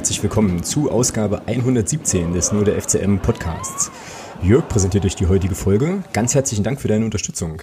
[0.00, 3.90] Herzlich willkommen zu Ausgabe 117 des Nur der FCM Podcasts.
[4.42, 6.02] Jörg präsentiert euch die heutige Folge.
[6.14, 7.60] Ganz herzlichen Dank für deine Unterstützung.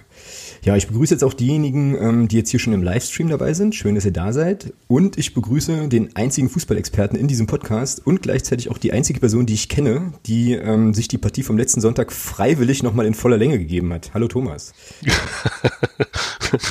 [0.63, 3.75] Ja, ich begrüße jetzt auch diejenigen, ähm, die jetzt hier schon im Livestream dabei sind.
[3.75, 4.73] Schön, dass ihr da seid.
[4.87, 9.45] Und ich begrüße den einzigen Fußballexperten in diesem Podcast und gleichzeitig auch die einzige Person,
[9.45, 13.37] die ich kenne, die ähm, sich die Partie vom letzten Sonntag freiwillig nochmal in voller
[13.37, 14.11] Länge gegeben hat.
[14.13, 14.73] Hallo Thomas.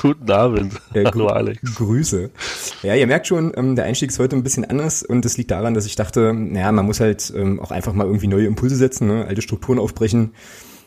[0.02, 0.74] Guten Abend.
[0.94, 1.60] Äh, Hallo Alex.
[1.74, 2.30] Grüße.
[2.82, 5.50] Ja, ihr merkt schon, ähm, der Einstieg ist heute ein bisschen anders und das liegt
[5.50, 8.76] daran, dass ich dachte, naja, man muss halt ähm, auch einfach mal irgendwie neue Impulse
[8.76, 9.26] setzen, ne?
[9.26, 10.32] alte Strukturen aufbrechen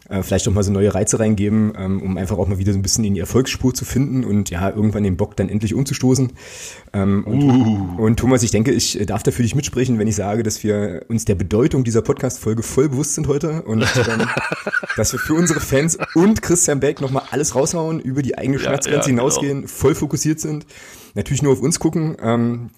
[0.09, 2.79] äh, vielleicht auch mal so neue Reize reingeben, ähm, um einfach auch mal wieder so
[2.79, 6.33] ein bisschen in die Erfolgsspur zu finden und ja, irgendwann den Bock dann endlich umzustoßen.
[6.93, 8.03] Ähm, und, uh.
[8.03, 11.05] und Thomas, ich denke, ich darf da für dich mitsprechen, wenn ich sage, dass wir
[11.09, 14.27] uns der Bedeutung dieser Podcast-Folge voll bewusst sind heute und ähm,
[14.97, 19.09] dass wir für unsere Fans und Christian Beck nochmal alles raushauen, über die eigene Schmerzgrenze
[19.09, 19.67] ja, ja, hinausgehen, genau.
[19.67, 20.65] voll fokussiert sind,
[21.13, 22.17] natürlich nur auf uns gucken.
[22.21, 22.69] Ähm,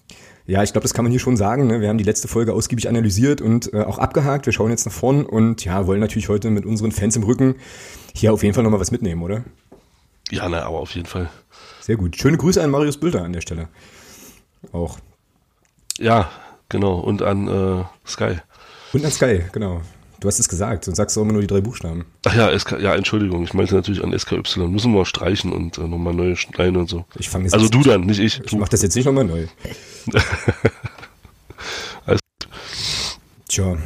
[0.52, 1.66] ja, ich glaube, das kann man hier schon sagen.
[1.66, 1.80] Ne?
[1.80, 4.44] Wir haben die letzte Folge ausgiebig analysiert und äh, auch abgehakt.
[4.44, 7.54] Wir schauen jetzt nach vorn und ja, wollen natürlich heute mit unseren Fans im Rücken
[8.14, 9.44] hier auf jeden Fall nochmal was mitnehmen, oder?
[10.30, 11.30] Ja, na, aber auf jeden Fall.
[11.80, 12.18] Sehr gut.
[12.18, 13.68] Schöne Grüße an Marius Bilder an der Stelle.
[14.72, 14.98] Auch.
[15.96, 16.30] Ja,
[16.68, 16.98] genau.
[16.98, 18.36] Und an äh, Sky.
[18.92, 19.80] Und an Sky, genau.
[20.22, 22.04] Du hast es gesagt, sonst sagst du immer nur die drei Buchstaben.
[22.26, 24.68] Ach ja, SK, ja, Entschuldigung, ich meinte natürlich an SKY.
[24.68, 27.04] Müssen wir streichen und äh, nochmal neu schneiden und so.
[27.18, 28.40] Ich fange Also du dann, nicht ich.
[28.44, 29.48] Ich mach das jetzt nicht nochmal neu.
[33.48, 33.76] Tja.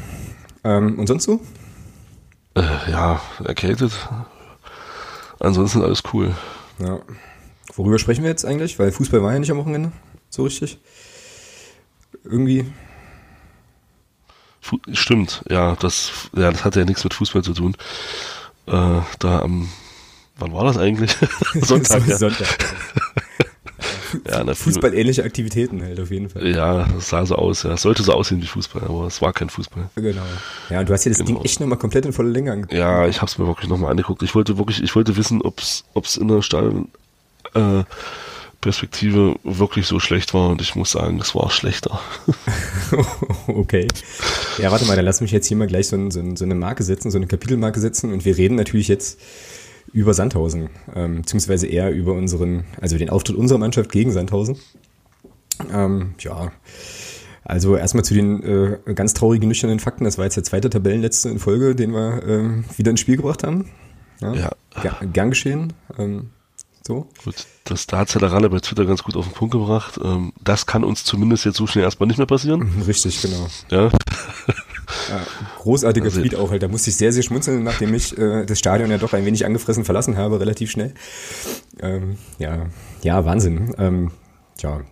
[0.63, 1.41] Ähm, und sonst so?
[2.55, 3.93] Äh, ja, erkältet.
[5.41, 6.35] Ansonsten alles cool.
[6.81, 7.01] Ja.
[7.77, 8.79] Worüber sprechen wir jetzt eigentlich?
[8.79, 9.91] Weil Fußball war ja nicht am Wochenende.
[10.29, 10.79] So richtig.
[12.25, 12.67] Irgendwie
[14.93, 17.77] Stimmt, ja, das, ja, das hatte ja nichts mit Fußball zu tun.
[18.67, 19.69] Äh, da am,
[20.39, 21.17] wann war das eigentlich?
[21.55, 22.07] Sonntag.
[22.07, 22.17] ja.
[22.17, 22.47] Sonntag.
[24.29, 26.47] ja, na, Fußballähnliche Aktivitäten halt auf jeden Fall.
[26.49, 27.75] Ja, das sah so aus, ja.
[27.75, 29.89] Es sollte so aussehen wie Fußball, aber es war kein Fußball.
[29.95, 30.23] Genau.
[30.71, 31.39] Ja, und du hast ja das genau.
[31.39, 32.79] Ding echt nochmal komplett in volle Länge angeguckt.
[32.79, 34.23] Ja, ich hab's mir wirklich nochmal angeguckt.
[34.23, 36.89] Ich wollte wirklich, ich wollte wissen, ob's, ob's in der Stadion,
[37.55, 37.85] äh,
[38.67, 42.01] Perspektive wirklich so schlecht war und ich muss sagen, es war schlechter.
[43.47, 43.87] okay.
[44.59, 46.83] Ja, warte mal, dann lass mich jetzt hier mal gleich so, so, so, eine Marke
[46.83, 49.21] setzen, so eine Kapitelmarke setzen und wir reden natürlich jetzt
[49.93, 54.57] über Sandhausen, ähm, beziehungsweise eher über unseren, also den Auftritt unserer Mannschaft gegen Sandhausen.
[55.73, 56.51] Ähm, ja,
[57.45, 60.03] also erstmal zu den äh, ganz traurigen, nüchternen Fakten.
[60.03, 63.45] Das war jetzt der zweite Tabellenletzte in Folge, den wir ähm, wieder ins Spiel gebracht
[63.45, 63.71] haben.
[64.21, 64.51] Ja, ja.
[64.83, 65.73] Gern, gern geschehen.
[65.97, 66.31] Ähm,
[66.87, 67.09] so.
[67.25, 69.99] Gut, das, da hat Ralle bei Twitter ganz gut auf den Punkt gebracht.
[70.03, 72.83] Ähm, das kann uns zumindest jetzt so schnell erstmal nicht mehr passieren.
[72.87, 73.49] Richtig, genau.
[73.71, 73.91] Ja.
[75.09, 75.21] Ja,
[75.59, 76.63] großartiger also, Tweet auch halt.
[76.63, 79.45] Da musste ich sehr, sehr schmunzeln, nachdem ich äh, das Stadion ja doch ein wenig
[79.45, 80.95] angefressen verlassen habe, relativ schnell.
[81.81, 82.67] Ähm, ja,
[83.03, 83.75] ja, Wahnsinn.
[83.79, 84.13] Ähm,
[84.63, 84.83] ja.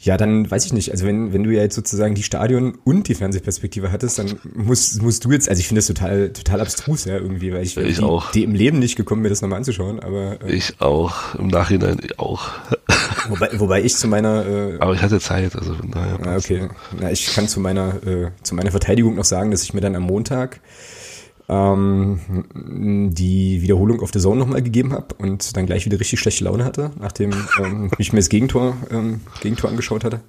[0.00, 0.92] Ja, dann weiß ich nicht.
[0.92, 5.02] Also wenn, wenn du ja jetzt sozusagen die Stadion und die Fernsehperspektive hattest, dann musst,
[5.02, 7.96] musst du jetzt, also ich finde das total, total abstrus, ja, irgendwie, weil ich, ich
[7.96, 8.30] die, auch.
[8.30, 10.40] die im Leben nicht gekommen, mir das nochmal anzuschauen, aber.
[10.44, 12.48] Äh, ich auch, im Nachhinein auch.
[13.28, 14.46] Wobei, wobei ich zu meiner.
[14.46, 16.18] Äh, aber ich hatte Zeit, also von daher.
[16.24, 16.68] Ah, okay.
[16.98, 19.96] Na, ich kann zu meiner, äh, zu meiner Verteidigung noch sagen, dass ich mir dann
[19.96, 20.60] am Montag
[21.48, 22.20] ähm,
[23.12, 26.64] die Wiederholung auf der Zone nochmal gegeben habe und dann gleich wieder richtig schlechte Laune
[26.64, 30.20] hatte, nachdem ähm, ich mir das Gegentor, ähm, Gegentor angeschaut hatte.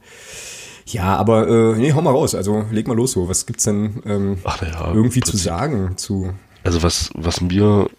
[0.86, 2.34] Ja, aber äh, nee, hau mal raus.
[2.34, 3.30] Also leg mal los so.
[3.30, 6.34] Was gibt's denn ähm, Ach, ja, irgendwie zu sagen zu?
[6.64, 7.90] Also was was mir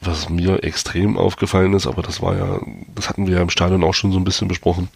[0.00, 2.60] was mir extrem aufgefallen ist, aber das war ja,
[2.94, 4.88] das hatten wir ja im Stadion auch schon so ein bisschen besprochen.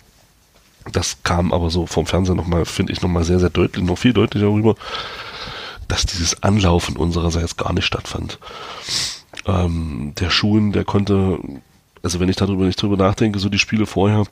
[0.92, 4.12] Das kam aber so vom Fernseher nochmal, finde ich, nochmal sehr, sehr deutlich, noch viel
[4.12, 4.74] deutlicher rüber
[5.88, 8.38] dass dieses Anlaufen unsererseits gar nicht stattfand.
[9.46, 11.38] Ähm, der Schuhen, der konnte,
[12.02, 14.24] also wenn ich darüber nicht drüber nachdenke, so die Spiele vorher,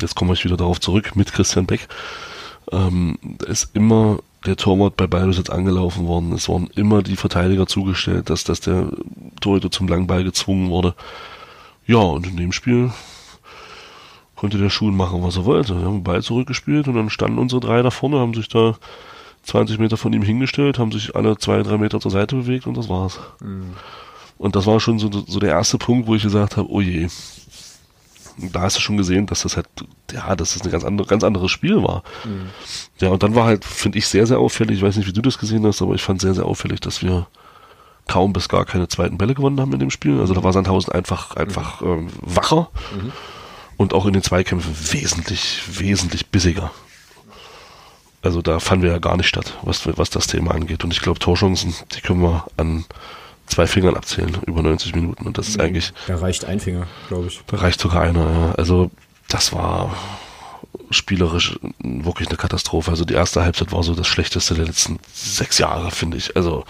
[0.00, 1.88] jetzt komme ich wieder darauf zurück mit Christian Beck,
[2.72, 6.32] ähm, ist immer der Torwart bei Ballbesitz angelaufen worden.
[6.32, 8.88] Es waren immer die Verteidiger zugestellt, dass, dass der
[9.40, 10.94] Torhüter zum Langball gezwungen wurde.
[11.86, 12.90] Ja, und in dem Spiel
[14.36, 15.78] konnte der Schuhen machen, was er wollte.
[15.78, 18.76] Wir haben den Ball zurückgespielt und dann standen unsere drei da vorne, haben sich da
[19.44, 22.76] 20 Meter von ihm hingestellt, haben sich alle zwei, drei Meter zur Seite bewegt und
[22.76, 23.20] das war's.
[23.40, 23.74] Mhm.
[24.38, 27.08] Und das war schon so, so der erste Punkt, wo ich gesagt habe, oh je.
[28.36, 29.68] Da hast du schon gesehen, dass das halt,
[30.12, 32.02] ja, dass das ein ganz, andere, ganz anderes Spiel war.
[32.24, 32.48] Mhm.
[32.98, 35.22] Ja, und dann war halt, finde ich, sehr, sehr auffällig, ich weiß nicht, wie du
[35.22, 37.28] das gesehen hast, aber ich fand sehr, sehr auffällig, dass wir
[38.08, 40.20] kaum bis gar keine zweiten Bälle gewonnen haben in dem Spiel.
[40.20, 41.88] Also da war Sandhausen einfach, einfach mhm.
[41.88, 43.12] ähm, wacher mhm.
[43.76, 46.72] und auch in den Zweikämpfen wesentlich, wesentlich bissiger.
[48.24, 50.82] Also da fanden wir ja gar nicht statt, was, was das Thema angeht.
[50.82, 52.86] Und ich glaube, Torchancen, die können wir an
[53.46, 55.26] zwei Fingern abzählen, über 90 Minuten.
[55.26, 55.64] Und das ist mhm.
[55.64, 55.92] eigentlich.
[56.06, 57.42] Da reicht ein Finger, glaube ich.
[57.46, 58.54] Da reicht sogar einer, ja.
[58.56, 58.90] Also
[59.28, 59.94] das war
[60.90, 62.90] spielerisch wirklich eine Katastrophe.
[62.90, 66.34] Also die erste Halbzeit war so das schlechteste der letzten sechs Jahre, finde ich.
[66.34, 66.64] Also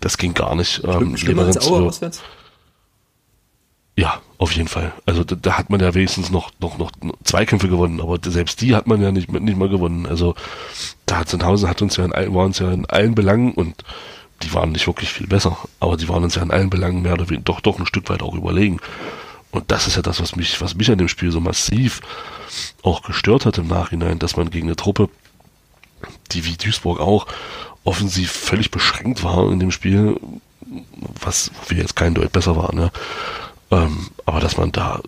[0.00, 0.82] das ging gar nicht.
[0.84, 2.22] Ähm, Schlimmer als Aue auswärts?
[3.96, 4.92] Ja, auf jeden Fall.
[5.06, 6.90] Also da, da, hat man ja wenigstens noch, noch, noch
[7.22, 10.06] Zweikämpfe gewonnen, aber selbst die hat man ja nicht, nicht mal gewonnen.
[10.06, 10.34] Also
[11.06, 13.84] da hat Sandhausen hat uns ja in, war uns ja in allen Belangen und
[14.42, 17.12] die waren nicht wirklich viel besser, aber die waren uns ja in allen Belangen mehr
[17.12, 18.80] oder weniger doch, doch ein Stück weit auch überlegen.
[19.52, 22.00] Und das ist ja das, was mich, was mich an dem Spiel so massiv
[22.82, 25.08] auch gestört hat im Nachhinein, dass man gegen eine Truppe,
[26.32, 27.26] die wie Duisburg auch
[27.84, 30.18] offensiv völlig beschränkt war in dem Spiel,
[31.20, 32.90] was wir jetzt kein Deut besser waren, ne?
[33.70, 35.00] Ähm, aber dass man da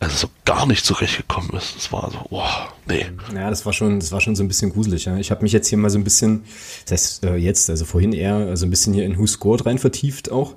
[0.00, 1.76] also so gar nicht zurechtgekommen ist.
[1.76, 3.04] Das war so, boah, nee.
[3.34, 5.04] Ja, das war schon, das war schon so ein bisschen gruselig.
[5.04, 5.18] Ja.
[5.18, 6.44] Ich habe mich jetzt hier mal so ein bisschen,
[6.86, 9.78] das heißt äh, jetzt, also vorhin eher so ein bisschen hier in Who Scored rein
[9.78, 10.56] vertieft auch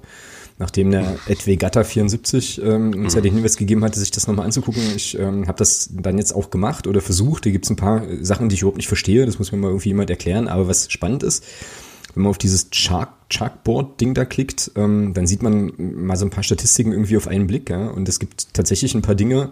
[0.59, 4.45] nachdem der Edway Gatter 74 ähm, uns ja den Hinweis gegeben hatte, sich das nochmal
[4.45, 4.81] anzugucken.
[4.95, 7.43] Ich ähm, habe das dann jetzt auch gemacht oder versucht.
[7.43, 9.25] Hier gibt es ein paar Sachen, die ich überhaupt nicht verstehe.
[9.25, 10.47] Das muss mir mal irgendwie jemand erklären.
[10.47, 11.43] Aber was spannend ist,
[12.13, 16.29] wenn man auf dieses Chart Chalkboard-Ding da klickt, ähm, dann sieht man mal so ein
[16.29, 17.69] paar Statistiken irgendwie auf einen Blick.
[17.69, 17.87] Ja?
[17.87, 19.51] Und es gibt tatsächlich ein paar Dinge,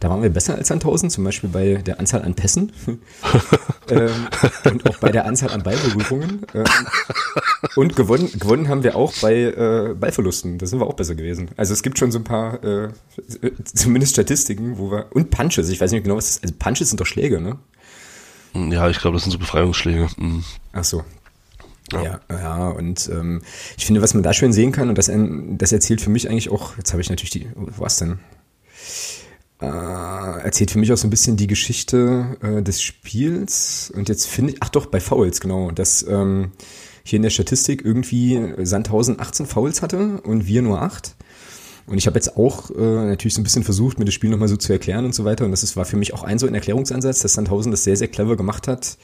[0.00, 2.72] da waren wir besser als 1000, zum Beispiel bei der Anzahl an Pässen
[3.88, 4.10] ähm,
[4.64, 6.46] und auch bei der Anzahl an Ballberührungen.
[6.54, 6.64] Ähm,
[7.76, 10.58] und gewonnen, gewonnen haben wir auch bei äh, Ballverlusten.
[10.58, 11.50] Da sind wir auch besser gewesen.
[11.56, 12.90] Also es gibt schon so ein paar, äh,
[13.64, 15.06] zumindest Statistiken, wo wir.
[15.10, 16.42] Und Punches, ich weiß nicht genau, was das ist.
[16.42, 17.58] Also Punches sind doch Schläge, ne?
[18.54, 20.08] Ja, ich glaube, das sind so Befreiungsschläge.
[20.18, 20.44] Mhm.
[20.72, 21.02] Ach so,
[21.90, 22.20] ja.
[22.30, 23.42] ja, und ähm,
[23.76, 25.10] ich finde, was man da schön sehen kann, und das,
[25.58, 28.18] das erzählt für mich eigentlich auch, jetzt habe ich natürlich die, was denn?
[29.60, 29.66] Äh,
[30.42, 33.92] erzählt für mich auch so ein bisschen die Geschichte äh, des Spiels.
[33.94, 36.50] Und jetzt finde ich, ach doch, bei Fouls, genau, dass ähm,
[37.04, 41.14] hier in der Statistik irgendwie Sandhausen 18 Fouls hatte und wir nur 8.
[41.86, 44.48] Und ich habe jetzt auch äh, natürlich so ein bisschen versucht, mir das Spiel nochmal
[44.48, 45.44] so zu erklären und so weiter.
[45.44, 47.96] Und das ist, war für mich auch ein so ein Erklärungsansatz, dass Sandhausen das sehr,
[47.96, 48.96] sehr clever gemacht hat,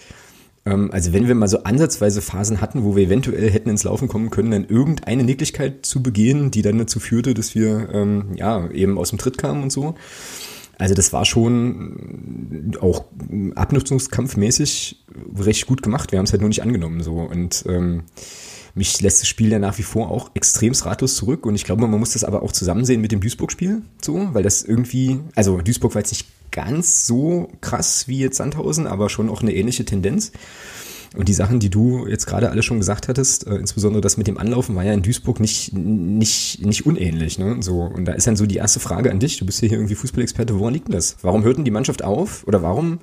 [0.91, 4.31] also wenn wir mal so ansatzweise Phasen hatten, wo wir eventuell hätten ins Laufen kommen
[4.31, 8.99] können, dann irgendeine Nicklichkeit zu begehen, die dann dazu führte, dass wir ähm, ja eben
[8.99, 9.95] aus dem Tritt kamen und so.
[10.79, 13.05] Also das war schon auch
[13.57, 15.05] abnutzungskampfmäßig
[15.37, 16.13] recht gut gemacht.
[16.13, 18.05] Wir haben es halt nur nicht angenommen so und ähm,
[18.79, 21.87] mich lässt das Spiel ja nach wie vor auch extremst ratlos zurück und ich glaube,
[21.87, 25.61] man muss das aber auch zusammen sehen mit dem Duisburg-Spiel, so, weil das irgendwie, also
[25.61, 29.85] Duisburg war jetzt nicht ganz so krass wie jetzt Sandhausen, aber schon auch eine ähnliche
[29.85, 30.33] Tendenz.
[31.17, 34.27] Und die Sachen, die du jetzt gerade alle schon gesagt hattest, äh, insbesondere das mit
[34.27, 37.39] dem Anlaufen, war ja in Duisburg nicht, nicht, nicht unähnlich.
[37.39, 37.57] Ne?
[37.61, 39.79] So, und da ist dann so die erste Frage an dich, du bist ja hier
[39.79, 41.17] irgendwie Fußballexperte, woran liegt denn das?
[41.23, 42.47] Warum hört denn die Mannschaft auf?
[42.47, 42.99] Oder warum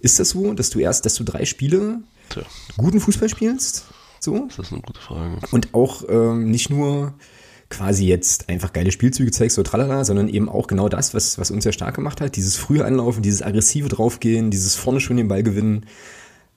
[0.00, 2.00] ist das so, dass du erst, dass du drei Spiele
[2.76, 3.84] guten Fußball spielst?
[4.20, 4.48] So?
[4.48, 5.38] Das ist eine gute Frage.
[5.50, 7.14] Und auch ähm, nicht nur
[7.70, 11.50] quasi jetzt einfach geile Spielzüge zeigst, so tralala, sondern eben auch genau das, was, was
[11.50, 15.28] uns ja stark gemacht hat, dieses frühe Anlaufen, dieses aggressive draufgehen, dieses vorne schon den
[15.28, 15.86] Ball gewinnen.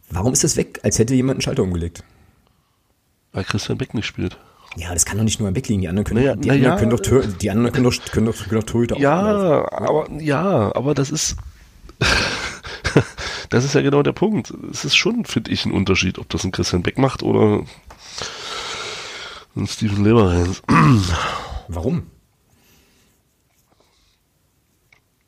[0.10, 2.04] Warum ist das weg, als hätte jemand einen Schalter umgelegt?
[3.33, 4.38] Weil Christian Beck nicht spielt.
[4.78, 5.81] Ja, das kann doch nicht nur am Beck liegen.
[5.81, 8.38] Die anderen können, naja, die, anderen ja, können doch, die anderen können doch, können doch,
[8.47, 11.35] können doch Torhüter Ja, aber, ja, aber das ist,
[13.52, 14.52] das ist ja genau der Punkt.
[14.72, 17.64] Es ist schon, finde ich, ein Unterschied, ob das ein Christian Beck macht oder
[19.56, 20.64] ein Steven Leberhans.
[21.68, 22.04] Warum?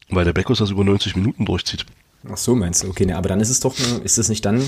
[0.09, 1.85] Weil der Beckus das über 90 Minuten durchzieht.
[2.31, 2.87] Ach so, meinst du?
[2.87, 4.63] Okay, ne, aber dann ist es doch, ist das nicht dann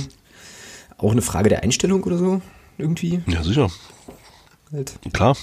[0.98, 2.42] auch eine Frage der Einstellung oder so?
[2.78, 3.22] Irgendwie?
[3.26, 3.72] Ja, sicher.
[4.74, 5.00] Halt.
[5.14, 5.38] Klar.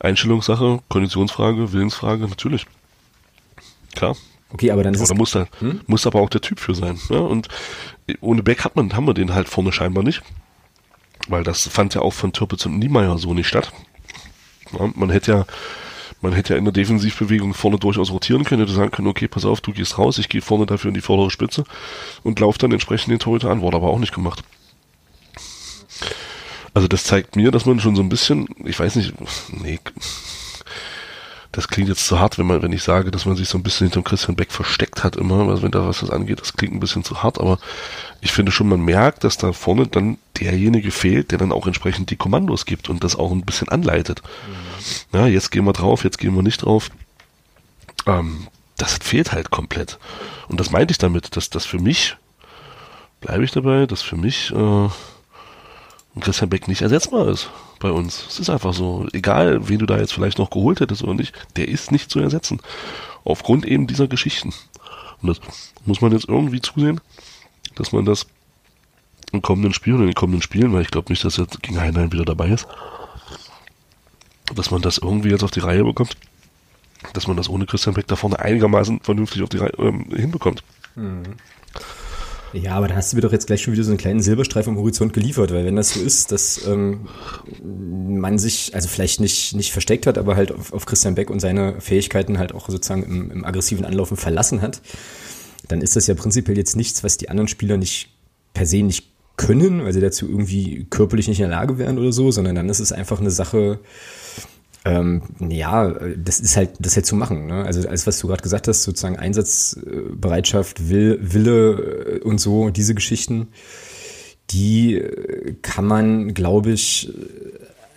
[0.00, 2.66] Einstellungssache, Konditionsfrage, Willensfrage, natürlich.
[3.94, 4.16] Klar.
[4.52, 5.18] Okay, aber dann ist Oder es.
[5.18, 5.80] Muss, da, hm?
[5.86, 6.98] muss aber auch der Typ für sein.
[7.08, 7.18] Ja?
[7.18, 7.48] Und
[8.20, 10.22] ohne Beck hat man, haben wir den halt vorne scheinbar nicht.
[11.28, 13.72] Weil das fand ja auch von Türpitz und Niemeyer so nicht statt.
[14.72, 15.46] Ja, man hätte ja,
[16.20, 19.44] man hätte ja in der Defensivbewegung vorne durchaus rotieren können, hätte sagen können, okay, pass
[19.44, 21.64] auf, du gehst raus, ich gehe vorne dafür in die vordere Spitze
[22.22, 24.42] und laufe dann entsprechend den Torhüter an, wurde aber auch nicht gemacht.
[26.72, 29.14] Also das zeigt mir, dass man schon so ein bisschen, ich weiß nicht,
[29.50, 29.78] nee,
[31.52, 33.64] das klingt jetzt zu hart, wenn man, wenn ich sage, dass man sich so ein
[33.64, 36.74] bisschen hinter Christian Beck versteckt hat immer, also wenn da was das angeht, das klingt
[36.74, 37.58] ein bisschen zu hart, aber
[38.20, 42.10] ich finde schon, man merkt, dass da vorne dann derjenige fehlt, der dann auch entsprechend
[42.10, 44.22] die Kommandos gibt und das auch ein bisschen anleitet.
[45.12, 45.18] Mhm.
[45.18, 46.90] Ja, jetzt gehen wir drauf, jetzt gehen wir nicht drauf.
[48.06, 49.98] Ähm, das fehlt halt komplett.
[50.48, 52.16] Und das meinte ich damit, dass das für mich,
[53.20, 54.88] bleibe ich dabei, dass für mich äh,
[56.20, 58.26] Christian Beck nicht ersetzbar ist bei uns.
[58.28, 59.06] Es ist einfach so.
[59.12, 62.20] Egal, wen du da jetzt vielleicht noch geholt hättest oder nicht, der ist nicht zu
[62.20, 62.60] ersetzen.
[63.24, 64.52] Aufgrund eben dieser Geschichten.
[65.22, 65.40] Und das
[65.84, 67.00] muss man jetzt irgendwie zusehen,
[67.74, 68.26] dass man das
[69.32, 71.80] im kommenden Spiel oder in den kommenden Spielen, weil ich glaube nicht, dass jetzt gegen
[71.80, 72.66] Heinlein wieder dabei ist,
[74.54, 76.16] dass man das irgendwie jetzt auf die Reihe bekommt,
[77.12, 80.64] dass man das ohne Christian Beck da vorne einigermaßen vernünftig auf die Reihe ähm, hinbekommt.
[80.96, 81.22] Mhm.
[82.52, 84.66] Ja, aber da hast du mir doch jetzt gleich schon wieder so einen kleinen Silberstreif
[84.66, 87.08] am Horizont geliefert, weil wenn das so ist, dass ähm,
[87.62, 91.40] man sich, also vielleicht nicht, nicht versteckt hat, aber halt auf, auf Christian Beck und
[91.40, 94.82] seine Fähigkeiten halt auch sozusagen im, im aggressiven Anlaufen verlassen hat,
[95.68, 98.10] dann ist das ja prinzipiell jetzt nichts, was die anderen Spieler nicht
[98.52, 102.12] per se nicht können, weil sie dazu irgendwie körperlich nicht in der Lage wären oder
[102.12, 103.78] so, sondern dann ist es einfach eine Sache,
[104.84, 107.46] ähm, ja, das ist halt, das halt zu machen.
[107.46, 107.64] Ne?
[107.64, 112.94] Also alles, was du gerade gesagt hast, sozusagen Einsatzbereitschaft, Will, Wille äh, und so, diese
[112.94, 113.48] Geschichten,
[114.50, 117.12] die äh, kann man, glaube ich,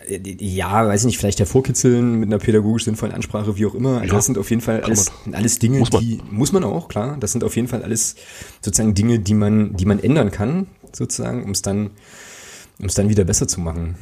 [0.09, 4.01] äh, ja, weiß ich nicht, vielleicht hervorkitzeln mit einer pädagogisch sinnvollen Ansprache, wie auch immer.
[4.01, 6.89] Also ja, das sind auf jeden Fall alles, alles Dinge, muss die muss man auch,
[6.89, 7.15] klar.
[7.17, 8.15] Das sind auf jeden Fall alles
[8.61, 11.91] sozusagen Dinge, die man, die man ändern kann, sozusagen, um es dann,
[12.77, 13.95] um es dann wieder besser zu machen.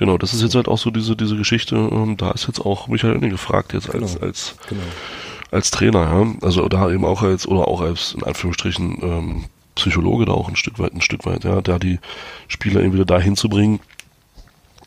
[0.00, 2.88] Genau, das ist jetzt halt auch so diese, diese Geschichte, ähm, da ist jetzt auch
[2.88, 4.26] Michael Ende gefragt jetzt als, genau.
[4.26, 4.80] als, genau.
[5.50, 6.26] als Trainer, ja.
[6.40, 10.56] Also da eben auch als, oder auch als, in Anführungsstrichen, ähm, Psychologe da auch ein
[10.56, 11.98] Stück weit, ein Stück weit, ja, da die
[12.48, 13.80] Spieler eben wieder dahin zu bringen,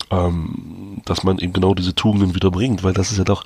[0.09, 3.45] ähm, dass man eben genau diese Tugenden wieder bringt, weil das ist ja doch,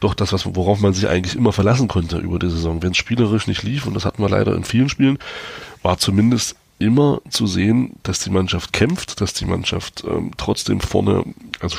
[0.00, 2.82] doch das, was, worauf man sich eigentlich immer verlassen konnte über die Saison.
[2.82, 5.18] Wenn es spielerisch nicht lief, und das hatten wir leider in vielen Spielen,
[5.82, 11.24] war zumindest immer zu sehen, dass die Mannschaft kämpft, dass die Mannschaft ähm, trotzdem vorne
[11.60, 11.76] also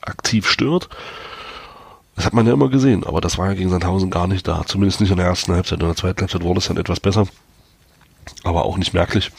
[0.00, 0.88] aktiv stört.
[2.16, 4.64] Das hat man ja immer gesehen, aber das war ja gegen Sandhausen gar nicht da.
[4.66, 5.80] Zumindest nicht in der ersten Halbzeit.
[5.80, 7.26] In der zweiten Halbzeit wurde es dann etwas besser,
[8.42, 9.30] aber auch nicht merklich.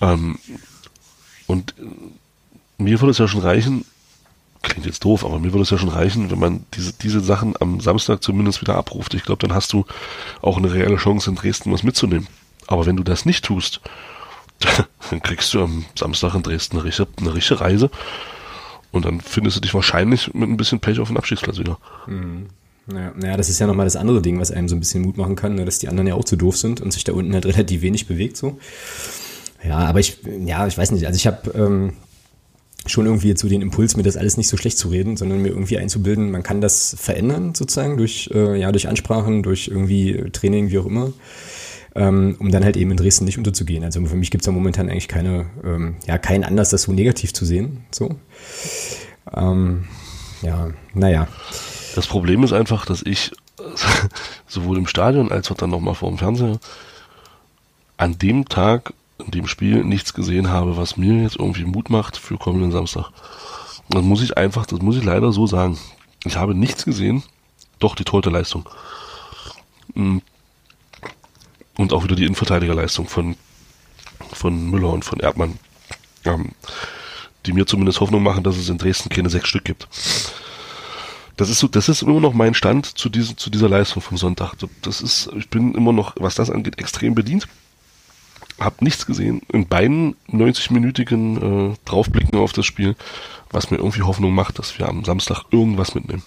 [0.00, 0.38] Ähm,
[1.46, 1.74] und
[2.78, 3.84] mir würde es ja schon reichen,
[4.62, 7.54] klingt jetzt doof, aber mir würde es ja schon reichen, wenn man diese, diese Sachen
[7.60, 9.14] am Samstag zumindest wieder abruft.
[9.14, 9.86] Ich glaube, dann hast du
[10.42, 12.28] auch eine reelle Chance in Dresden was mitzunehmen.
[12.70, 13.80] Aber wenn du das nicht tust,
[15.10, 17.90] dann kriegst du am Samstag in Dresden eine richtige, eine richtige Reise
[18.92, 21.78] und dann findest du dich wahrscheinlich mit ein bisschen Pech auf den Abstiegsplatz wieder.
[22.06, 22.46] Mhm.
[22.86, 25.16] Naja, naja, das ist ja nochmal das andere Ding, was einem so ein bisschen Mut
[25.16, 27.34] machen kann, ne, dass die anderen ja auch zu doof sind und sich da unten
[27.34, 28.58] halt relativ wenig bewegt so.
[29.64, 31.92] Ja, aber ich, ja, ich weiß nicht, also ich habe ähm,
[32.86, 35.42] schon irgendwie jetzt so den Impuls, mir das alles nicht so schlecht zu reden, sondern
[35.42, 40.30] mir irgendwie einzubilden, man kann das verändern sozusagen durch, äh, ja, durch Ansprachen, durch irgendwie
[40.32, 41.12] Training, wie auch immer
[41.94, 43.84] ähm, um dann halt eben in Dresden nicht unterzugehen.
[43.84, 46.92] Also für mich gibt es ja momentan eigentlich keine, ähm, ja, keinen Anlass, das so
[46.92, 47.84] negativ zu sehen.
[47.90, 48.16] So.
[49.34, 49.86] Ähm,
[50.42, 51.28] ja, naja.
[51.94, 53.32] Das Problem ist einfach, dass ich
[54.46, 56.58] sowohl im Stadion als auch dann nochmal vor dem Fernseher
[57.96, 62.16] an dem Tag, in dem Spiel, nichts gesehen habe, was mir jetzt irgendwie Mut macht
[62.16, 63.10] für kommenden Samstag.
[63.90, 65.78] Das muss ich einfach, das muss ich leider so sagen.
[66.24, 67.22] Ich habe nichts gesehen,
[67.78, 68.68] doch die Torhüterleistung.
[69.94, 70.22] Hm,
[71.80, 73.36] und auch wieder die Innenverteidigerleistung von,
[74.32, 75.58] von Müller und von Erdmann,
[76.24, 76.50] ähm,
[77.46, 79.88] die mir zumindest Hoffnung machen, dass es in Dresden keine sechs Stück gibt.
[81.36, 84.18] Das ist so, das ist immer noch mein Stand zu, diesem, zu dieser Leistung vom
[84.18, 84.54] Sonntag.
[84.82, 87.48] Das ist, ich bin immer noch, was das angeht, extrem bedient.
[88.58, 92.94] Hab nichts gesehen in beiden 90-minütigen äh, Draufblicken auf das Spiel,
[93.50, 96.22] was mir irgendwie Hoffnung macht, dass wir am Samstag irgendwas mitnehmen.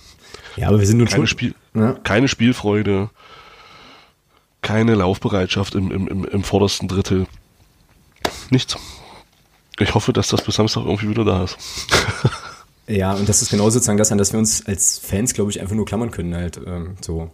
[0.55, 1.27] Ja, aber wir sind nun keine schon.
[1.27, 1.93] Spiel, ja.
[2.03, 3.11] Keine Spielfreude,
[4.63, 7.27] keine Laufbereitschaft im, im, im, im vordersten Drittel.
[8.49, 8.75] Nichts.
[9.79, 11.57] Ich hoffe, dass das bis Samstag irgendwie wieder da ist.
[12.87, 15.61] ja, und das ist genau sozusagen das, an das wir uns als Fans, glaube ich,
[15.61, 17.29] einfach nur klammern können, halt ähm, so.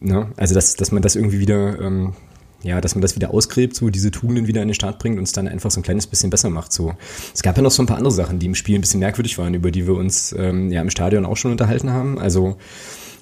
[0.00, 0.30] Ne?
[0.36, 2.14] Also, dass, dass man das irgendwie wieder, ähm,
[2.62, 5.24] ja, dass man das wieder ausgräbt, so diese Tugenden wieder in den Start bringt und
[5.24, 6.72] es dann einfach so ein kleines bisschen besser macht.
[6.72, 6.94] So.
[7.32, 9.38] Es gab ja noch so ein paar andere Sachen, die im Spiel ein bisschen merkwürdig
[9.38, 12.18] waren, über die wir uns ähm, ja im Stadion auch schon unterhalten haben.
[12.18, 12.58] Also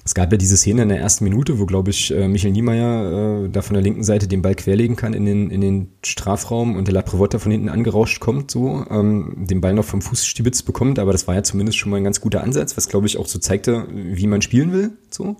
[0.07, 3.43] es gab ja diese Szene in der ersten Minute, wo, glaube ich, äh, Michael Niemeyer
[3.43, 6.77] äh, da von der linken Seite den Ball querlegen kann in den, in den Strafraum
[6.77, 10.97] und der Laprevotta von hinten angerauscht kommt, so, ähm, den Ball noch vom Fußstibitz bekommt,
[10.97, 13.27] aber das war ja zumindest schon mal ein ganz guter Ansatz, was, glaube ich, auch
[13.27, 15.35] so zeigte, wie man spielen will, so.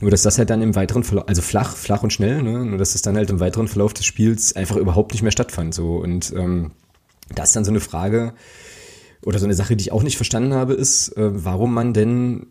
[0.00, 2.64] Nur, dass das halt dann im weiteren Verlauf, also flach, flach und schnell, ne?
[2.64, 5.74] nur dass es dann halt im weiteren Verlauf des Spiels einfach überhaupt nicht mehr stattfand,
[5.74, 5.96] so.
[5.96, 6.70] Und ähm,
[7.34, 8.32] da ist dann so eine Frage,
[9.22, 12.46] oder so eine Sache, die ich auch nicht verstanden habe, ist, äh, warum man denn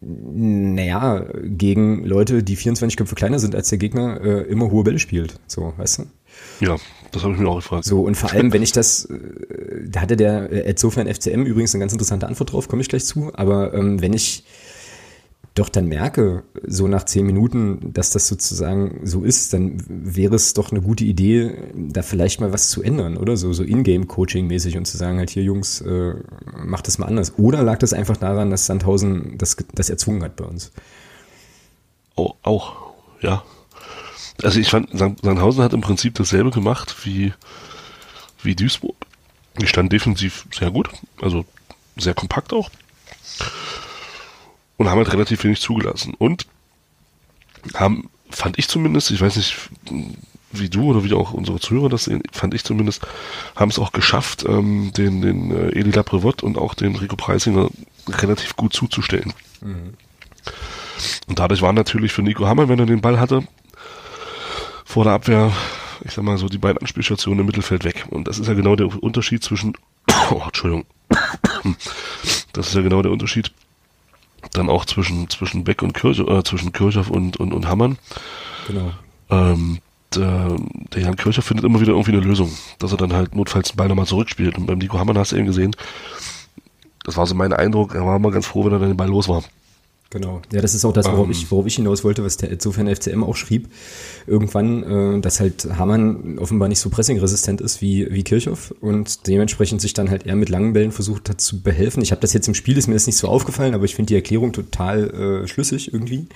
[0.00, 4.98] naja, gegen Leute, die 24 Köpfe kleiner sind als der Gegner, äh, immer hohe Bälle
[4.98, 5.34] spielt.
[5.46, 6.02] So, weißt du?
[6.60, 6.76] Ja,
[7.10, 7.84] das habe ich mir auch gefragt.
[7.84, 9.18] So, und vor allem, wenn ich das, äh,
[9.88, 13.04] da hatte der äh, insofern FCM übrigens eine ganz interessante Antwort drauf, komme ich gleich
[13.04, 14.44] zu, aber ähm, wenn ich
[15.58, 20.54] doch dann merke, so nach zehn Minuten, dass das sozusagen so ist, dann wäre es
[20.54, 23.36] doch eine gute Idee, da vielleicht mal was zu ändern, oder?
[23.36, 26.14] So, so Ingame-Coaching-mäßig und zu sagen, halt hier, Jungs, äh,
[26.64, 27.38] macht das mal anders.
[27.38, 30.72] Oder lag das einfach daran, dass Sandhausen das, das erzwungen hat bei uns?
[32.16, 33.42] Oh, auch, ja.
[34.42, 37.32] Also ich fand, Sandhausen hat im Prinzip dasselbe gemacht wie,
[38.42, 38.96] wie Duisburg.
[39.60, 40.88] Die stand defensiv sehr gut,
[41.20, 41.44] also
[41.96, 42.70] sehr kompakt auch
[44.78, 46.46] und haben halt relativ wenig zugelassen und
[47.74, 49.56] haben fand ich zumindest, ich weiß nicht,
[50.52, 53.06] wie du oder wie auch unsere Zuhörer das sehen, fand ich zumindest,
[53.56, 57.68] haben es auch geschafft, ähm, den, den äh, Eli Laprevot und auch den Rico Preisinger
[58.08, 59.32] relativ gut zuzustellen.
[59.60, 59.94] Mhm.
[61.26, 63.46] Und dadurch war natürlich für Nico Hammer, wenn er den Ball hatte,
[64.84, 65.52] vor der Abwehr,
[66.04, 68.06] ich sag mal so, die beiden Anspielstationen im Mittelfeld weg.
[68.08, 69.74] Und das ist ja genau der Unterschied zwischen,
[70.30, 70.86] oh, Entschuldigung,
[72.52, 73.52] das ist ja genau der Unterschied
[74.52, 77.98] dann auch zwischen, zwischen Beck und Kirchhoff, äh, zwischen Kirchhoff und, und, und Hammann.
[78.66, 78.92] Genau.
[79.30, 79.78] Ähm,
[80.14, 80.56] der,
[80.94, 83.76] der Jan Kircher findet immer wieder irgendwie eine Lösung, dass er dann halt notfalls den
[83.76, 84.56] Ball nochmal zurückspielt.
[84.56, 85.76] Und beim Nico Hammann hast du eben gesehen,
[87.04, 89.08] das war so mein Eindruck, er war immer ganz froh, wenn er dann den Ball
[89.08, 89.42] los war.
[90.10, 90.40] Genau.
[90.52, 92.88] Ja, das ist auch das, worauf, ähm, ich, worauf ich hinaus wollte, was der insofern
[92.94, 93.68] FCM auch schrieb.
[94.26, 99.82] Irgendwann, äh, dass halt Hamann offenbar nicht so pressingresistent ist wie, wie Kirchhoff und dementsprechend
[99.82, 102.02] sich dann halt eher mit langen Bällen versucht hat zu behelfen.
[102.02, 104.08] Ich habe das jetzt im Spiel, ist mir das nicht so aufgefallen, aber ich finde
[104.08, 106.26] die Erklärung total äh, schlüssig irgendwie.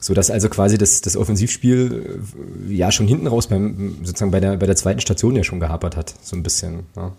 [0.00, 2.20] So dass also quasi das, das Offensivspiel
[2.68, 5.60] äh, ja schon hinten raus beim, sozusagen bei der, bei der zweiten Station ja schon
[5.60, 6.80] gehapert hat, so ein bisschen.
[6.96, 7.12] Ja.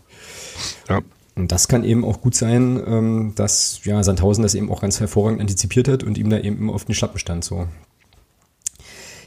[0.89, 1.01] ja.
[1.35, 4.99] Und das kann eben auch gut sein, ähm, dass ja, Sandhausen das eben auch ganz
[4.99, 7.43] hervorragend antizipiert hat und ihm da eben auf den Schlappen stand.
[7.43, 7.67] So.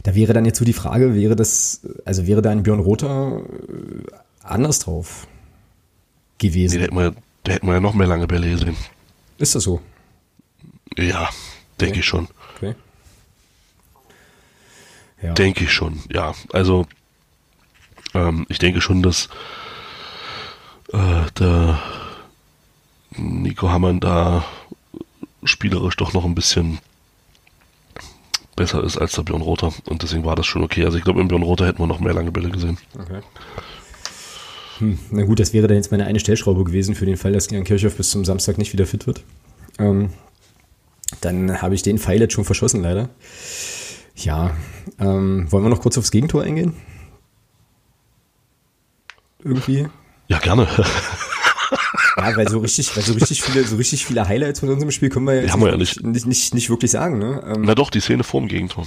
[0.05, 3.41] Da wäre dann jetzt so die Frage, wäre das, also wäre da ein Björn Rother
[3.41, 5.27] äh, anders drauf
[6.39, 6.75] gewesen?
[6.75, 8.77] Nee, da hätten wir, da hätten wir ja noch mehr lange Bälle gesehen.
[9.39, 9.81] Ist das so?
[10.97, 11.29] Ja,
[11.81, 12.01] denke okay.
[12.01, 12.29] ich schon.
[12.57, 12.75] Okay.
[15.23, 15.33] Ja.
[15.33, 16.35] Denke ich schon, ja.
[16.53, 16.87] Also,
[18.15, 19.29] ähm, ich denke schon, dass
[20.93, 21.81] äh, der
[23.17, 24.45] Nico Hammann da
[25.45, 26.79] spielerisch doch noch ein bisschen
[28.57, 29.73] besser ist als der Björn Rother.
[29.87, 30.85] Und deswegen war das schon okay.
[30.85, 32.79] Also ich glaube, im Björn Rother hätten wir noch mehr lange Bälle gesehen.
[32.99, 33.21] Okay.
[34.79, 37.51] Hm, na gut, das wäre dann jetzt meine eine Stellschraube gewesen für den Fall, dass
[37.51, 39.23] Jan Kirchhoff bis zum Samstag nicht wieder fit wird.
[39.79, 40.11] Ähm,
[41.21, 43.09] dann habe ich den Pfeil jetzt schon verschossen, leider.
[44.17, 44.57] Ja,
[44.99, 46.75] ähm, wollen wir noch kurz aufs Gegentor eingehen?
[49.43, 49.87] Irgendwie?
[50.29, 50.67] Ja, gerne.
[52.31, 55.09] Ja, weil so richtig, weil so richtig viele, so richtig viele Highlights von unserem Spiel
[55.09, 56.03] können wir jetzt haben wir ja nicht.
[56.03, 57.43] Nicht, nicht, nicht wirklich sagen, ne?
[57.47, 58.87] Ähm, Na doch, die Szene vorm Gegentor.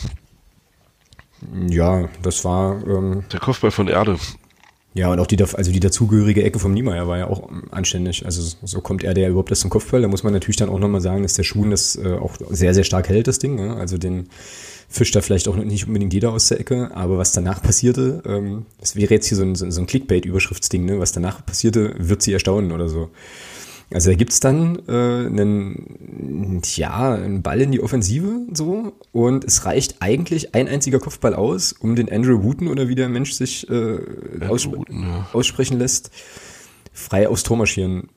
[1.69, 4.17] Ja, das war ähm, der Kopfball von Erde.
[4.93, 8.25] Ja, und auch die, also die dazugehörige Ecke vom Niemeyer war ja auch anständig.
[8.25, 10.01] Also so kommt er der überhaupt erst zum Kopfball.
[10.01, 12.73] Da muss man natürlich dann auch nochmal sagen, dass der Schuhen das äh, auch sehr,
[12.73, 13.55] sehr stark hält, das Ding.
[13.55, 13.75] Ne?
[13.75, 14.29] Also den
[14.89, 18.65] fischt da vielleicht auch nicht unbedingt jeder aus der Ecke, aber was danach passierte, ähm,
[18.79, 20.99] das wäre jetzt hier so ein, so ein Clickbait-Überschriftsding, ne?
[20.99, 23.09] was danach passierte, wird sie erstaunen oder so.
[23.91, 29.65] Also da gibt's dann äh, einen, ja, einen Ball in die Offensive so und es
[29.65, 33.69] reicht eigentlich ein einziger Kopfball aus, um den Andrew Wooten oder wie der Mensch sich
[33.69, 33.99] äh,
[34.47, 35.27] aussp Wooten, ja.
[35.33, 36.11] aussprechen lässt,
[36.93, 38.09] frei aufs Tor marschieren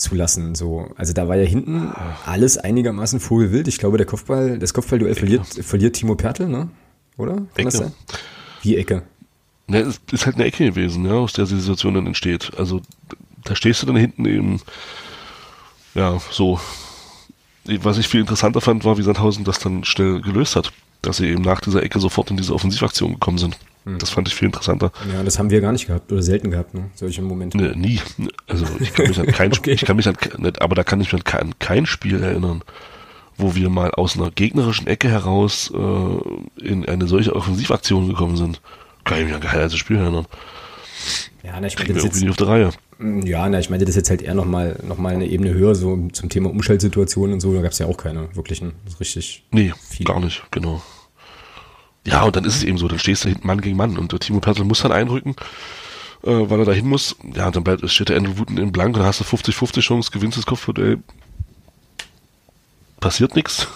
[0.00, 0.54] zu lassen.
[0.54, 0.90] So.
[0.96, 1.92] Also da war ja hinten
[2.26, 3.68] alles einigermaßen vogelwild.
[3.68, 6.68] Ich glaube, der Kopfball, das Kopfballduell verliert, verliert Timo Pertl, ne?
[7.16, 7.34] Oder?
[7.34, 7.64] Kann Ecke.
[7.64, 7.92] das sein?
[8.62, 9.02] Wie Ecke?
[9.66, 12.50] Ne, es ist halt eine Ecke gewesen, ja, aus der die Situation dann entsteht.
[12.56, 12.80] Also
[13.44, 14.60] da stehst du dann hinten eben,
[15.94, 16.58] ja, so.
[17.64, 20.72] Was ich viel interessanter fand, war, wie Sandhausen das dann schnell gelöst hat.
[21.02, 23.56] Dass sie eben nach dieser Ecke sofort in diese Offensivaktion gekommen sind.
[23.90, 23.98] Hm.
[23.98, 24.92] Das fand ich viel interessanter.
[25.12, 26.90] Ja, das haben wir gar nicht gehabt oder selten gehabt, ne?
[26.94, 27.56] solche Momente.
[27.56, 28.00] Nee, nie.
[28.46, 29.72] Also ich kann mich an kein okay.
[29.72, 30.16] ich kann mich an,
[30.60, 32.62] aber da kann ich mich an kein, Spiel erinnern,
[33.36, 38.60] wo wir mal aus einer gegnerischen Ecke heraus äh, in eine solche Offensivaktion gekommen sind.
[39.04, 40.26] Kann ich mich an kein einziges Spiel erinnern.
[41.42, 42.70] Ja, na, ich meine, das jetzt, auf der Reihe.
[42.98, 45.74] Hm, ja, na, ich meine, das jetzt halt eher nochmal noch mal eine Ebene höher,
[45.74, 49.44] so zum Thema Umschaltsituationen und so, da gab es ja auch keine wirklichen, richtig.
[49.50, 50.04] Nee, viel.
[50.04, 50.82] gar nicht, genau.
[52.06, 54.12] Ja, und dann ist es eben so, dann stehst du hinten Mann gegen Mann und
[54.12, 55.36] der Timo Pertl muss dann einrücken,
[56.22, 57.16] äh, weil er da hin muss.
[57.34, 60.10] Ja, und dann steht der Andrew Wooten in Blank und dann hast du 50-50 Chance,
[60.10, 60.98] gewinnst das Kopfballduell.
[63.00, 63.68] Passiert nichts.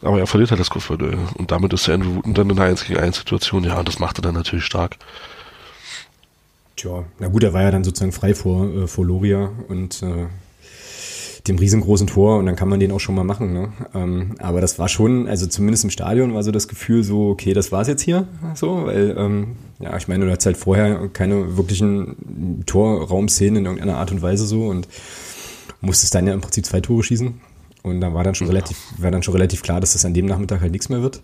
[0.00, 1.18] Aber er verliert halt das Kopfballduell.
[1.36, 3.64] Und damit ist der Andrew Wooten dann in einer 1 gegen 1 Situation.
[3.64, 4.96] Ja, und das macht er dann natürlich stark.
[6.76, 10.26] Tja, na gut, er war ja dann sozusagen frei vor, äh, vor Loria und äh,
[11.48, 13.52] dem riesengroßen Tor und dann kann man den auch schon mal machen.
[13.52, 13.72] Ne?
[13.94, 17.54] Ähm, aber das war schon, also zumindest im Stadion war so das Gefühl so, okay,
[17.54, 21.56] das war's jetzt hier, so, weil ähm, ja, ich meine, du hattest halt vorher keine
[21.56, 24.88] wirklichen Torraumszenen in irgendeiner Art und Weise so und
[25.80, 27.34] musstest dann ja im Prinzip zwei Tore schießen
[27.82, 28.52] und da war dann schon ja.
[28.52, 31.22] relativ, war dann schon relativ klar, dass das an dem Nachmittag halt nichts mehr wird.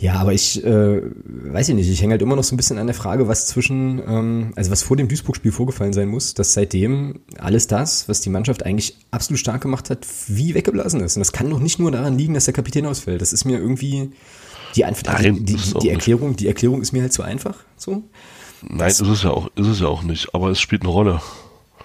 [0.00, 2.78] Ja, aber ich äh, weiß ich nicht, ich hänge halt immer noch so ein bisschen
[2.78, 6.54] an der Frage, was zwischen, ähm, also was vor dem Duisburg-Spiel vorgefallen sein muss, dass
[6.54, 11.16] seitdem alles das, was die Mannschaft eigentlich absolut stark gemacht hat, wie weggeblasen ist.
[11.16, 13.20] Und das kann doch nicht nur daran liegen, dass der Kapitän ausfällt.
[13.20, 14.12] Das ist mir irgendwie
[14.76, 17.56] die, Einf Nein, die, die, die Erklärung, die Erklärung ist mir halt zu einfach.
[17.76, 18.04] So.
[18.62, 20.92] Nein, das, ist es ja auch, ist es ja auch nicht, aber es spielt eine
[20.92, 21.20] Rolle.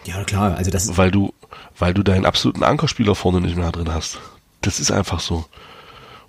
[0.05, 0.97] Ja, klar, also das.
[0.97, 1.33] Weil du,
[1.79, 4.19] weil du deinen absoluten Ankerspieler vorne nicht mehr drin hast.
[4.61, 5.45] Das ist einfach so.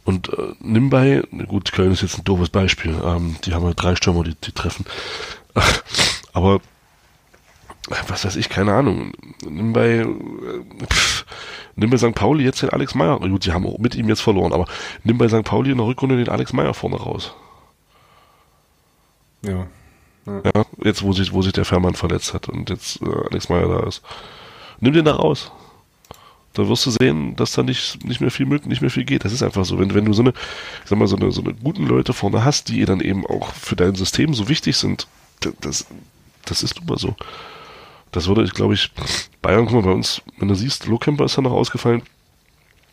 [0.04, 3.72] Und äh, nimm bei, gut, Köln ist jetzt ein doofes Beispiel, ähm, die haben ja
[3.72, 4.84] drei Stürmer, die, die treffen.
[6.32, 6.60] Aber
[7.88, 9.12] was weiß ich, keine Ahnung.
[9.46, 10.06] Nimm bei, äh,
[10.86, 11.26] pff,
[11.76, 12.14] nimm bei St.
[12.14, 13.18] Pauli jetzt den Alex Meyer.
[13.18, 14.66] Gut, die haben auch mit ihm jetzt verloren, aber
[15.02, 15.44] nimm bei St.
[15.44, 17.34] Pauli in der Rückrunde den Alex Meyer vorne raus.
[19.42, 19.66] Ja.
[20.26, 23.50] Ja, ja jetzt wo sich, wo sich der Fährmann verletzt hat und jetzt äh, Alex
[23.50, 24.02] Meyer da ist.
[24.80, 25.52] Nimm den da raus.
[26.54, 29.24] Da wirst du sehen, dass da nicht, nicht mehr viel möglich, nicht mehr viel geht.
[29.24, 29.78] Das ist einfach so.
[29.78, 32.44] Wenn, wenn du so eine, ich sag mal, so eine, so eine guten Leute vorne
[32.44, 35.08] hast, die dann eben auch für dein System so wichtig sind,
[35.60, 35.86] das,
[36.44, 37.16] das ist immer so.
[38.12, 38.92] Das würde ich, glaube ich,
[39.42, 42.02] Bayern, guck mal, bei uns, wenn du siehst, Lohkemper ist ja noch ausgefallen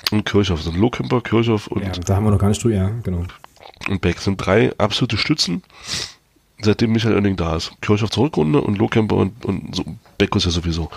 [0.09, 1.83] und Kirchhoff sind Lohkemper, Kirchhoff und.
[1.83, 3.25] Ja, da haben wir noch gar nicht drüber, ja, genau.
[3.87, 5.61] Und Beck sind drei absolute Stützen,
[6.59, 7.71] seitdem Michael Oenning da ist.
[7.81, 9.85] Kirchhoff zur Rückrunde und Lohkemper und, und so,
[10.17, 10.89] Beck ist ja sowieso.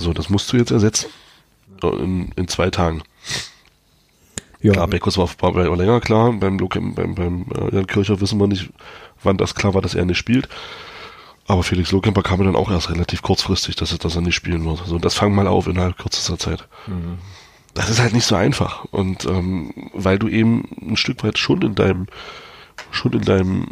[0.00, 1.10] So, das musst du jetzt ersetzen.
[1.82, 3.02] In, in zwei Tagen.
[4.60, 4.72] Ja.
[4.72, 6.32] Klar, Beckus war, war, war länger klar.
[6.32, 8.70] Beim, beim, beim, beim äh, Jan Kircher wissen wir nicht,
[9.22, 10.48] wann das klar war, dass er nicht spielt.
[11.46, 14.64] Aber Felix Lohkemper kam dann auch erst relativ kurzfristig, dass, er, dass er nicht spielen
[14.64, 14.86] wird.
[14.86, 16.68] So, das fang mal auf innerhalb kürzester Zeit.
[16.86, 17.18] Mhm.
[17.74, 18.84] Das ist halt nicht so einfach.
[18.86, 22.06] Und ähm, weil du eben ein Stück weit schon in deinem,
[22.90, 23.68] schon in deinem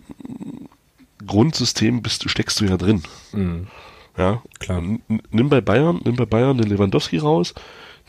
[1.27, 3.03] Grundsystem bist, steckst du ja drin.
[3.33, 3.67] Mhm.
[4.19, 4.83] Ja, klar.
[5.31, 7.55] Nimm bei Bayern, nimm bei Bayern den Lewandowski raus,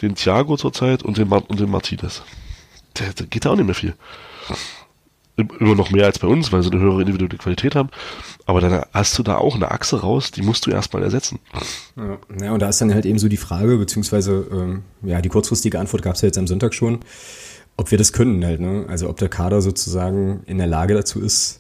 [0.02, 2.24] den Thiago zurzeit und den, und den Martinez.
[2.98, 3.96] Der, der geht da auch nicht mehr viel
[5.60, 7.90] immer noch mehr als bei uns, weil sie eine höhere individuelle Qualität haben.
[8.46, 11.40] Aber dann hast du da auch eine Achse raus, die musst du erstmal ersetzen.
[11.96, 15.30] Ja, ja, und da ist dann halt eben so die Frage, beziehungsweise ähm, ja, die
[15.30, 17.00] kurzfristige Antwort gab es ja jetzt am Sonntag schon,
[17.78, 18.86] ob wir das können halt, ne?
[18.90, 21.59] Also ob der Kader sozusagen in der Lage dazu ist,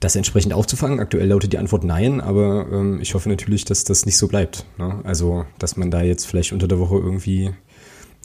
[0.00, 1.00] das entsprechend aufzufangen.
[1.00, 4.66] Aktuell lautet die Antwort nein, aber ähm, ich hoffe natürlich, dass das nicht so bleibt.
[4.78, 5.00] Ne?
[5.04, 7.52] Also, dass man da jetzt vielleicht unter der Woche irgendwie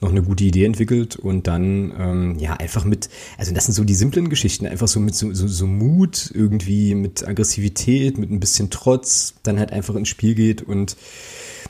[0.02, 3.84] noch eine gute Idee entwickelt und dann ähm, ja einfach mit, also das sind so
[3.84, 8.40] die simplen Geschichten, einfach so mit so, so, so Mut irgendwie, mit Aggressivität, mit ein
[8.40, 10.96] bisschen Trotz, dann halt einfach ins Spiel geht und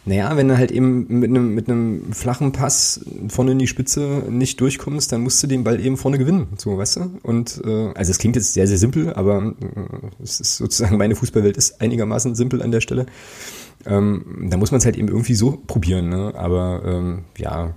[0.06, 4.24] naja, wenn du halt eben mit einem, mit einem flachen Pass vorne in die Spitze
[4.30, 7.20] nicht durchkommst, dann musst du den Ball eben vorne gewinnen, so, weißt du?
[7.22, 11.16] Und äh, also es klingt jetzt sehr, sehr simpel, aber äh, es ist sozusagen, meine
[11.16, 13.06] Fußballwelt ist einigermaßen simpel an der Stelle.
[13.86, 16.10] Ähm, da muss man es halt eben irgendwie so probieren.
[16.10, 16.34] Ne?
[16.36, 17.76] Aber ähm, ja,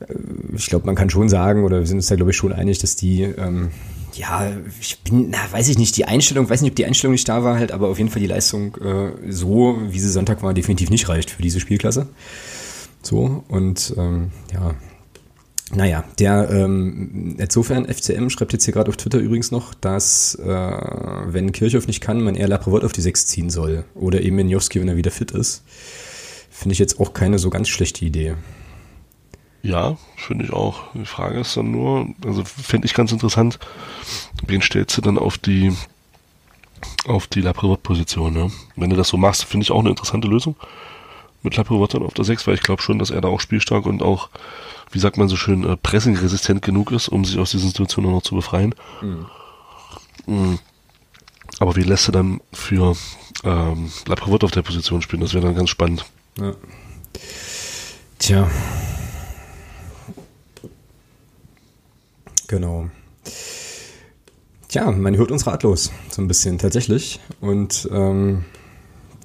[0.00, 0.14] äh,
[0.54, 2.78] ich glaube, man kann schon sagen, oder wir sind uns da, glaube ich, schon einig,
[2.78, 3.70] dass die, ähm,
[4.16, 7.28] ja, ich bin, na, weiß ich nicht, die Einstellung, weiß nicht, ob die Einstellung nicht
[7.28, 10.54] da war, halt, aber auf jeden Fall die Leistung äh, so, wie sie Sonntag war,
[10.54, 12.08] definitiv nicht reicht für diese Spielklasse.
[13.02, 14.74] So, und ähm, ja,
[15.72, 20.46] naja, der ähm, insofern FCM schreibt jetzt hier gerade auf Twitter übrigens noch, dass äh,
[20.46, 23.84] wenn Kirchhoff nicht kann, man eher Laprovot auf die 6 ziehen soll.
[23.94, 25.64] Oder eben Minjowski, wenn er wieder fit ist.
[26.50, 28.34] Finde ich jetzt auch keine so ganz schlechte Idee.
[29.64, 30.82] Ja, finde ich auch.
[30.92, 33.58] Die Frage ist dann nur, also fände ich ganz interessant,
[34.46, 35.74] wen stellst du dann auf die
[37.06, 38.50] auf die Laprovot-Position, ne?
[38.76, 40.54] Wenn du das so machst, finde ich auch eine interessante Lösung
[41.42, 43.86] mit Laprovot dann auf der 6, weil ich glaube schon, dass er da auch spielstark
[43.86, 44.28] und auch
[44.90, 48.22] wie sagt man so schön, äh, pressingresistent genug ist, um sich aus diesen Situationen noch
[48.22, 48.74] zu befreien.
[49.00, 49.26] Mhm.
[50.26, 50.58] Mhm.
[51.58, 52.94] Aber wie lässt er dann für
[53.44, 55.22] ähm, Laprovot auf der Position spielen?
[55.22, 56.04] Das wäre dann ganz spannend.
[56.38, 56.52] Ja.
[58.18, 58.50] Tja.
[62.54, 62.88] Genau.
[64.68, 67.18] Tja, man hört uns ratlos, so ein bisschen tatsächlich.
[67.40, 68.44] Und ähm,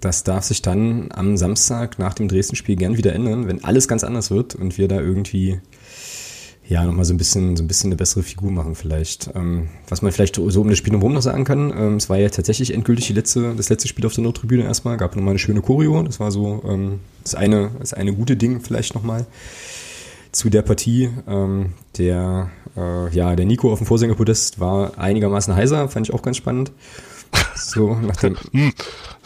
[0.02, 4.04] das darf sich dann am Samstag nach dem Dresden-Spiel gern wieder ändern, wenn alles ganz
[4.04, 5.60] anders wird und wir da irgendwie
[6.68, 9.30] ja nochmal so ein bisschen so ein bisschen eine bessere Figur machen vielleicht.
[9.36, 12.18] Ähm, was man vielleicht so um das Spiel drumherum noch sagen kann, ähm, es war
[12.18, 15.40] ja tatsächlich endgültig die letzte, das letzte Spiel auf der Nordtribüne erstmal, gab nochmal eine
[15.40, 19.28] schöne Choreo, das war so ähm, das eine, das eine gute Ding vielleicht nochmal
[20.32, 21.10] zu der Partie.
[21.28, 26.22] Ähm, der, äh, ja, der Nico auf dem Vorsängerpodest war einigermaßen heiser, fand ich auch
[26.22, 26.72] ganz spannend.
[27.56, 28.38] So, nachdem.
[28.52, 28.74] Hm,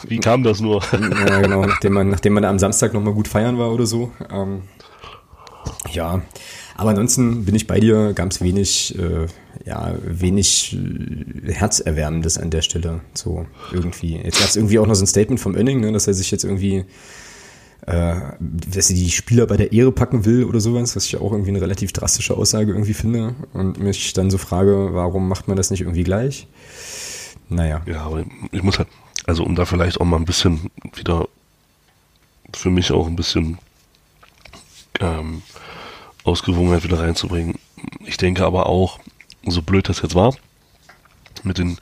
[0.08, 0.82] wie kam das nur?
[0.92, 4.12] ja, genau, nachdem man, nachdem man am Samstag nochmal gut feiern war oder so.
[4.32, 4.64] Ähm,
[5.92, 6.22] ja,
[6.76, 9.28] aber ansonsten bin ich bei dir, ganz wenig, äh,
[9.66, 13.02] ja, wenig äh, Herzerwärmendes an der Stelle.
[13.14, 14.18] So irgendwie.
[14.18, 16.32] Jetzt gab es irgendwie auch noch so ein Statement vom Önning, ne, dass er sich
[16.32, 16.86] jetzt irgendwie
[17.86, 21.32] äh, dass sie die Spieler bei der Ehre packen will oder sowas, was ich auch
[21.32, 25.58] irgendwie eine relativ drastische Aussage irgendwie finde und mich dann so frage, warum macht man
[25.58, 26.48] das nicht irgendwie gleich?
[27.50, 27.82] Naja.
[27.86, 28.88] Ja, aber ich muss halt,
[29.26, 31.28] also um da vielleicht auch mal ein bisschen wieder
[32.54, 33.58] für mich auch ein bisschen
[35.00, 35.42] ähm,
[36.24, 37.56] Ausgewogenheit wieder reinzubringen.
[38.06, 39.00] Ich denke aber auch,
[39.46, 40.34] so blöd das jetzt war,
[41.44, 41.78] mit den,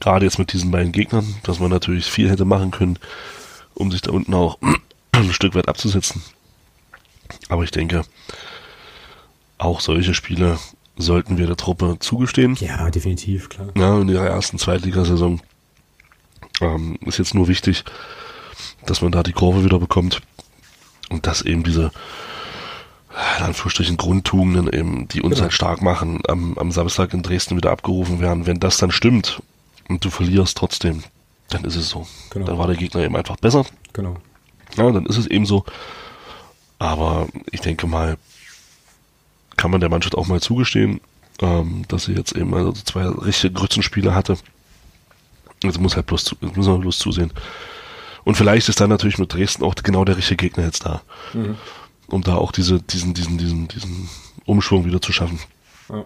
[0.00, 2.98] gerade jetzt mit diesen beiden Gegnern, dass man natürlich viel hätte machen können,
[3.74, 4.58] um sich da unten auch
[5.28, 6.22] ein Stück weit abzusetzen.
[7.48, 8.02] Aber ich denke,
[9.58, 10.58] auch solche Spiele
[10.96, 12.56] sollten wir der Truppe zugestehen.
[12.60, 13.68] Ja, definitiv, klar.
[13.76, 15.40] Ja, in ihrer ersten Zweitligasaison
[16.60, 17.84] ähm, ist jetzt nur wichtig,
[18.86, 20.20] dass man da die Kurve wieder bekommt
[21.08, 21.90] und dass eben diese
[23.38, 25.42] in Anführungsstrichen Grundtugenden eben, die uns Genau.
[25.44, 28.46] halt stark machen, am, am Samstag in Dresden wieder abgerufen werden.
[28.46, 29.42] Wenn das dann stimmt
[29.88, 31.02] und du verlierst trotzdem,
[31.48, 32.06] dann ist es so.
[32.30, 32.46] Genau.
[32.46, 33.66] Dann war der Gegner eben einfach besser.
[33.92, 34.16] Genau.
[34.76, 35.64] Ja, dann ist es eben so.
[36.78, 38.16] Aber ich denke mal,
[39.56, 41.00] kann man der Mannschaft auch mal zugestehen,
[41.40, 44.36] ähm, dass sie jetzt eben also zwei richtige Grützenspiele hatte.
[45.62, 47.32] Jetzt muss halt bloß, zu, jetzt müssen wir bloß zusehen.
[48.24, 51.02] Und vielleicht ist dann natürlich mit Dresden auch genau der richtige Gegner jetzt da.
[52.06, 54.08] Um da auch diese, diesen, diesen, diesen, diesen
[54.46, 55.38] Umschwung wieder zu schaffen.
[55.88, 56.04] Ja.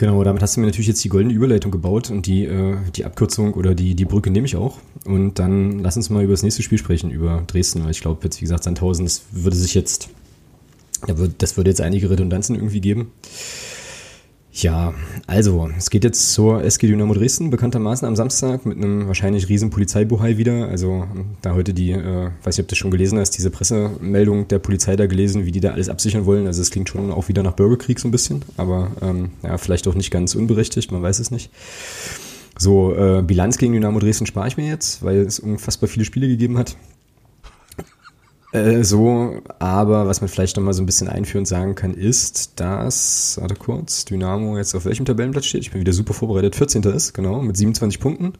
[0.00, 3.04] Genau, damit hast du mir natürlich jetzt die goldene Überleitung gebaut und die, äh, die
[3.04, 4.78] Abkürzung oder die, die Brücke nehme ich auch.
[5.04, 8.20] Und dann lass uns mal über das nächste Spiel sprechen, über Dresden, weil ich glaube
[8.24, 10.08] jetzt, wie gesagt, Sandhausen, das würde sich jetzt,
[11.36, 13.12] das würde jetzt einige Redundanzen irgendwie geben.
[14.52, 14.92] Ja,
[15.28, 19.70] also, es geht jetzt zur SG Dynamo Dresden, bekanntermaßen am Samstag mit einem wahrscheinlich riesen
[19.70, 20.68] Polizeibuhai wieder.
[20.68, 21.06] Also,
[21.40, 24.96] da heute die, äh, weiß nicht, ob du schon gelesen hast, diese Pressemeldung der Polizei
[24.96, 26.48] da gelesen, wie die da alles absichern wollen.
[26.48, 29.86] Also, es klingt schon auch wieder nach Bürgerkrieg so ein bisschen, aber ähm, ja, vielleicht
[29.86, 31.50] auch nicht ganz unberechtigt, man weiß es nicht.
[32.58, 36.26] So, äh, Bilanz gegen Dynamo Dresden spare ich mir jetzt, weil es unfassbar viele Spiele
[36.26, 36.76] gegeben hat.
[38.52, 42.58] Äh, so, aber was man vielleicht noch mal so ein bisschen einführend sagen kann, ist,
[42.58, 45.62] dass, warte kurz, Dynamo jetzt auf welchem Tabellenplatz steht?
[45.62, 46.82] Ich bin wieder super vorbereitet, 14.
[46.82, 48.32] ist, genau, mit 27 Punkten.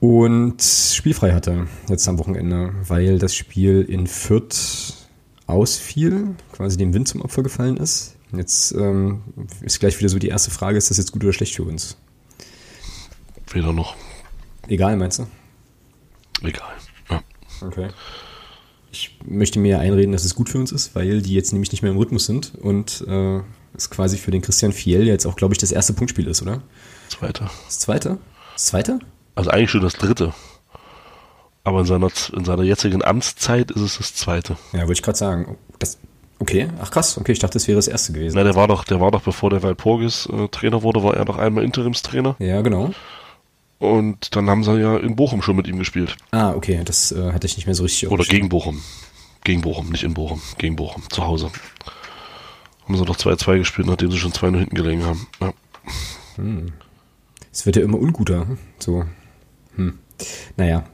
[0.00, 4.94] Und spielfrei hatte jetzt am Wochenende, weil das Spiel in Fürth
[5.46, 8.16] ausfiel, quasi dem Wind zum Opfer gefallen ist.
[8.32, 9.22] Jetzt ähm,
[9.60, 11.98] ist gleich wieder so die erste Frage, ist das jetzt gut oder schlecht für uns?
[13.52, 13.94] Weder noch.
[14.66, 15.26] Egal, meinst du?
[16.42, 16.72] Egal.
[17.10, 17.22] Ja.
[17.60, 17.90] Okay.
[18.92, 21.82] Ich möchte mir einreden, dass es gut für uns ist, weil die jetzt nämlich nicht
[21.82, 23.40] mehr im Rhythmus sind und äh,
[23.74, 26.62] es quasi für den Christian Fiel jetzt auch, glaube ich, das erste Punktspiel ist, oder?
[27.08, 27.50] Zweiter.
[27.66, 28.18] Das zweite?
[28.52, 28.98] Das zweite?
[29.34, 30.34] Also eigentlich schon das dritte.
[31.64, 34.56] Aber in seiner, in seiner jetzigen Amtszeit ist es das zweite.
[34.72, 35.56] Ja, wollte ich gerade sagen.
[35.78, 35.98] Das,
[36.38, 38.36] okay, ach krass, okay, ich dachte, das wäre das erste gewesen.
[38.36, 41.24] Na, der war doch, der war doch, bevor der Walpurgis äh, Trainer wurde, war er
[41.24, 42.36] doch einmal Interimstrainer.
[42.40, 42.92] Ja, genau.
[43.82, 46.16] Und dann haben sie ja in Bochum schon mit ihm gespielt.
[46.30, 48.08] Ah, okay, das äh, hatte ich nicht mehr so richtig.
[48.08, 48.80] Oder gegen Bochum.
[49.42, 50.40] Gegen Bochum, nicht in Bochum.
[50.56, 51.50] Gegen Bochum, zu Hause.
[52.84, 55.26] Haben sie doch 2-2 gespielt, nachdem sie schon 2-0 hinten gelegen haben.
[55.40, 55.52] Ja.
[57.50, 58.46] Es wird ja immer unguter.
[58.78, 59.04] So.
[59.74, 59.98] Hm.
[60.56, 60.84] Naja.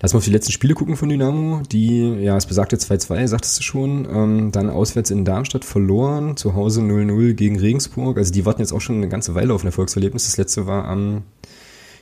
[0.00, 1.60] Lass mal auf die letzten Spiele gucken von Dynamo.
[1.70, 4.08] Die, ja, es besagte 2-2, sagtest du schon.
[4.10, 6.38] Ähm, dann auswärts in Darmstadt verloren.
[6.38, 8.16] Zu Hause 0-0 gegen Regensburg.
[8.16, 10.24] Also die warten jetzt auch schon eine ganze Weile auf ein Erfolgserlebnis.
[10.24, 11.24] Das letzte war am,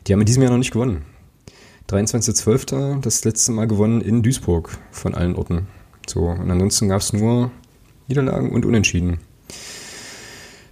[0.08, 1.02] die haben in diesem Jahr noch nicht gewonnen.
[1.90, 3.00] 23.12.
[3.00, 5.66] das letzte Mal gewonnen in Duisburg von allen Orten.
[6.06, 6.20] So.
[6.28, 7.50] Und ansonsten gab es nur
[8.08, 9.18] Niederlagen und Unentschieden.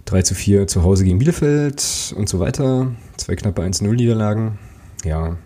[0.05, 2.91] 3 zu 4 zu Hause gegen Bielefeld und so weiter.
[3.17, 4.57] Zwei knappe 1-0 Niederlagen.
[5.03, 5.37] Ja.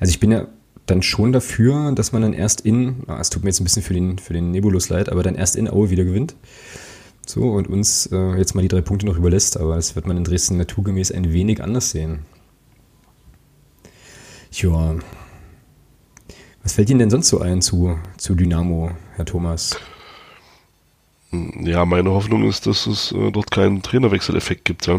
[0.00, 0.46] Also ich bin ja
[0.86, 3.82] dann schon dafür, dass man dann erst in, ah, es tut mir jetzt ein bisschen
[3.82, 6.34] für den, für den Nebulus leid, aber dann erst in Aue wieder gewinnt.
[7.26, 10.16] So, und uns äh, jetzt mal die drei Punkte noch überlässt, aber das wird man
[10.16, 12.20] in Dresden naturgemäß ein wenig anders sehen.
[14.58, 14.96] Ja.
[16.64, 19.78] Was fällt Ihnen denn sonst so ein zu, zu Dynamo, Herr Thomas?
[21.30, 24.98] ja, meine Hoffnung ist, dass es äh, dort keinen Trainerwechseleffekt gibt, ja.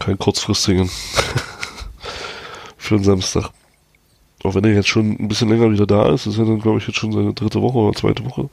[0.00, 0.90] Keinen kurzfristigen.
[2.76, 3.50] Für den Samstag.
[4.42, 6.78] Auch wenn er jetzt schon ein bisschen länger wieder da ist, ist er dann, glaube
[6.78, 8.50] ich, jetzt schon seine dritte Woche oder zweite Woche,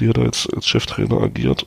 [0.00, 1.66] die er da jetzt als Cheftrainer agiert.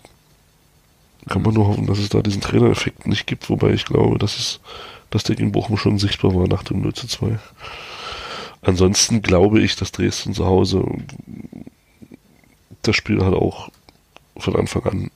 [1.29, 4.39] Kann man nur hoffen, dass es da diesen Trainereffekt nicht gibt, wobei ich glaube, dass
[4.39, 4.59] es,
[5.11, 7.37] dass der in Bochum schon sichtbar war nach dem 0 zu 2.
[8.63, 10.85] Ansonsten glaube ich, dass Dresden zu Hause
[12.81, 13.69] das Spiel halt auch
[14.37, 15.11] von Anfang an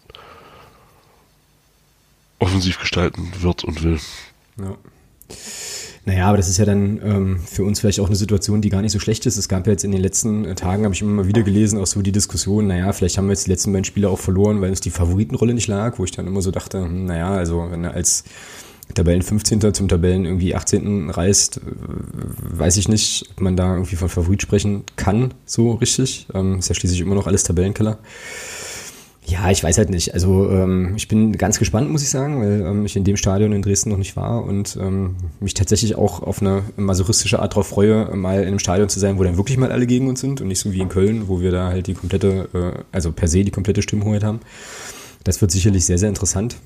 [2.39, 3.99] offensiv gestalten wird und will.
[4.59, 4.77] Ja.
[6.07, 8.83] Naja, aber das ist ja dann ähm, für uns vielleicht auch eine Situation, die gar
[8.83, 9.37] nicht so schlecht ist.
[9.37, 11.79] Es gab ja jetzt in den letzten äh, Tagen, habe ich immer mal wieder gelesen,
[11.79, 14.61] auch so die Diskussion, naja, vielleicht haben wir jetzt die letzten beiden Spiele auch verloren,
[14.61, 17.71] weil uns die Favoritenrolle nicht lag, wo ich dann immer so dachte, hm, naja, also
[17.71, 18.23] wenn er als
[18.93, 19.73] Tabellen 15.
[19.73, 21.09] zum Tabellen irgendwie 18.
[21.09, 21.61] reist, äh,
[22.57, 26.27] weiß ich nicht, ob man da irgendwie von Favorit sprechen kann, so richtig.
[26.33, 27.97] Ähm, ist ja schließlich immer noch alles Tabellenkeller.
[29.27, 30.13] Ja, ich weiß halt nicht.
[30.13, 33.53] Also ähm, ich bin ganz gespannt, muss ich sagen, weil ähm, ich in dem Stadion
[33.53, 37.67] in Dresden noch nicht war und ähm, mich tatsächlich auch auf eine masochistische Art darauf
[37.67, 40.41] freue, mal in einem Stadion zu sein, wo dann wirklich mal alle gegen uns sind
[40.41, 43.27] und nicht so wie in Köln, wo wir da halt die komplette, äh, also per
[43.27, 44.41] se die komplette Stimmhoheit haben.
[45.23, 46.57] Das wird sicherlich sehr, sehr interessant.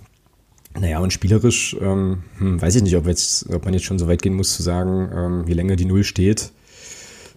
[0.77, 4.07] Naja, und spielerisch ähm, hm, weiß ich nicht, ob, jetzt, ob man jetzt schon so
[4.07, 6.51] weit gehen muss zu sagen, ähm, je länger die Null steht,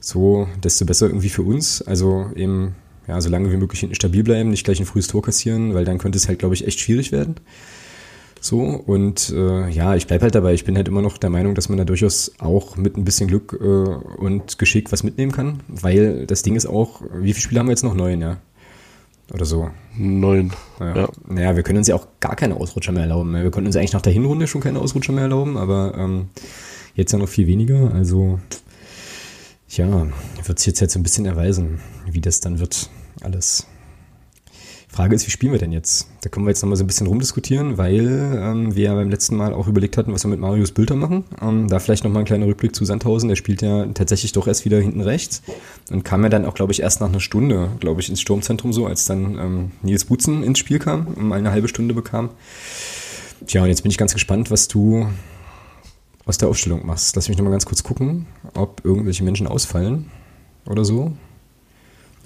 [0.01, 1.83] so desto besser irgendwie für uns.
[1.83, 2.75] Also eben
[3.09, 5.85] ja, so lange wie möglich hinten stabil bleiben, nicht gleich ein frühes Tor kassieren, weil
[5.85, 7.37] dann könnte es halt, glaube ich, echt schwierig werden.
[8.41, 10.53] So, und äh, ja, ich bleib halt dabei.
[10.53, 13.29] Ich bin halt immer noch der Meinung, dass man da durchaus auch mit ein bisschen
[13.29, 17.61] Glück äh, und Geschick was mitnehmen kann, weil das Ding ist auch, wie viele Spiele
[17.61, 17.95] haben wir jetzt noch?
[17.95, 18.39] Neun, ja.
[19.33, 19.71] Oder so.
[19.97, 20.53] Neun.
[20.79, 21.09] Naja, ja.
[21.27, 23.33] naja, wir können uns ja auch gar keine Ausrutscher mehr erlauben.
[23.33, 26.29] Wir konnten uns eigentlich nach der Hinrunde schon keine Ausrutscher mehr erlauben, aber ähm,
[26.95, 27.93] jetzt ja noch viel weniger.
[27.95, 28.41] Also,
[29.71, 30.07] ja,
[30.45, 32.91] wird sich jetzt, jetzt so ein bisschen erweisen, wie das dann wird,
[33.23, 33.67] alles.
[34.93, 36.07] Frage ist, wie spielen wir denn jetzt?
[36.21, 39.37] Da können wir jetzt nochmal so ein bisschen rumdiskutieren, weil ähm, wir ja beim letzten
[39.37, 41.25] Mal auch überlegt hatten, was wir mit Marius Bülter machen.
[41.41, 43.31] Ähm, da vielleicht nochmal ein kleiner Rückblick zu Sandhausen.
[43.31, 45.41] Der spielt ja tatsächlich doch erst wieder hinten rechts
[45.91, 48.75] und kam ja dann auch, glaube ich, erst nach einer Stunde, glaube ich, ins Sturmzentrum
[48.75, 52.29] so, als dann ähm, Nils Butzen ins Spiel kam und mal eine halbe Stunde bekam.
[53.47, 55.09] Tja, und jetzt bin ich ganz gespannt, was du
[56.27, 57.17] aus der Aufstellung machst.
[57.17, 60.11] Lass mich nochmal ganz kurz gucken, ob irgendwelche Menschen ausfallen
[60.67, 61.13] oder so.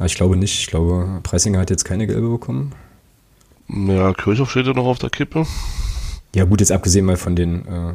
[0.04, 0.60] Ich glaube nicht.
[0.60, 2.74] Ich glaube, Preisinger hat jetzt keine gelbe bekommen.
[3.68, 5.46] Ja, Kirchhoff steht ja noch auf der Kippe.
[6.34, 7.66] Ja, gut, jetzt abgesehen mal von den.
[7.66, 7.94] Äh,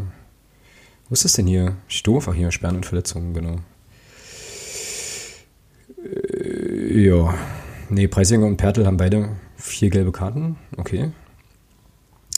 [1.08, 1.76] wo ist das denn hier?
[1.88, 3.58] Stoff, ach hier, Sperren und Verletzungen, genau.
[6.04, 7.34] Äh, ja.
[7.90, 10.58] Nee, Preisinger und Pertl haben beide vier gelbe Karten.
[10.78, 11.12] Okay.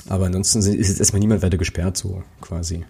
[0.10, 2.84] Aber ansonsten ist jetzt erstmal niemand weiter gesperrt, so quasi.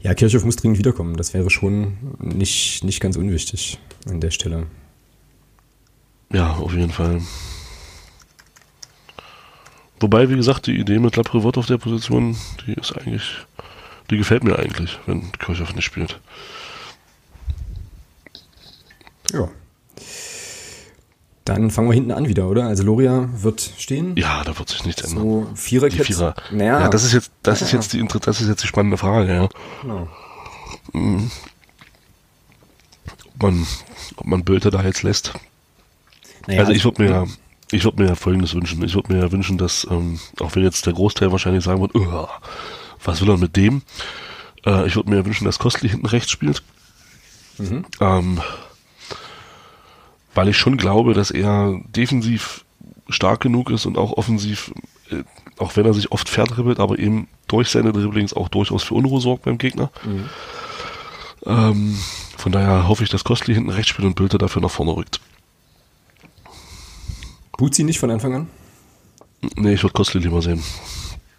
[0.00, 1.16] Ja, Kirchhoff muss dringend wiederkommen.
[1.16, 4.66] Das wäre schon nicht, nicht ganz unwichtig an der Stelle.
[6.34, 7.22] Ja, auf jeden Fall.
[10.00, 13.36] Wobei, wie gesagt, die Idee mit Laprevot auf der Position, die ist eigentlich,
[14.10, 16.18] die gefällt mir eigentlich, wenn Kirchhoff nicht spielt.
[19.32, 19.48] Ja.
[21.44, 22.64] Dann fangen wir hinten an wieder, oder?
[22.64, 24.16] Also Loria wird stehen.
[24.16, 25.22] Ja, da wird sich nichts ändern.
[25.22, 26.04] So Viererkette.
[26.04, 26.34] Vierer.
[26.50, 26.80] Naja.
[26.80, 27.66] Ja, das ist jetzt, das ja.
[27.66, 29.48] ist jetzt die, das ist jetzt die spannende Frage, ja.
[29.82, 30.08] Genau.
[30.92, 31.30] Mhm.
[33.34, 33.66] Ob man,
[34.16, 35.32] ob man Bölter da jetzt lässt.
[36.46, 37.26] Naja, also ich würde mir,
[37.70, 38.82] ich würde mir Folgendes wünschen.
[38.84, 41.92] Ich würde mir wünschen, dass, ähm, auch wenn jetzt der Großteil wahrscheinlich sagen wird,
[43.02, 43.82] was will er mit dem?
[44.64, 46.62] Äh, ich würde mir wünschen, dass Kostli hinten rechts spielt.
[47.58, 47.84] Mhm.
[48.00, 48.40] Ähm,
[50.34, 52.64] weil ich schon glaube, dass er defensiv
[53.08, 54.72] stark genug ist und auch offensiv,
[55.10, 55.22] äh,
[55.58, 59.20] auch wenn er sich oft verdribbelt, aber eben durch seine Dribblings auch durchaus für Unruhe
[59.20, 59.90] sorgt beim Gegner.
[60.04, 60.28] Mhm.
[61.46, 61.98] Ähm,
[62.36, 65.20] von daher hoffe ich, dass Kostli hinten rechts spielt und Bülter dafür nach vorne rückt.
[67.56, 68.46] Buzi nicht von Anfang an?
[69.56, 70.62] Nee, ich würde Kostli lieber sehen.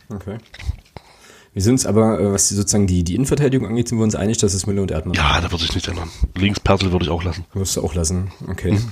[0.10, 0.38] Okay.
[1.54, 4.38] Wir sind uns aber, äh, was sozusagen die, die Innenverteidigung angeht, sind wir uns einig,
[4.39, 6.10] dass es Müller und Erdmann Ja, da würde sich nichts ändern.
[6.36, 7.45] Links Pertl würde ich auch lassen.
[7.54, 8.73] Würdest du auch lassen, okay.
[8.73, 8.91] Mhm.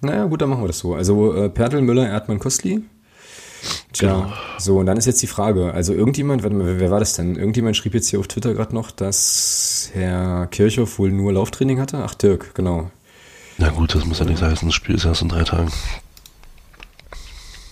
[0.00, 0.94] Naja, gut, dann machen wir das so.
[0.94, 2.82] Also äh, Pertl, Müller, Erdmann, Kostli.
[3.92, 4.32] Tja, genau.
[4.58, 5.72] so, und dann ist jetzt die Frage.
[5.72, 7.36] Also irgendjemand, warte mal, wer war das denn?
[7.36, 12.02] Irgendjemand schrieb jetzt hier auf Twitter gerade noch, dass Herr Kirchhoff wohl nur Lauftraining hatte.
[12.04, 12.90] Ach, Dirk, genau.
[13.58, 14.68] Na gut, das muss ja nicht heißen.
[14.68, 15.72] Das Spiel ist erst in drei Tagen.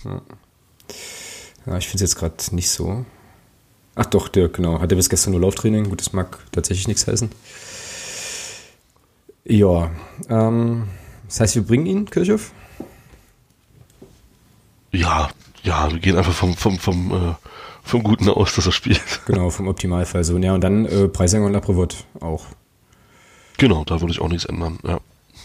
[0.05, 0.21] Ja,
[1.65, 3.05] ja ich finde es jetzt gerade nicht so.
[3.95, 4.79] Ach doch, Dirk, genau.
[4.79, 5.89] Hatte bis gestern nur Lauftraining.
[5.89, 7.29] Gut, das mag tatsächlich nichts heißen.
[9.45, 9.91] Ja,
[10.29, 10.87] ähm,
[11.27, 12.51] das heißt, wir bringen ihn, Kirchhoff?
[14.91, 15.29] Ja,
[15.63, 17.35] ja, wir gehen einfach vom, vom, vom, äh,
[17.83, 19.21] vom Guten aus, dass er spielt.
[19.25, 20.37] Genau, vom Optimalfall so.
[20.37, 22.45] Ja, und dann äh, Preisinger und Laprevot auch.
[23.57, 24.99] Genau, da würde ich auch nichts ändern, ja.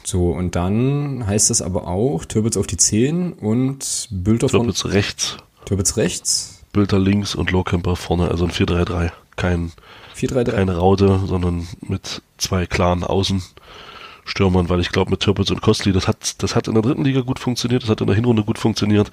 [0.05, 4.61] So, und dann heißt das aber auch, Türbitz auf die 10 und Bülter von...
[4.61, 5.37] Türbitz rechts.
[5.65, 6.63] Türbitz rechts.
[6.73, 9.11] Bülter links und Lohkemper vorne, also ein 4-3-3.
[9.37, 9.73] Kein,
[10.17, 10.53] 4-3-3.
[10.53, 16.09] Keine Raute, sondern mit zwei klaren Außenstürmern, weil ich glaube, mit Türbitz und Kostli, das
[16.09, 18.59] hat, das hat in der dritten Liga gut funktioniert, das hat in der Hinrunde gut
[18.59, 19.11] funktioniert.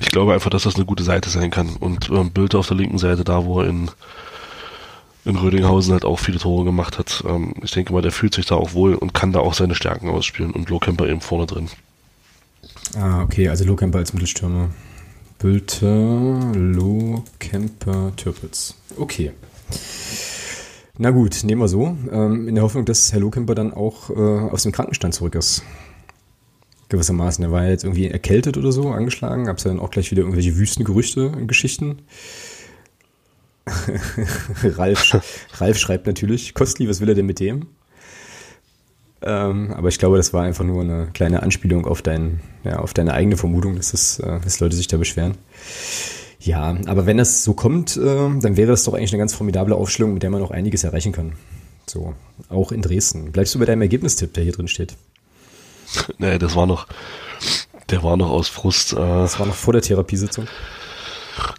[0.00, 1.76] Ich glaube einfach, dass das eine gute Seite sein kann.
[1.76, 3.90] Und ähm, Bülter auf der linken Seite, da wo er in
[5.24, 7.24] in Rödinghausen halt auch viele Tore gemacht hat.
[7.26, 9.74] Ähm, ich denke mal, der fühlt sich da auch wohl und kann da auch seine
[9.74, 11.68] Stärken ausspielen und Lohkemper eben vorne drin.
[12.96, 14.70] Ah, okay, also Lohkemper als Mittelstürmer.
[15.38, 18.74] Bülter, Lohkemper, Türpitz.
[18.96, 19.32] Okay.
[20.96, 21.96] Na gut, nehmen wir so.
[22.12, 25.62] Ähm, in der Hoffnung, dass Herr Lohkemper dann auch äh, aus dem Krankenstand zurück ist.
[26.88, 27.42] Gewissermaßen.
[27.44, 29.46] Er war jetzt irgendwie erkältet oder so, angeschlagen.
[29.46, 31.98] Gab es ja dann auch gleich wieder irgendwelche Wüstengerüchte und Geschichten.
[34.62, 35.16] Ralf,
[35.54, 37.66] Ralf schreibt natürlich, Kostli, was will er denn mit dem?
[39.22, 42.92] Ähm, aber ich glaube, das war einfach nur eine kleine Anspielung auf, dein, ja, auf
[42.92, 45.36] deine eigene Vermutung, dass, das, äh, dass Leute sich da beschweren.
[46.40, 49.74] Ja, aber wenn das so kommt, äh, dann wäre das doch eigentlich eine ganz formidable
[49.74, 51.32] Aufstellung, mit der man noch einiges erreichen kann.
[51.86, 52.14] So,
[52.50, 53.32] auch in Dresden.
[53.32, 54.94] Bleibst du bei deinem Ergebnistipp, der hier drin steht?
[56.18, 56.86] Nee, das war noch,
[57.90, 58.92] der war noch aus Frust.
[58.92, 60.46] Äh, das war noch vor der Therapiesitzung.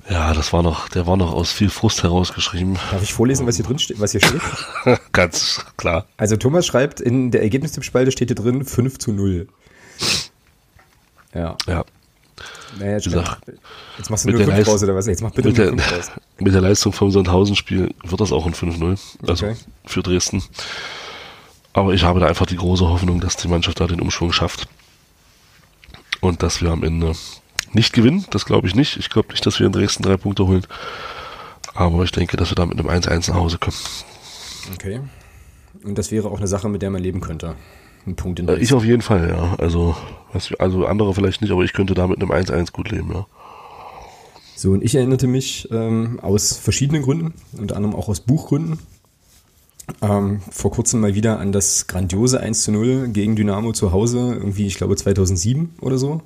[0.10, 2.76] Ja, das war noch, der war noch aus viel Frust herausgeschrieben.
[2.92, 4.42] Darf ich vorlesen, was hier drin steht, was hier steht?
[5.12, 6.06] Ganz klar.
[6.18, 9.48] Also Thomas schreibt, in der Ergebnistippspalte steht hier drin 5 zu 0.
[11.34, 11.58] Ja.
[11.68, 11.84] Ja.
[12.80, 13.42] Naja, jetzt, gesagt,
[13.98, 15.08] jetzt machst du mit nur der 5 Leist- raus oder was?
[15.08, 16.12] Jetzt mach bitte Mit der, 5 raus.
[16.40, 19.00] mit der Leistung vom Sandhausen-Spiel wird das auch ein 5-0.
[19.28, 19.56] Also Okay.
[19.86, 20.44] für Dresden.
[21.74, 24.68] Aber ich habe da einfach die große Hoffnung, dass die Mannschaft da den Umschwung schafft.
[26.22, 27.14] Und dass wir am Ende
[27.74, 28.98] nicht gewinnen, das glaube ich nicht.
[28.98, 30.66] Ich glaube nicht, dass wir in Dresden drei Punkte holen.
[31.74, 33.76] Aber ich denke, dass wir da mit einem 1-1 nach Hause kommen.
[34.74, 35.02] Okay.
[35.84, 37.56] Und das wäre auch eine Sache, mit der man leben könnte.
[38.08, 38.64] Ein Punkt in Äh, Dresden.
[38.64, 39.56] Ich auf jeden Fall, ja.
[39.58, 39.96] Also,
[40.60, 43.26] also andere vielleicht nicht, aber ich könnte da mit einem 1-1 gut leben, ja.
[44.56, 48.80] So, und ich erinnerte mich ähm, aus verschiedenen Gründen, unter anderem auch aus Buchgründen,
[50.02, 54.34] ähm, vor kurzem mal wieder an das grandiose 1 zu 0 gegen Dynamo zu Hause,
[54.34, 56.22] irgendwie, ich glaube 2007 oder so.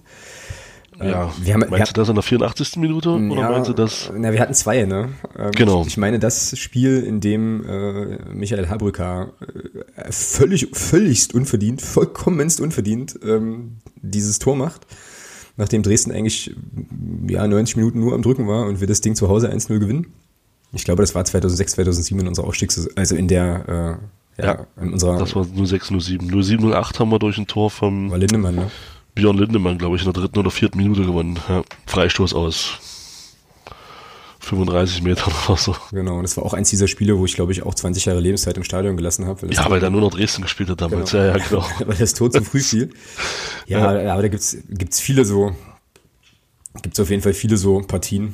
[1.08, 1.34] Ja.
[1.42, 2.76] wir haben- meinst wir- du das in der 84.
[2.78, 3.10] Minute?
[3.12, 4.12] Oder Ja, meinst du das?
[4.16, 5.10] Na, wir hatten zwei, ne?
[5.38, 5.82] Ähm, Genau.
[5.82, 9.34] Ich, ich meine das Spiel, in dem äh, Michael Habrücker
[9.96, 14.88] äh, völlig, völligst unverdient, vollkommenst unverdient ähm, dieses Tor macht,
[15.58, 16.56] nachdem Dresden eigentlich
[17.28, 20.08] ja 90 Minuten nur am Drücken war und wir das Ding zu Hause 1-0 gewinnen.
[20.72, 24.00] Ich glaube, das war 2006, 2007 in unserer Aufstiegs, also in der,
[24.38, 26.30] äh, ja, in unserer Das war 0607.
[26.30, 28.72] 0708 haben wir durch ein Tor vom war Lindemann, ne?
[29.16, 31.40] Björn Lindemann, glaube ich, in der dritten oder vierten Minute gewonnen.
[31.50, 32.80] Ja, Freistoß aus
[34.40, 35.76] 35 Metern oder so.
[35.92, 38.20] Genau, und das war auch eins dieser Spiele, wo ich glaube ich auch 20 Jahre
[38.20, 39.44] Lebenszeit im Stadion gelassen habe.
[39.44, 41.12] weil Ja, weil er nur noch Dresden gespielt hat damals.
[41.12, 41.24] Genau.
[41.24, 41.66] Ja, ja, genau.
[41.86, 42.90] weil das Tor zu früh fiel.
[43.68, 45.56] Ja, aber da gibt's gibt's viele so,
[46.82, 48.34] gibt's auf jeden Fall viele so Partien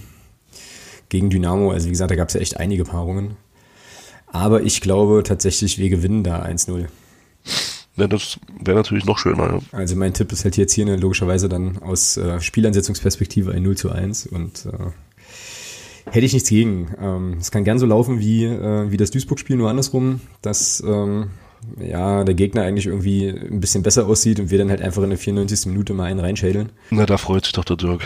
[1.09, 1.71] gegen Dynamo.
[1.71, 3.36] Also wie gesagt, da gab's ja echt einige Paarungen.
[4.28, 6.86] Aber ich glaube tatsächlich, wir gewinnen da 1-0.
[7.98, 9.54] Ja, das wäre natürlich noch schöner.
[9.54, 9.60] Ja.
[9.72, 13.78] Also mein Tipp ist halt jetzt hier eine, logischerweise dann aus äh, Spielansetzungsperspektive ein 0
[13.78, 16.93] zu 1 und äh, hätte ich nichts gegen.
[17.00, 21.30] Ähm, es kann gern so laufen wie, äh, wie das Duisburg-Spiel, nur andersrum, dass ähm,
[21.80, 25.10] ja, der Gegner eigentlich irgendwie ein bisschen besser aussieht und wir dann halt einfach in
[25.10, 25.68] der 94.
[25.68, 26.72] Minute mal einen reinschädeln.
[26.91, 28.02] Na, da freut sich doch der Dirk.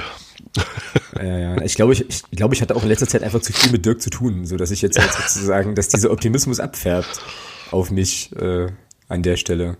[1.15, 1.61] Ja, ja.
[1.63, 3.85] Ich glaube, ich, ich glaube, ich hatte auch in letzter Zeit einfach zu viel mit
[3.85, 7.19] Dirk zu tun, so dass ich jetzt halt sozusagen, dass dieser Optimismus abfärbt
[7.71, 8.67] auf mich äh,
[9.09, 9.77] an der Stelle.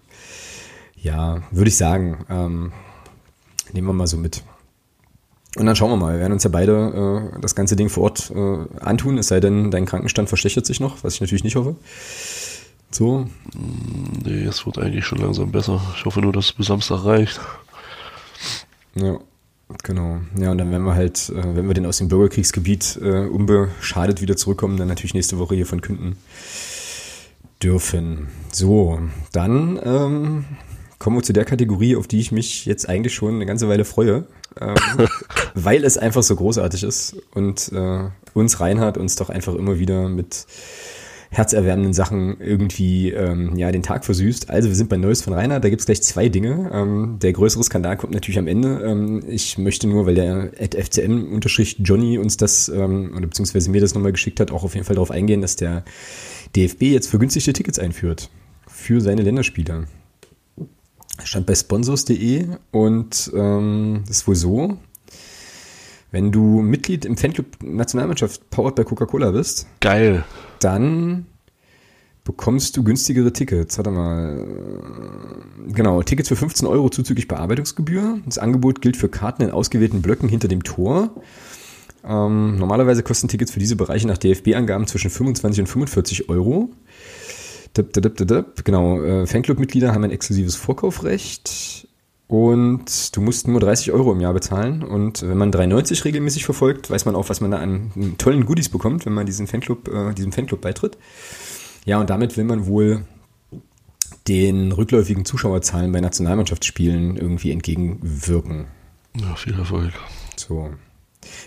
[1.02, 2.26] Ja, würde ich sagen.
[2.30, 2.72] Ähm,
[3.72, 4.44] nehmen wir mal so mit.
[5.56, 6.14] Und dann schauen wir mal.
[6.14, 9.40] Wir werden uns ja beide äh, das ganze Ding vor Ort äh, antun, es sei
[9.40, 11.76] denn, dein Krankenstand verschlechtert sich noch, was ich natürlich nicht hoffe.
[12.92, 13.28] So,
[14.26, 15.82] Nee, es wird eigentlich schon langsam besser.
[15.96, 17.40] Ich hoffe nur, dass es bis Samstag reicht.
[18.96, 19.20] Ja,
[19.84, 20.20] genau.
[20.38, 24.22] Ja, und dann werden wir halt, äh, wenn wir denn aus dem Bürgerkriegsgebiet äh, unbeschadet
[24.22, 26.18] wieder zurückkommen, dann natürlich nächste Woche hier von Künden
[27.62, 28.28] dürfen.
[28.52, 29.00] So,
[29.32, 30.46] dann ähm,
[30.98, 33.86] kommen wir zu der Kategorie, auf die ich mich jetzt eigentlich schon eine ganze Weile
[33.86, 34.26] freue,
[34.60, 34.76] ähm,
[35.56, 40.10] weil es einfach so großartig ist und äh, uns Reinhard uns doch einfach immer wieder
[40.10, 40.46] mit
[41.32, 44.50] herzerwärmenden Sachen irgendwie ähm, ja den Tag versüßt.
[44.50, 46.72] Also wir sind bei Neues von Rainer, da gibt's gleich zwei Dinge.
[46.74, 48.82] Ähm, der größere Skandal kommt natürlich am Ende.
[48.84, 53.80] Ähm, ich möchte nur, weil der FCM unterstrich Johnny uns das ähm, oder beziehungsweise mir
[53.80, 55.84] das nochmal geschickt hat, auch auf jeden Fall darauf eingehen, dass der
[56.56, 58.30] DFB jetzt vergünstigte Tickets einführt
[58.68, 59.88] für seine Länderspiele.
[61.24, 64.78] Stand bei sponsors.de und ähm, ist wohl so,
[66.12, 70.24] wenn du Mitglied im Fanclub Nationalmannschaft powered bei Coca-Cola bist, Geil.
[70.60, 71.26] dann
[72.24, 73.78] bekommst du günstigere Tickets.
[73.78, 74.46] Warte mal.
[75.68, 78.20] Genau, Tickets für 15 Euro zuzüglich Bearbeitungsgebühr.
[78.26, 81.10] Das Angebot gilt für Karten in ausgewählten Blöcken hinter dem Tor.
[82.06, 86.70] Ähm, normalerweise kosten Tickets für diese Bereiche nach DFB-Angaben zwischen 25 und 45 Euro.
[87.78, 88.66] Dip, dip, dip.
[88.66, 91.88] Genau, äh, Fanclub-Mitglieder haben ein exklusives Vorkaufrecht
[92.28, 94.84] und du musst nur 30 Euro im Jahr bezahlen.
[94.84, 98.70] Und wenn man 3,90 regelmäßig verfolgt, weiß man auch, was man da an tollen Goodies
[98.70, 100.98] bekommt, wenn man diesen Fanclub, äh, diesem Fanclub beitritt.
[101.86, 103.04] Ja, und damit will man wohl
[104.28, 108.68] den rückläufigen Zuschauerzahlen bei Nationalmannschaftsspielen irgendwie entgegenwirken.
[109.20, 109.94] Ja, viel Erfolg.
[110.36, 110.70] So.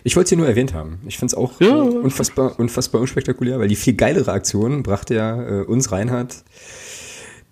[0.04, 1.00] Ich wollte es hier nur erwähnt haben.
[1.06, 1.74] Ich finde es auch Ja.
[1.74, 6.44] unfassbar, unfassbar unspektakulär, weil die viel geilere Aktion brachte ja äh, uns Reinhard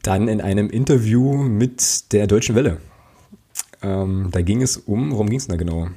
[0.03, 2.79] dann in einem Interview mit der Deutschen Welle.
[3.83, 5.89] Ähm, da ging es um, worum ging es denn da genau?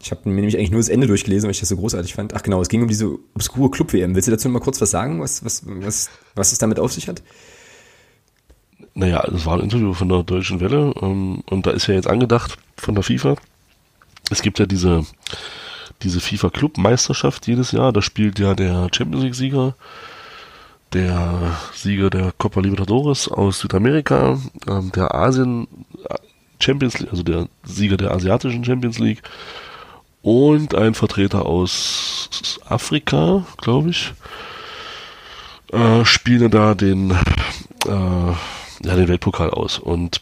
[0.00, 2.34] Ich habe mir nämlich eigentlich nur das Ende durchgelesen, weil ich das so großartig fand.
[2.34, 4.14] Ach genau, es ging um diese obskure Club-WM.
[4.16, 6.92] Willst du dazu noch mal kurz was sagen, was, was, was, was es damit auf
[6.92, 7.22] sich hat?
[8.94, 12.08] Naja, das war ein Interview von der Deutschen Welle ähm, und da ist ja jetzt
[12.08, 13.36] angedacht von der FIFA.
[14.30, 15.04] Es gibt ja diese,
[16.02, 17.92] diese FIFA Club Meisterschaft jedes Jahr.
[17.92, 19.74] Da spielt ja der Champions League Sieger,
[20.92, 24.38] der Sieger der Copa Libertadores aus Südamerika,
[24.68, 25.68] ähm, der Asien
[26.60, 29.22] Champions League, also der Sieger der asiatischen Champions League
[30.22, 34.12] und ein Vertreter aus Afrika, glaube ich,
[35.72, 37.10] äh, spielen da den
[37.86, 38.32] äh,
[38.84, 39.78] ja, den Weltpokal aus.
[39.78, 40.20] Und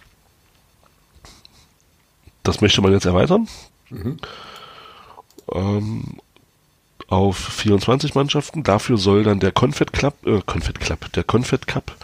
[2.42, 3.48] das möchte man jetzt erweitern.
[5.52, 6.04] Ähm,
[7.08, 8.62] auf 24 Mannschaften.
[8.62, 11.96] Dafür soll dann der Confed Club, äh, Confed Club, der Confed Cup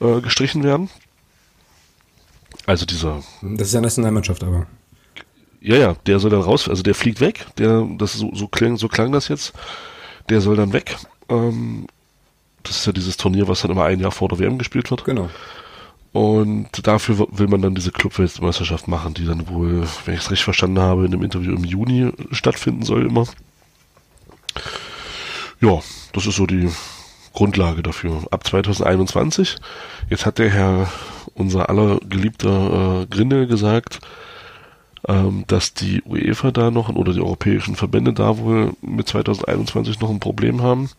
[0.00, 0.88] äh, gestrichen werden.
[2.66, 4.66] Also dieser, Das ist ja Nationalmannschaft, aber.
[5.60, 7.46] ja, ja, der soll dann raus, also der fliegt weg.
[7.58, 9.52] Der, das so, so klang, so klang das jetzt.
[10.28, 10.96] Der soll dann weg.
[11.28, 11.86] Ähm,
[12.62, 15.04] das ist ja dieses Turnier, was dann immer ein Jahr vor der WM gespielt wird.
[15.04, 15.30] Genau.
[16.12, 20.44] Und dafür will man dann diese Clubweltmeisterschaft machen, die dann wohl, wenn ich es richtig
[20.44, 23.26] verstanden habe, in dem Interview im Juni stattfinden soll immer.
[25.60, 25.80] Ja,
[26.12, 26.70] das ist so die
[27.34, 28.22] Grundlage dafür.
[28.30, 29.56] Ab 2021.
[30.08, 30.90] Jetzt hat der Herr,
[31.34, 34.00] unser aller geliebter äh, Grindel gesagt,
[35.06, 40.10] ähm, dass die UEFA da noch oder die europäischen Verbände da wohl mit 2021 noch
[40.10, 40.90] ein Problem haben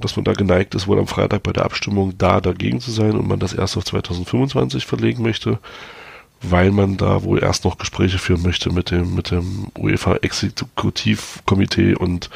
[0.00, 3.12] dass man da geneigt ist, wohl am Freitag bei der Abstimmung da dagegen zu sein
[3.12, 5.58] und man das erst auf 2025 verlegen möchte,
[6.42, 11.94] weil man da wohl erst noch Gespräche führen möchte mit dem, mit dem UEFA Exekutivkomitee
[11.94, 12.30] und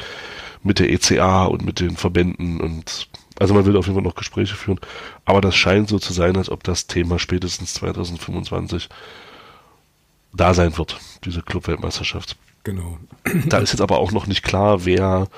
[0.62, 3.08] mit der ECA und mit den Verbänden und
[3.38, 4.78] also man will auf jeden Fall noch Gespräche führen,
[5.24, 8.90] aber das scheint so zu sein, als ob das Thema spätestens 2025
[10.34, 12.36] da sein wird, diese Clubweltmeisterschaft.
[12.64, 12.98] Genau.
[13.46, 15.28] Da ist jetzt aber auch noch nicht klar, wer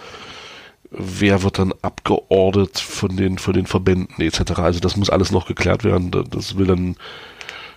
[0.97, 4.53] wer wird dann abgeordnet von den von den Verbänden etc.
[4.59, 6.11] Also das muss alles noch geklärt werden.
[6.11, 6.97] Da- Das will dann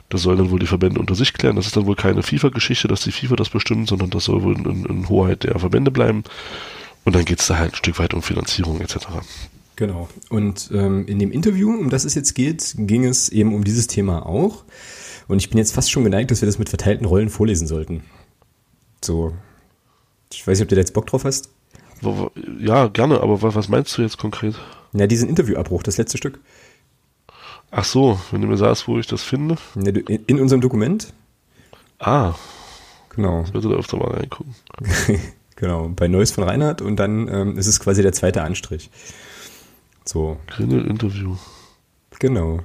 [0.09, 1.55] das sollen dann wohl die Verbände unter sich klären.
[1.55, 4.55] Das ist dann wohl keine FIFA-Geschichte, dass die FIFA das bestimmt, sondern das soll wohl
[4.55, 6.24] in, in Hoheit der Verbände bleiben.
[7.05, 8.97] Und dann geht's da halt ein Stück weit um Finanzierung etc.
[9.76, 10.07] Genau.
[10.30, 13.88] Und ähm, in dem Interview, um das es jetzt geht, ging es eben um dieses
[13.88, 14.63] Thema auch.
[15.28, 18.03] Und ich bin jetzt fast schon geneigt, dass wir das mit verteilten Rollen vorlesen sollten.
[19.03, 19.34] So.
[20.32, 21.49] Ich weiß nicht, ob du da jetzt Bock drauf hast.
[22.59, 24.55] Ja, gerne, aber wa- was meinst du jetzt konkret?
[24.93, 26.39] Ja, diesen Interviewabbruch, das letzte Stück.
[27.71, 29.57] Ach so, wenn du mir sagst, wo ich das finde.
[30.27, 31.13] In unserem Dokument.
[31.99, 32.33] Ah,
[33.09, 33.43] Genau.
[33.47, 34.55] ich würde da öfter mal reingucken.
[35.55, 35.87] genau.
[35.89, 38.89] Bei Neues von Reinhard und dann ähm, ist es quasi der zweite Anstrich.
[40.03, 41.37] So, Grindel-Interview.
[42.19, 42.59] genau.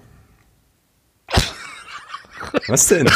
[2.68, 3.08] Was denn?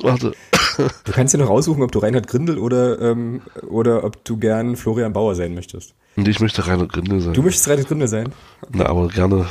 [0.00, 0.34] Warte.
[0.76, 4.76] Du kannst dir noch raussuchen, ob du Reinhard Grindel oder, ähm, oder ob du gern
[4.76, 5.94] Florian Bauer sein möchtest.
[6.16, 7.34] Und ich möchte Rainer Grindel sein.
[7.34, 8.32] Du möchtest Reinhard Grindel sein?
[8.70, 9.46] Na, aber gerne,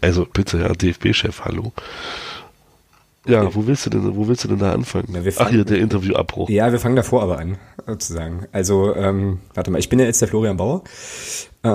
[0.00, 1.72] also bitte, ja, DFB-Chef, hallo.
[3.24, 5.06] Ja, wo willst du denn, wo willst du denn da anfangen?
[5.10, 6.48] Na, Ach hier, der Interviewabbruch.
[6.48, 7.56] Ja, wir fangen davor aber an,
[7.86, 8.46] sozusagen.
[8.50, 10.82] Also, ähm, warte mal, ich bin ja jetzt der Florian Bauer.
[11.62, 11.70] Äh,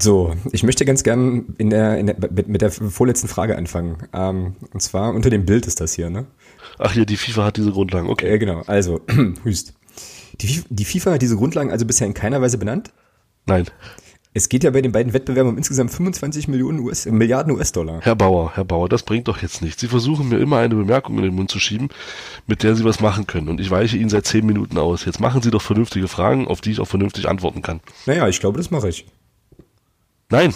[0.00, 3.96] so, ich möchte ganz gern in der, in der, mit, mit der vorletzten Frage anfangen.
[4.12, 6.26] Ähm, und zwar unter dem Bild ist das hier, ne?
[6.78, 8.26] Ach hier, die FIFA hat diese Grundlagen, okay.
[8.26, 9.00] Äh, genau, also,
[9.44, 9.74] Hüst.
[10.40, 12.92] Die, die FIFA hat diese Grundlagen also bisher in keiner Weise benannt.
[13.46, 13.64] Nein,
[14.34, 18.00] Es geht ja bei den beiden Wettbewerben um insgesamt 25 Millionen US, Milliarden US-Dollar.
[18.02, 19.80] Herr Bauer, Herr Bauer, das bringt doch jetzt nichts.
[19.80, 21.88] Sie versuchen mir immer eine Bemerkung in den Mund zu schieben,
[22.46, 23.48] mit der Sie was machen können.
[23.48, 25.06] Und ich weiche Ihnen seit zehn Minuten aus.
[25.06, 27.80] Jetzt machen Sie doch vernünftige Fragen, auf die ich auch vernünftig antworten kann.
[28.04, 29.06] Naja, ich glaube, das mache ich.
[30.28, 30.52] Nein,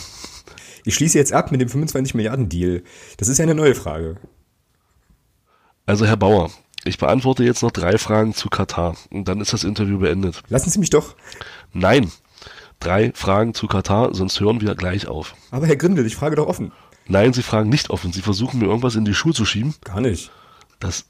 [0.85, 2.83] Ich schließe jetzt ab mit dem 25 Milliarden Deal.
[3.17, 4.17] Das ist ja eine neue Frage.
[5.91, 6.51] Also Herr Bauer,
[6.85, 8.97] ich beantworte jetzt noch drei Fragen zu Katar.
[9.11, 10.43] Und dann ist das Interview beendet.
[10.49, 11.17] Lassen Sie mich doch.
[11.73, 12.11] Nein,
[12.79, 15.35] drei Fragen zu Katar, sonst hören wir gleich auf.
[15.51, 16.71] Aber Herr Grindel, ich frage doch offen.
[17.09, 18.13] Nein, Sie fragen nicht offen.
[18.13, 20.31] Sie versuchen mir irgendwas in die Schuhe zu schieben, Gar nicht.
[20.79, 21.07] dass,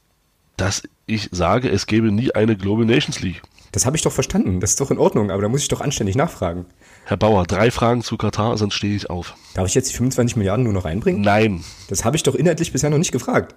[0.56, 3.42] dass ich sage, es gäbe nie eine Global Nations League.
[3.72, 4.60] Das habe ich doch verstanden.
[4.60, 6.64] Das ist doch in Ordnung, aber da muss ich doch anständig nachfragen.
[7.04, 9.34] Herr Bauer, drei Fragen zu Katar, sonst stehe ich auf.
[9.54, 11.20] Darf ich jetzt die 25 Milliarden nur noch einbringen?
[11.20, 13.54] Nein, Das habe ich doch inhaltlich bisher noch nicht gefragt.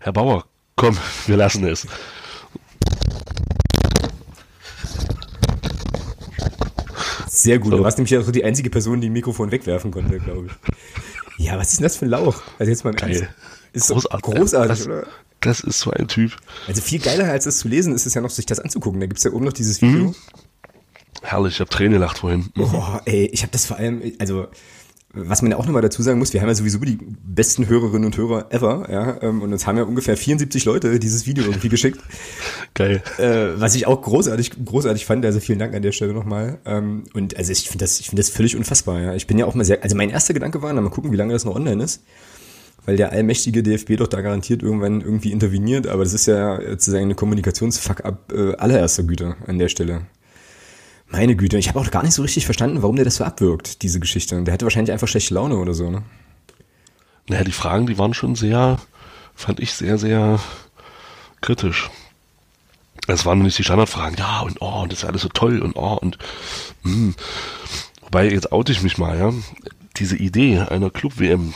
[0.00, 0.44] Herr Bauer,
[0.76, 0.96] komm,
[1.26, 1.86] wir lassen es.
[7.28, 7.72] Sehr gut.
[7.72, 7.78] So.
[7.78, 11.44] Du warst nämlich auch die einzige Person, die ein Mikrofon wegwerfen konnte, glaube ich.
[11.44, 12.40] Ja, was ist denn das für ein Lauch?
[12.58, 13.10] Also jetzt mal im Geil.
[13.10, 13.34] Ernst.
[13.72, 14.34] Ist so Großartig.
[14.34, 15.06] großartig, das, oder?
[15.40, 16.36] Das ist so ein Typ.
[16.68, 19.00] Also viel geiler als das zu lesen ist es ja noch, sich das anzugucken.
[19.00, 20.04] Da gibt's ja oben noch dieses Video.
[20.04, 20.14] Mhm.
[21.22, 22.50] Herrlich, ich habe Tränen gelacht vorhin.
[22.54, 24.46] Boah, ey, ich habe das vor allem, also
[25.14, 28.04] was man ja auch nochmal dazu sagen muss, wir haben ja sowieso die besten Hörerinnen
[28.04, 31.68] und Hörer ever, ja, ähm, und uns haben ja ungefähr 74 Leute dieses Video irgendwie
[31.68, 32.00] geschickt,
[32.74, 33.02] Geil.
[33.18, 36.58] äh, was ich auch großartig, großartig fand, also vielen Dank an der Stelle nochmal.
[36.64, 39.14] Ähm, und also ich finde das, ich finde das völlig unfassbar, ja.
[39.14, 41.16] Ich bin ja auch mal sehr, also mein erster Gedanke war, na mal gucken, wie
[41.16, 42.02] lange das noch online ist,
[42.84, 47.04] weil der allmächtige DFB doch da garantiert irgendwann irgendwie interveniert, aber das ist ja sozusagen
[47.04, 50.02] eine Kommunikationsfuck-up äh, allererster Güte an der Stelle.
[51.16, 53.82] Meine Güte, ich habe auch gar nicht so richtig verstanden, warum der das so abwirkt,
[53.82, 54.42] diese Geschichte.
[54.42, 56.02] Der hatte wahrscheinlich einfach schlechte Laune oder so, ne?
[57.28, 58.80] Naja, die Fragen, die waren schon sehr,
[59.36, 60.40] fand ich sehr, sehr
[61.40, 61.88] kritisch.
[63.06, 65.76] Es waren nicht die Standardfragen, ja, und oh, und das ist alles so toll und
[65.76, 66.18] oh, und
[66.82, 67.14] hm.
[68.00, 69.32] Wobei, jetzt oute ich mich mal, ja.
[69.98, 71.54] Diese Idee einer Club-WM,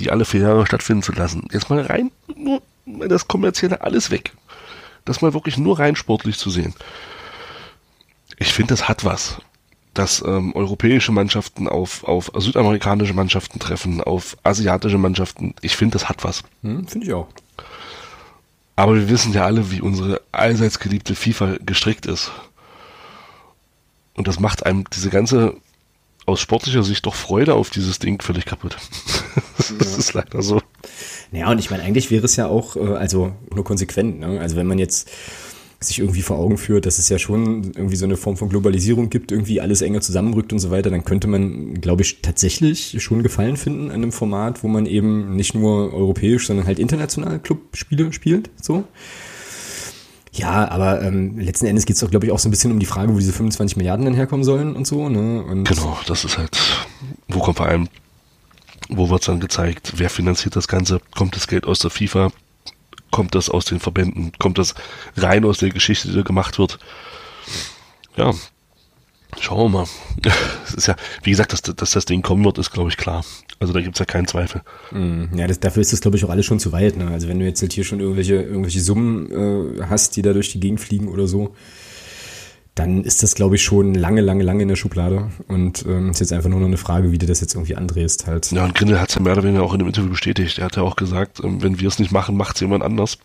[0.00, 2.60] die alle vier Jahre stattfinden zu lassen, jetzt mal rein, nur
[3.08, 4.34] das kommerzielle alles weg.
[5.06, 6.74] Das mal wirklich nur rein sportlich zu sehen.
[8.38, 9.38] Ich finde, das hat was.
[9.94, 15.54] Dass ähm, europäische Mannschaften auf, auf südamerikanische Mannschaften treffen, auf asiatische Mannschaften.
[15.60, 16.44] Ich finde, das hat was.
[16.62, 17.28] Hm, finde ich auch.
[18.76, 22.30] Aber wir wissen ja alle, wie unsere allseits geliebte FIFA gestrickt ist.
[24.14, 25.56] Und das macht einem diese ganze
[26.26, 28.76] aus sportlicher Sicht doch Freude auf dieses Ding völlig kaputt.
[29.56, 29.96] das ja.
[29.96, 30.60] ist leider so.
[31.32, 34.38] Ja, und ich meine, eigentlich wäre es ja auch, äh, also nur konsequent, ne?
[34.40, 35.10] Also wenn man jetzt
[35.80, 39.10] sich irgendwie vor Augen führt, dass es ja schon irgendwie so eine Form von Globalisierung
[39.10, 43.22] gibt, irgendwie alles enger zusammenrückt und so weiter, dann könnte man, glaube ich, tatsächlich schon
[43.22, 48.12] Gefallen finden an einem Format, wo man eben nicht nur europäisch, sondern halt international Clubspiele
[48.12, 48.84] spielt, so.
[50.32, 52.78] Ja, aber ähm, letzten Endes geht es doch, glaube ich, auch so ein bisschen um
[52.78, 55.08] die Frage, wo diese 25 Milliarden dann herkommen sollen und so.
[55.08, 55.42] Ne?
[55.42, 56.56] Und genau, das ist halt,
[57.28, 57.88] wo kommt vor allem,
[58.88, 62.30] wo wird es dann gezeigt, wer finanziert das Ganze, kommt das Geld aus der FIFA,
[63.10, 64.74] kommt das aus den Verbänden, kommt das
[65.16, 66.78] rein aus der Geschichte, die gemacht wird.
[68.16, 68.34] Ja,
[69.40, 69.86] schauen wir mal.
[70.66, 73.24] Es ist ja, wie gesagt, dass, dass das Ding kommen wird, ist, glaube ich, klar.
[73.58, 74.60] Also da gibt es ja keinen Zweifel.
[74.90, 76.96] Mm, ja, das, dafür ist das, glaube ich, auch alles schon zu weit.
[76.96, 77.08] Ne?
[77.08, 80.52] Also wenn du jetzt halt hier schon irgendwelche, irgendwelche Summen äh, hast, die da durch
[80.52, 81.54] die Gegend fliegen oder so,
[82.78, 85.30] dann ist das, glaube ich, schon lange, lange, lange in der Schublade.
[85.48, 88.26] Und ähm, ist jetzt einfach nur noch eine Frage, wie du das jetzt irgendwie andrehst
[88.26, 88.52] halt.
[88.52, 90.58] Ja, und Grindel hat es ja mehr oder weniger auch in dem Interview bestätigt.
[90.58, 93.18] Er hat ja auch gesagt, ähm, wenn wir es nicht machen, macht es jemand anders.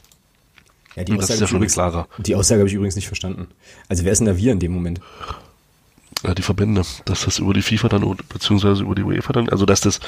[0.96, 2.08] Ja, die Aussage, das ist ja schon übrigens, klarer.
[2.18, 3.48] Die Aussage habe ich übrigens nicht verstanden.
[3.90, 5.02] Also wer ist denn da wir in dem Moment?
[6.24, 9.66] Ja, die Verbände, dass das über die FIFA dann, beziehungsweise über die UEFA dann, also
[9.66, 10.00] dass das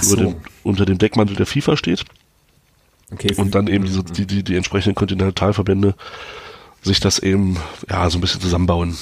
[0.00, 0.16] so.
[0.16, 2.04] dem, unter dem Deckmantel der FIFA steht.
[3.10, 5.94] Okay, und dann eben diese, die, die, die entsprechenden Kontinentalverbände
[6.82, 7.56] sich das eben,
[7.88, 8.96] ja, so ein bisschen zusammenbauen.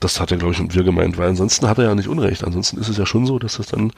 [0.00, 2.44] Das hat er, glaube ich, mit wir gemeint, weil ansonsten hat er ja nicht Unrecht.
[2.44, 3.92] Ansonsten ist es ja schon so, dass das dann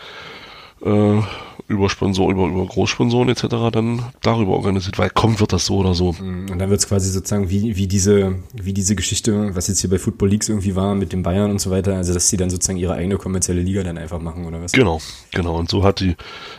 [0.84, 1.20] äh,
[1.68, 3.46] über Sponsor, über, über Großsponsoren etc.
[3.72, 6.12] dann darüber organisiert, weil kommt wird das so oder so.
[6.12, 9.80] Mm, und dann wird es quasi sozusagen wie, wie diese, wie diese Geschichte, was jetzt
[9.80, 12.36] hier bei Football Leagues irgendwie war mit den Bayern und so weiter, also dass sie
[12.36, 14.72] dann sozusagen ihre eigene kommerzielle Liga dann einfach machen oder was?
[14.72, 15.00] Genau,
[15.32, 15.56] genau.
[15.56, 16.16] Und so hat die,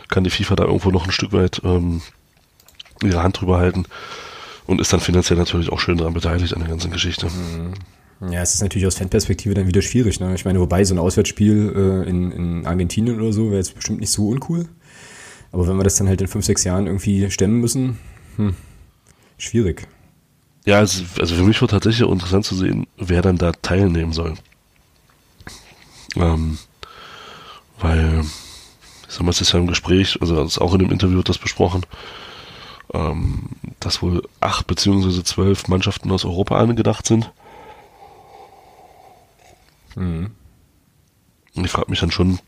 [0.08, 2.02] kann die FIFA da irgendwo noch ein Stück weit ähm,
[3.02, 3.86] ihre Hand drüber halten
[4.68, 7.26] und ist dann finanziell natürlich auch schön daran beteiligt an der ganzen Geschichte.
[7.26, 8.30] Mhm.
[8.30, 10.20] Ja, es ist natürlich aus Fanperspektive dann wieder schwierig.
[10.20, 10.34] Ne?
[10.34, 14.00] Ich meine, wobei so ein Auswärtsspiel äh, in, in Argentinien oder so wäre jetzt bestimmt
[14.00, 14.68] nicht so uncool.
[15.52, 17.98] Aber wenn wir das dann halt in fünf, sechs Jahren irgendwie stemmen müssen,
[18.36, 18.54] hm,
[19.38, 19.88] schwierig.
[20.66, 24.12] Ja, also, also für mich wird tatsächlich auch interessant zu sehen, wer dann da teilnehmen
[24.12, 24.34] soll.
[26.16, 26.58] Ähm,
[27.78, 28.22] weil,
[29.08, 31.38] ich sag mal, es ist ja im Gespräch, also auch in dem Interview wird das
[31.38, 31.86] besprochen,
[32.92, 37.30] ähm, dass wohl acht beziehungsweise zwölf Mannschaften aus Europa angedacht sind.
[39.94, 40.30] Mhm.
[41.54, 42.38] Und ich frage mich dann schon,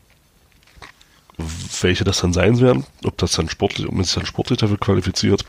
[1.81, 4.77] welche das dann sein werden, ob das dann sportlich, ob man sich dann sportlich dafür
[4.77, 5.45] qualifiziert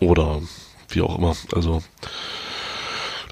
[0.00, 0.40] oder
[0.88, 1.36] wie auch immer.
[1.52, 1.82] Also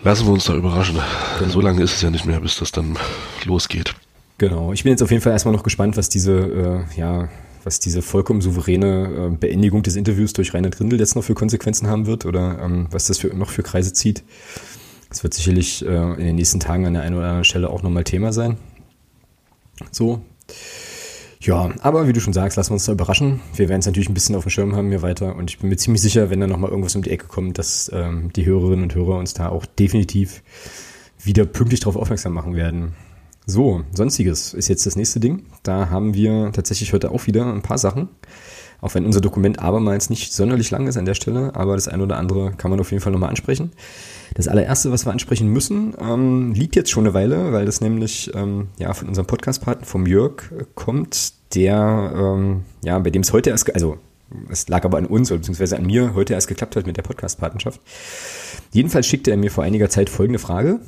[0.03, 0.99] lassen wir uns da überraschen.
[1.39, 1.51] Genau.
[1.51, 2.97] So lange ist es ja nicht mehr, bis das dann
[3.45, 3.95] losgeht.
[4.39, 4.73] Genau.
[4.73, 7.29] Ich bin jetzt auf jeden Fall erstmal noch gespannt, was diese, äh, ja,
[7.67, 11.89] was diese vollkommen souveräne äh, Beendigung des Interviews durch Rainer Grindel jetzt noch für Konsequenzen
[11.89, 14.23] haben wird oder ähm, was das für, noch für Kreise zieht.
[15.09, 17.83] Das wird sicherlich äh, in den nächsten Tagen an der einen oder anderen Stelle auch
[17.83, 18.57] nochmal Thema sein.
[19.91, 20.21] So.
[21.41, 23.41] Ja, aber wie du schon sagst, lassen wir uns da überraschen.
[23.57, 25.69] Wir werden es natürlich ein bisschen auf dem Schirm haben hier weiter und ich bin
[25.69, 28.85] mir ziemlich sicher, wenn da nochmal irgendwas um die Ecke kommt, dass ähm, die Hörerinnen
[28.85, 30.45] und Hörer uns da auch definitiv
[31.21, 32.95] wieder pünktlich darauf aufmerksam machen werden.
[33.49, 35.45] So, sonstiges ist jetzt das nächste Ding.
[35.63, 38.09] Da haben wir tatsächlich heute auch wieder ein paar Sachen.
[38.81, 42.03] Auch wenn unser Dokument abermals nicht sonderlich lang ist an der Stelle, aber das eine
[42.03, 43.71] oder andere kann man auf jeden Fall nochmal ansprechen.
[44.35, 48.33] Das allererste, was wir ansprechen müssen, ähm, liegt jetzt schon eine Weile, weil das nämlich
[48.35, 53.33] ähm, ja von unserem Podcast-Partner vom Jörg äh, kommt, der ähm, ja bei dem es
[53.33, 53.97] heute erst, also
[54.51, 57.03] es lag aber an uns oder beziehungsweise an mir heute erst geklappt hat mit der
[57.03, 57.81] Podcast-Patenschaft.
[58.73, 60.81] Jedenfalls schickte er mir vor einiger Zeit folgende Frage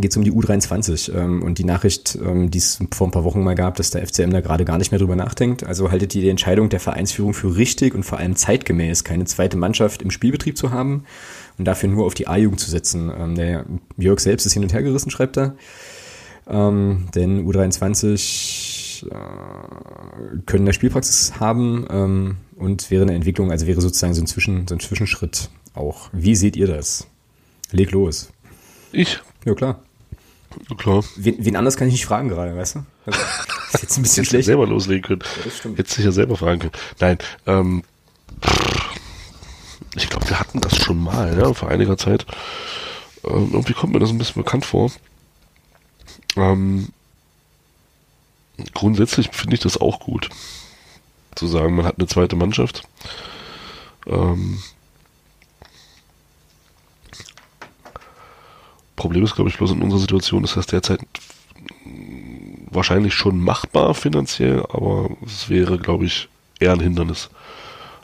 [0.00, 3.24] geht es um die U23 ähm, und die Nachricht, ähm, die es vor ein paar
[3.24, 5.64] Wochen mal gab, dass der FCM da gerade gar nicht mehr drüber nachdenkt.
[5.64, 9.56] Also haltet ihr die Entscheidung der Vereinsführung für richtig und vor allem zeitgemäß, keine zweite
[9.56, 11.04] Mannschaft im Spielbetrieb zu haben
[11.58, 13.10] und dafür nur auf die A-Jugend zu setzen.
[13.16, 13.64] Ähm, der
[13.96, 15.56] Jörg selbst ist hin und her gerissen, schreibt er.
[16.48, 19.10] Ähm, denn U23 äh,
[20.46, 24.66] können eine Spielpraxis haben ähm, und wäre eine Entwicklung, also wäre sozusagen so ein, Zwischen,
[24.66, 26.10] so ein Zwischenschritt auch.
[26.12, 27.06] Wie seht ihr das?
[27.72, 28.30] Leg los.
[28.92, 29.82] Ich ja, klar.
[30.78, 31.04] Klar.
[31.16, 32.84] Wen, wen anders kann ich nicht fragen gerade, weißt du?
[33.06, 33.20] Also,
[33.72, 34.46] ist jetzt ein bisschen schlecht.
[34.46, 35.22] selber loslegen können.
[35.22, 35.78] Ja, das stimmt.
[35.78, 36.72] Hättest dich ja selber fragen können.
[36.98, 37.82] Nein, ähm,
[39.96, 42.26] ich glaube, wir hatten das schon mal, ja, vor einiger Zeit.
[43.24, 44.90] Ähm, irgendwie kommt mir das ein bisschen bekannt vor.
[46.36, 46.88] Ähm,
[48.74, 50.28] grundsätzlich finde ich das auch gut.
[51.34, 52.82] Zu sagen, man hat eine zweite Mannschaft.
[54.06, 54.62] Ähm,
[59.00, 61.00] Problem ist, glaube ich, bloß in unserer Situation ist das derzeit
[62.70, 66.28] wahrscheinlich schon machbar finanziell, aber es wäre, glaube ich,
[66.58, 67.30] eher ein Hindernis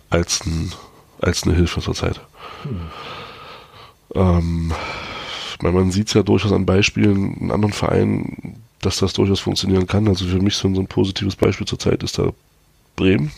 [0.09, 0.73] als, ein,
[1.21, 2.21] als eine Hilfe zurzeit.
[2.63, 2.81] Hm.
[4.15, 4.73] Ähm,
[5.63, 9.87] meine, man sieht es ja durchaus an Beispielen in anderen Vereinen, dass das durchaus funktionieren
[9.87, 10.09] kann.
[10.09, 12.33] Also für mich so ein, so ein positives Beispiel zurzeit ist da
[12.95, 13.33] Bremen,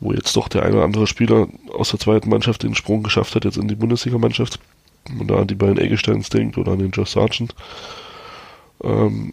[0.00, 3.36] wo jetzt doch der eine oder andere Spieler aus der zweiten Mannschaft den Sprung geschafft
[3.36, 4.58] hat, jetzt in die Bundesligamannschaft.
[5.08, 7.54] Wenn man da an die beiden Eggesteins denkt oder an den Josh Sargent.
[8.82, 9.32] Ähm,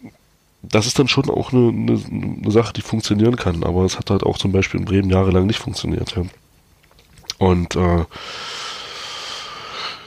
[0.62, 2.00] das ist dann schon auch eine, eine,
[2.42, 5.46] eine, Sache, die funktionieren kann, aber es hat halt auch zum Beispiel in Bremen jahrelang
[5.46, 6.16] nicht funktioniert.
[6.16, 6.24] Ja.
[7.38, 8.04] Und äh,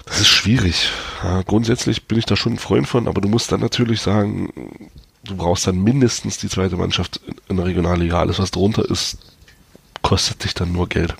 [0.05, 0.89] das ist schwierig.
[1.23, 4.51] Ja, grundsätzlich bin ich da schon ein Freund von, aber du musst dann natürlich sagen,
[5.23, 8.19] du brauchst dann mindestens die zweite Mannschaft in der Regionalliga.
[8.19, 9.17] Alles, was drunter ist,
[10.01, 11.15] kostet dich dann nur Geld.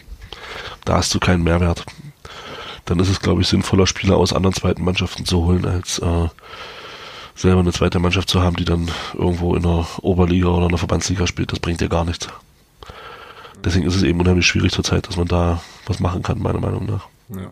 [0.86, 1.86] Da hast du keinen Mehrwert.
[2.86, 6.28] Dann ist es, glaube ich, sinnvoller, Spieler aus anderen zweiten Mannschaften zu holen, als äh,
[7.36, 10.78] selber eine zweite Mannschaft zu haben, die dann irgendwo in der Oberliga oder in der
[10.78, 11.52] Verbandsliga spielt.
[11.52, 12.28] Das bringt dir gar nichts.
[13.64, 16.86] Deswegen ist es eben unheimlich schwierig zurzeit, dass man da was machen kann, meiner Meinung
[16.86, 17.08] nach.
[17.30, 17.52] Ja.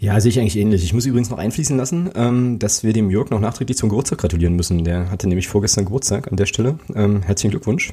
[0.00, 0.82] Ja, sehe ich eigentlich ähnlich.
[0.82, 4.18] Ich muss übrigens noch einfließen lassen, ähm, dass wir dem Jörg noch nachträglich zum Geburtstag
[4.18, 4.82] gratulieren müssen.
[4.82, 6.78] Der hatte nämlich vorgestern Geburtstag an der Stelle.
[6.94, 7.92] Ähm, herzlichen Glückwunsch.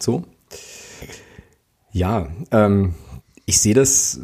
[0.00, 0.24] So.
[1.92, 2.94] Ja, ähm,
[3.46, 4.20] ich sehe das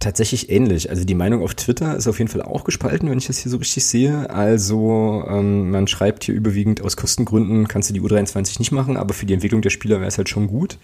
[0.00, 0.90] tatsächlich ähnlich.
[0.90, 3.50] Also die Meinung auf Twitter ist auf jeden Fall auch gespalten, wenn ich das hier
[3.50, 4.28] so richtig sehe.
[4.28, 9.14] Also ähm, man schreibt hier überwiegend aus Kostengründen kannst du die U23 nicht machen, aber
[9.14, 10.78] für die Entwicklung der Spieler wäre es halt schon gut.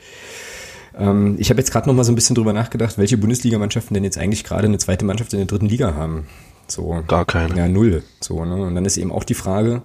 [0.97, 4.05] Ähm, ich habe jetzt gerade noch mal so ein bisschen drüber nachgedacht, welche Bundesligamannschaften denn
[4.05, 6.27] jetzt eigentlich gerade eine zweite Mannschaft in der dritten Liga haben.
[6.69, 7.03] So.
[7.09, 7.57] Gar keine.
[7.57, 8.05] Ja, null.
[8.21, 8.55] So, ne?
[8.55, 9.83] Und dann ist eben auch die Frage,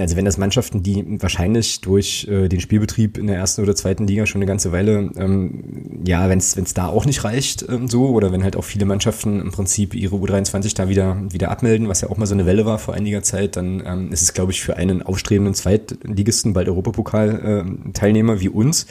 [0.00, 4.06] also wenn das Mannschaften, die wahrscheinlich durch äh, den Spielbetrieb in der ersten oder zweiten
[4.06, 8.08] Liga schon eine ganze Weile, ähm, ja, wenn es da auch nicht reicht ähm, so,
[8.08, 12.00] oder wenn halt auch viele Mannschaften im Prinzip ihre U23 da wieder, wieder abmelden, was
[12.00, 14.52] ja auch mal so eine Welle war vor einiger Zeit, dann ähm, ist es, glaube
[14.52, 18.86] ich, für einen aufstrebenden Zweitligisten, bald Europapokal-Teilnehmer äh, wie uns,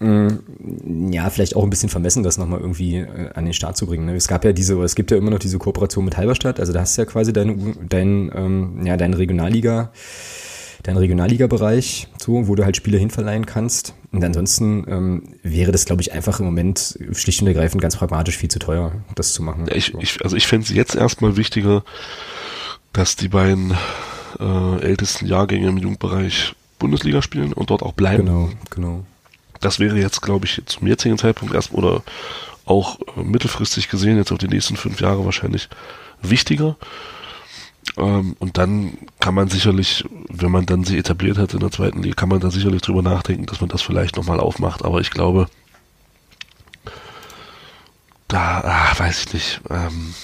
[0.00, 4.06] ja, vielleicht auch ein bisschen vermessen, das nochmal irgendwie äh, an den Start zu bringen.
[4.06, 4.14] Ne?
[4.14, 6.80] Es gab ja diese, es gibt ja immer noch diese Kooperation mit Halberstadt, also da
[6.80, 9.90] hast du ja quasi dein, dein, ähm, ja, dein Regionalliga,
[10.84, 13.94] dein Regionalliga-Bereich, so, wo du halt Spieler hinverleihen kannst.
[14.12, 18.36] Und ansonsten ähm, wäre das, glaube ich, einfach im Moment schlicht und ergreifend ganz pragmatisch
[18.36, 19.66] viel zu teuer, das zu machen.
[19.74, 21.82] Ich, ich, also ich fände es jetzt erstmal wichtiger,
[22.92, 23.74] dass die beiden
[24.38, 28.26] äh, ältesten Jahrgänge im Jugendbereich Bundesliga spielen und dort auch bleiben.
[28.26, 29.04] Genau, genau.
[29.60, 32.02] Das wäre jetzt, glaube ich, zum jetzigen Zeitpunkt erst oder
[32.64, 35.68] auch äh, mittelfristig gesehen, jetzt auf die nächsten fünf Jahre wahrscheinlich
[36.22, 36.76] wichtiger.
[37.96, 42.02] Ähm, und dann kann man sicherlich, wenn man dann sich etabliert hat in der zweiten
[42.02, 44.84] Liga, kann man da sicherlich drüber nachdenken, dass man das vielleicht nochmal aufmacht.
[44.84, 45.48] Aber ich glaube,
[48.28, 49.60] da, ach, weiß ich nicht.
[49.70, 50.14] Ähm,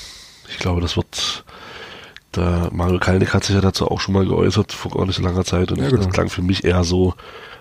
[0.48, 1.44] ich glaube, das wird,
[2.36, 5.44] der Mario Kalnick hat sich ja dazu auch schon mal geäußert vor gar nicht langer
[5.44, 6.02] Zeit und ja, genau.
[6.02, 7.14] das klang für mich eher so,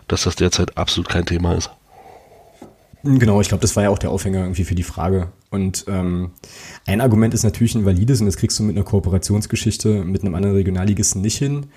[0.08, 1.70] dass das derzeit absolut kein Thema ist.
[3.04, 5.28] Genau, ich glaube, das war ja auch der Aufhänger irgendwie für die Frage.
[5.49, 6.32] Und ähm,
[6.86, 10.36] ein Argument ist natürlich ein valides und das kriegst du mit einer Kooperationsgeschichte mit einem
[10.36, 11.68] anderen Regionalligisten nicht hin.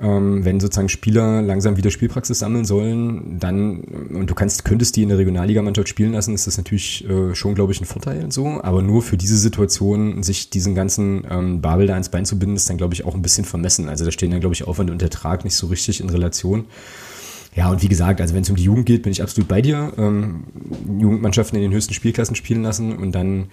[0.00, 5.02] Ähm, wenn sozusagen Spieler langsam wieder Spielpraxis sammeln sollen, dann und du kannst könntest die
[5.02, 8.32] in der Regionalligamannschaft spielen lassen, ist das natürlich äh, schon, glaube ich, ein Vorteil und
[8.32, 8.60] so.
[8.62, 12.54] Aber nur für diese Situation sich diesen ganzen ähm, Babel da ins Bein zu binden,
[12.54, 13.88] ist dann, glaube ich, auch ein bisschen vermessen.
[13.88, 16.66] Also da stehen dann, glaube ich, Aufwand und Ertrag nicht so richtig in Relation.
[17.58, 19.60] Ja, und wie gesagt, also wenn es um die Jugend geht, bin ich absolut bei
[19.60, 19.92] dir.
[19.98, 20.44] Ähm,
[21.00, 23.48] Jugendmannschaften in den höchsten Spielklassen spielen lassen und dann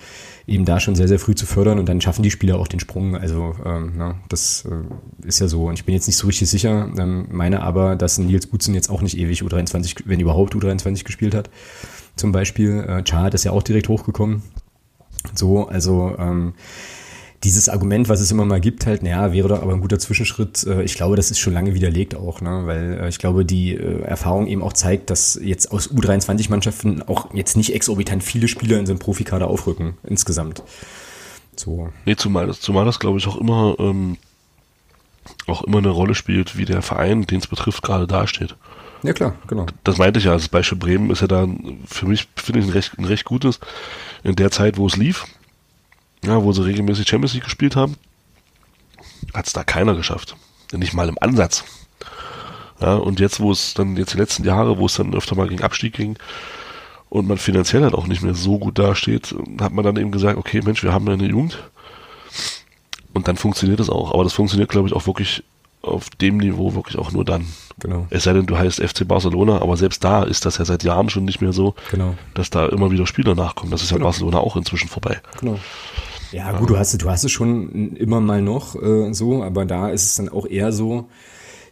[0.46, 2.80] eben da schon sehr, sehr früh zu fördern und dann schaffen die Spieler auch den
[2.80, 3.16] Sprung.
[3.16, 5.66] Also ähm, na, das äh, ist ja so.
[5.66, 8.92] Und ich bin jetzt nicht so richtig sicher, ähm, meine aber, dass Nils Butzen jetzt
[8.92, 11.50] auch nicht ewig U23, wenn überhaupt U23 gespielt hat.
[12.16, 14.44] Zum Beispiel, äh, Chad ist ja auch direkt hochgekommen.
[15.34, 16.54] So, also ähm,
[17.46, 20.66] dieses Argument, was es immer mal gibt, halt, naja, wäre doch aber ein guter Zwischenschritt.
[20.66, 22.64] Äh, ich glaube, das ist schon lange widerlegt auch, ne?
[22.66, 27.34] weil äh, ich glaube, die äh, Erfahrung eben auch zeigt, dass jetzt aus U23-Mannschaften auch
[27.34, 30.64] jetzt nicht exorbitant viele Spieler in so einen Profikader aufrücken, insgesamt.
[31.56, 31.90] So.
[32.06, 34.18] Nee, zumal das, zumal das glaube ich, auch immer, ähm,
[35.48, 38.56] auch immer eine Rolle spielt, wie der Verein, den es betrifft, gerade dasteht.
[39.04, 39.68] Ja klar, genau.
[39.84, 40.32] Das meinte ich ja.
[40.32, 41.48] Also das Beispiel Bremen ist ja da
[41.86, 43.60] für mich, finde ich, ein recht, ein recht gutes.
[44.24, 45.26] In der Zeit, wo es lief,
[46.26, 47.96] ja, wo sie regelmäßig Champions League gespielt haben,
[49.34, 50.36] hat es da keiner geschafft.
[50.74, 51.64] Nicht mal im Ansatz.
[52.82, 55.48] Ja, und jetzt, wo es dann, jetzt die letzten Jahre, wo es dann öfter mal
[55.48, 56.18] gegen Abstieg ging
[57.10, 60.38] und man finanziell halt auch nicht mehr so gut dasteht, hat man dann eben gesagt,
[60.38, 61.58] okay, Mensch, wir haben eine Jugend.
[63.14, 64.14] Und dann funktioniert das auch.
[64.14, 65.44] Aber das funktioniert, glaube ich, auch wirklich
[65.82, 67.46] auf dem Niveau wirklich auch nur dann.
[67.80, 68.08] Genau.
[68.10, 71.10] Es sei denn, du heißt FC Barcelona, aber selbst da ist das ja seit Jahren
[71.10, 72.16] schon nicht mehr so, Genau.
[72.34, 73.72] dass da immer wieder Spieler nachkommen.
[73.72, 74.08] Das ist ja Genau.
[74.08, 75.22] Barcelona auch inzwischen vorbei.
[75.40, 75.60] Genau.
[76.32, 79.66] Ja, gut, du hast, es- du hast es schon immer mal noch äh, so, aber
[79.66, 81.08] da ist es dann auch eher so,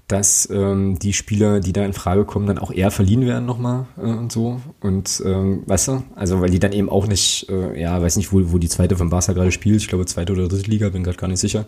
[0.08, 3.86] dass ähm, die Spieler, die da in Frage kommen, dann auch eher verliehen werden nochmal
[3.97, 4.60] äh, und so.
[4.82, 8.34] Und ähm, weißt du, also weil die dann eben auch nicht, äh, ja, weiß nicht,
[8.34, 11.04] wo, wo die zweite von Barca gerade spielt, ich glaube zweite oder dritte Liga, bin
[11.04, 11.66] gerade gar nicht sicher.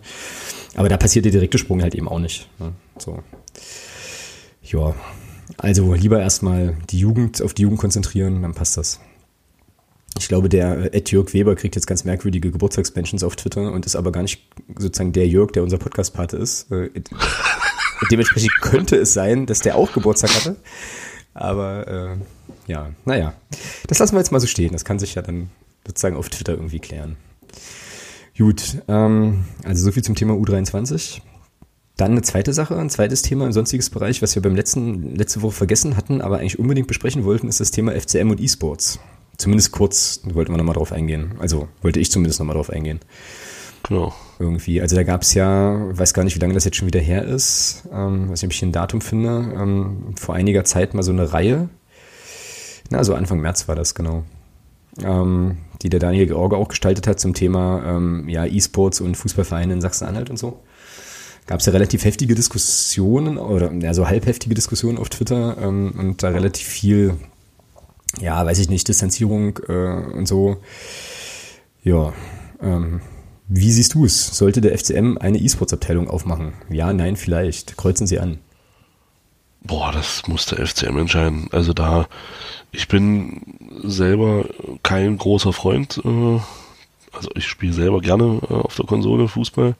[0.75, 2.49] Aber da passiert der direkte Sprung halt eben auch nicht.
[2.59, 2.73] Ne?
[2.97, 3.19] So.
[4.63, 4.93] Ja,
[5.57, 8.99] also lieber erstmal die Jugend, auf die Jugend konzentrieren, dann passt das.
[10.17, 13.85] Ich glaube, der äh, Ed Jörg Weber kriegt jetzt ganz merkwürdige Geburtstagsmentions auf Twitter und
[13.85, 14.47] ist aber gar nicht
[14.77, 16.71] sozusagen der Jörg, der unser Podcast-Pate ist.
[16.71, 16.89] Äh,
[18.11, 20.55] Dementsprechend könnte es sein, dass der auch Geburtstag hatte.
[21.33, 23.33] Aber äh, ja, naja.
[23.87, 24.71] Das lassen wir jetzt mal so stehen.
[24.71, 25.49] Das kann sich ja dann
[25.85, 27.17] sozusagen auf Twitter irgendwie klären.
[28.37, 31.21] Gut, ähm, also so viel zum Thema U23.
[31.97, 35.41] Dann eine zweite Sache, ein zweites Thema im sonstiges Bereich, was wir beim letzten, letzte
[35.41, 38.99] Woche vergessen hatten, aber eigentlich unbedingt besprechen wollten, ist das Thema FCM und E-Sports.
[39.37, 41.33] Zumindest kurz wollten wir nochmal drauf eingehen.
[41.39, 42.99] Also wollte ich zumindest nochmal drauf eingehen.
[43.87, 44.13] Genau.
[44.39, 44.81] Irgendwie.
[44.81, 47.23] Also da gab es ja, weiß gar nicht, wie lange das jetzt schon wieder her
[47.23, 51.03] ist, ähm, weiß nicht, ob ich hier ein Datum finde, ähm, vor einiger Zeit mal
[51.03, 51.69] so eine Reihe.
[52.89, 54.23] Na, so Anfang März war das, genau.
[55.03, 59.73] Ähm, die der Daniel George auch gestaltet hat zum Thema ähm, ja, E-Sports und Fußballvereine
[59.73, 60.61] in Sachsen-Anhalt und so.
[61.47, 66.29] Gab es ja relativ heftige Diskussionen oder so halbheftige Diskussionen auf Twitter ähm, und da
[66.29, 67.15] relativ viel,
[68.19, 70.57] ja, weiß ich nicht, Distanzierung äh, und so.
[71.83, 72.13] Ja,
[72.61, 73.01] ähm,
[73.47, 74.35] wie siehst du es?
[74.35, 76.53] Sollte der FCM eine E-Sports-Abteilung aufmachen?
[76.69, 77.77] Ja, nein, vielleicht.
[77.77, 78.39] Kreuzen Sie an.
[79.61, 81.47] Boah, das muss der FCM entscheiden.
[81.51, 82.07] Also da,
[82.71, 83.41] ich bin
[83.83, 84.45] selber
[84.83, 86.01] kein großer Freund.
[86.03, 86.39] Äh,
[87.11, 89.75] also ich spiele selber gerne äh, auf der Konsole Fußball.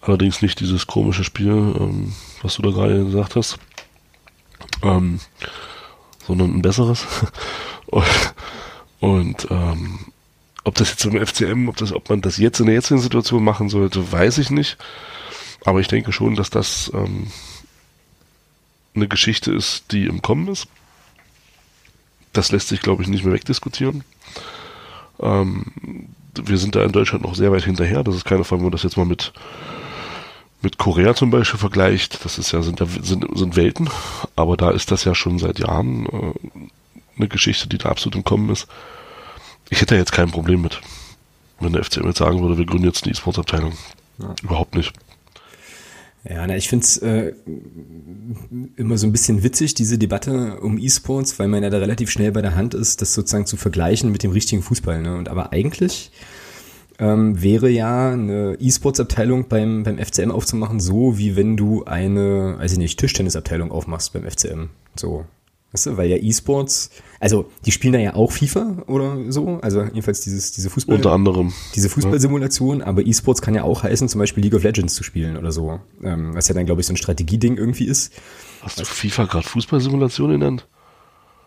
[0.00, 2.12] Allerdings nicht dieses komische Spiel, ähm,
[2.42, 3.58] was du da gerade gesagt hast.
[4.82, 5.20] Ähm,
[6.32, 7.06] sondern ein besseres.
[7.86, 8.04] und
[9.00, 9.98] und ähm,
[10.64, 13.42] ob das jetzt im FCM, ob das, ob man das jetzt in der jetzigen Situation
[13.44, 14.78] machen sollte, weiß ich nicht.
[15.64, 17.26] Aber ich denke schon, dass das ähm,
[18.94, 20.68] eine Geschichte ist, die im Kommen ist.
[22.32, 24.04] Das lässt sich, glaube ich, nicht mehr wegdiskutieren.
[25.20, 25.66] Ähm,
[26.34, 28.02] wir sind da in Deutschland noch sehr weit hinterher.
[28.04, 29.32] Das ist keine Frage, wenn man das jetzt mal mit,
[30.62, 32.24] mit Korea zum Beispiel vergleicht.
[32.24, 33.90] Das ist ja, sind, sind, sind Welten.
[34.36, 36.32] Aber da ist das ja schon seit Jahren äh,
[37.16, 38.66] eine Geschichte, die da absolut im Kommen ist.
[39.70, 40.80] Ich hätte jetzt kein Problem mit,
[41.60, 43.72] wenn der FCM jetzt sagen würde, wir gründen jetzt eine E-Sports-Abteilung.
[44.18, 44.34] Ja.
[44.42, 44.92] Überhaupt nicht.
[46.28, 47.32] Ja, na, ich finde es äh,
[48.76, 52.30] immer so ein bisschen witzig, diese Debatte um E-Sports, weil man ja da relativ schnell
[52.30, 55.02] bei der Hand ist, das sozusagen zu vergleichen mit dem richtigen Fußball.
[55.02, 55.16] Ne?
[55.16, 56.12] Und aber eigentlich
[56.98, 62.72] ähm, wäre ja eine E-Sports-Abteilung beim, beim FCM aufzumachen, so wie wenn du eine, weiß
[62.72, 64.70] ich nicht, Tischtennis-Abteilung aufmachst beim FCM.
[64.96, 65.24] So.
[65.72, 69.82] Weißt du, weil ja E-Sports, also die spielen da ja auch FIFA oder so, also
[69.84, 70.96] jedenfalls dieses, diese Fußball.
[70.96, 71.52] Unter anderem.
[71.74, 75.38] Diese Fußballsimulation, aber E-Sports kann ja auch heißen, zum Beispiel League of Legends zu spielen
[75.38, 75.80] oder so.
[76.02, 78.12] Ähm, was ja dann, glaube ich, so ein Strategieding irgendwie ist.
[78.60, 80.68] Hast du FIFA gerade Fußballsimulation genannt?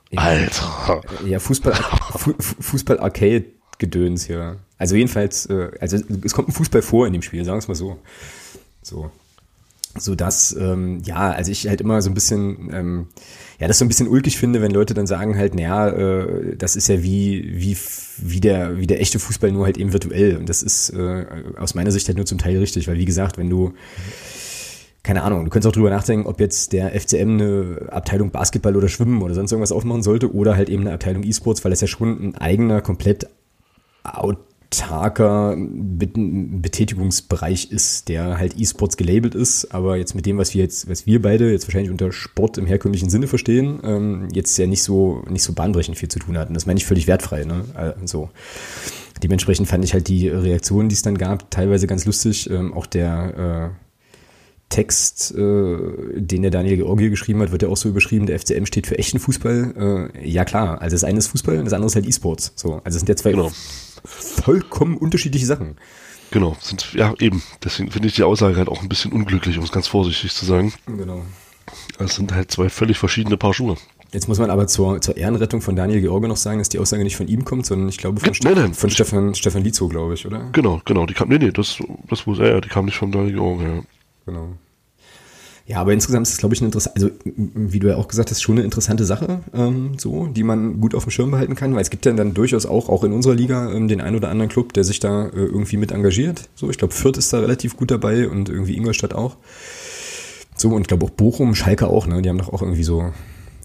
[0.09, 1.01] Ja, Alter.
[1.25, 1.73] Ja, Fußball,
[2.17, 3.45] Fu Fußball Arcade
[3.77, 4.57] Gedöns hier.
[4.77, 7.67] Also jedenfalls, äh, also es kommt ein Fußball vor in dem Spiel, sagen wir es
[7.67, 7.97] mal so.
[8.81, 9.11] So.
[9.97, 13.07] So dass, ähm, ja, also ich halt immer so ein bisschen, ähm,
[13.59, 16.75] ja, das so ein bisschen ulkig finde, wenn Leute dann sagen halt, naja, äh, das
[16.75, 17.77] ist ja wie, wie,
[18.17, 20.35] wie der, wie der echte Fußball nur halt eben virtuell.
[20.35, 21.25] Und das ist äh,
[21.57, 23.73] aus meiner Sicht halt nur zum Teil richtig, weil wie gesagt, wenn du,
[25.01, 28.89] keine Ahnung, du könntest auch drüber nachdenken, ob jetzt der FCM eine Abteilung Basketball oder
[28.89, 31.87] Schwimmen oder sonst irgendwas aufmachen sollte oder halt eben eine Abteilung E-Sports, weil das ja
[31.87, 33.27] schon ein eigener, komplett
[34.05, 40.63] autarker Be Betätigungsbereich ist, der halt E-Sports gelabelt ist, aber jetzt mit dem, was wir
[40.63, 44.67] jetzt, was wir beide jetzt wahrscheinlich unter Sport im herkömmlichen Sinne verstehen, ähm, jetzt ja
[44.67, 46.53] nicht so, nicht so bahnbrechend viel zu tun hatten.
[46.53, 47.65] Das meine ich völlig wertfrei, ne?
[47.77, 48.29] Äh, so.
[49.23, 52.49] Dementsprechend fand ich halt die Reaktionen, die es dann gab, teilweise ganz lustig.
[52.49, 53.84] Ähm, auch der äh,
[54.69, 55.77] Text, äh,
[56.15, 58.97] den der Daniel Georgie geschrieben hat, wird ja auch so überschrieben, der FCM steht für
[58.97, 60.11] echten Fußball.
[60.15, 62.53] Äh, ja klar, also das eine ist Fußball und das andere ist halt E-Sports.
[62.55, 63.51] So, also es sind ja zwei Genau.
[64.03, 65.77] vollkommen unterschiedliche Sachen.
[66.31, 67.43] Genau, sind, ja eben.
[67.63, 70.45] Deswegen finde ich die Aussage halt auch ein bisschen unglücklich, um es ganz vorsichtig zu
[70.45, 70.73] sagen.
[70.87, 71.21] Genau.
[71.99, 73.75] Es sind halt zwei völlig verschiedene Paar Schuhe.
[74.11, 77.03] Jetzt muss man aber zur, zur Ehrenrettung von Daniel George noch sagen, dass die Aussage
[77.03, 78.73] nicht von ihm kommt, sondern ich glaube von, Nein, nein.
[78.73, 80.49] von Stefan, Stefan Lizo, glaube ich, oder?
[80.51, 81.05] Genau, genau.
[81.05, 81.77] Die kam, nee, nee, das,
[82.09, 83.81] das muss er, ja, die kam nicht von Daniel Georg, ja.
[84.25, 84.49] Genau.
[85.67, 88.29] Ja, aber insgesamt ist es, glaube ich, eine interessante, also wie du ja auch gesagt
[88.29, 91.73] hast, schon eine interessante Sache, ähm, so, die man gut auf dem Schirm behalten kann,
[91.73, 94.29] weil es gibt ja dann durchaus auch, auch in unserer Liga, ähm, den einen oder
[94.29, 96.49] anderen Club, der sich da äh, irgendwie mit engagiert.
[96.53, 99.37] So, ich glaube, Fürth ist da relativ gut dabei und irgendwie Ingolstadt auch.
[100.55, 102.21] So, und ich glaube auch Bochum, Schalke auch, ne?
[102.21, 103.11] Die haben doch auch irgendwie so,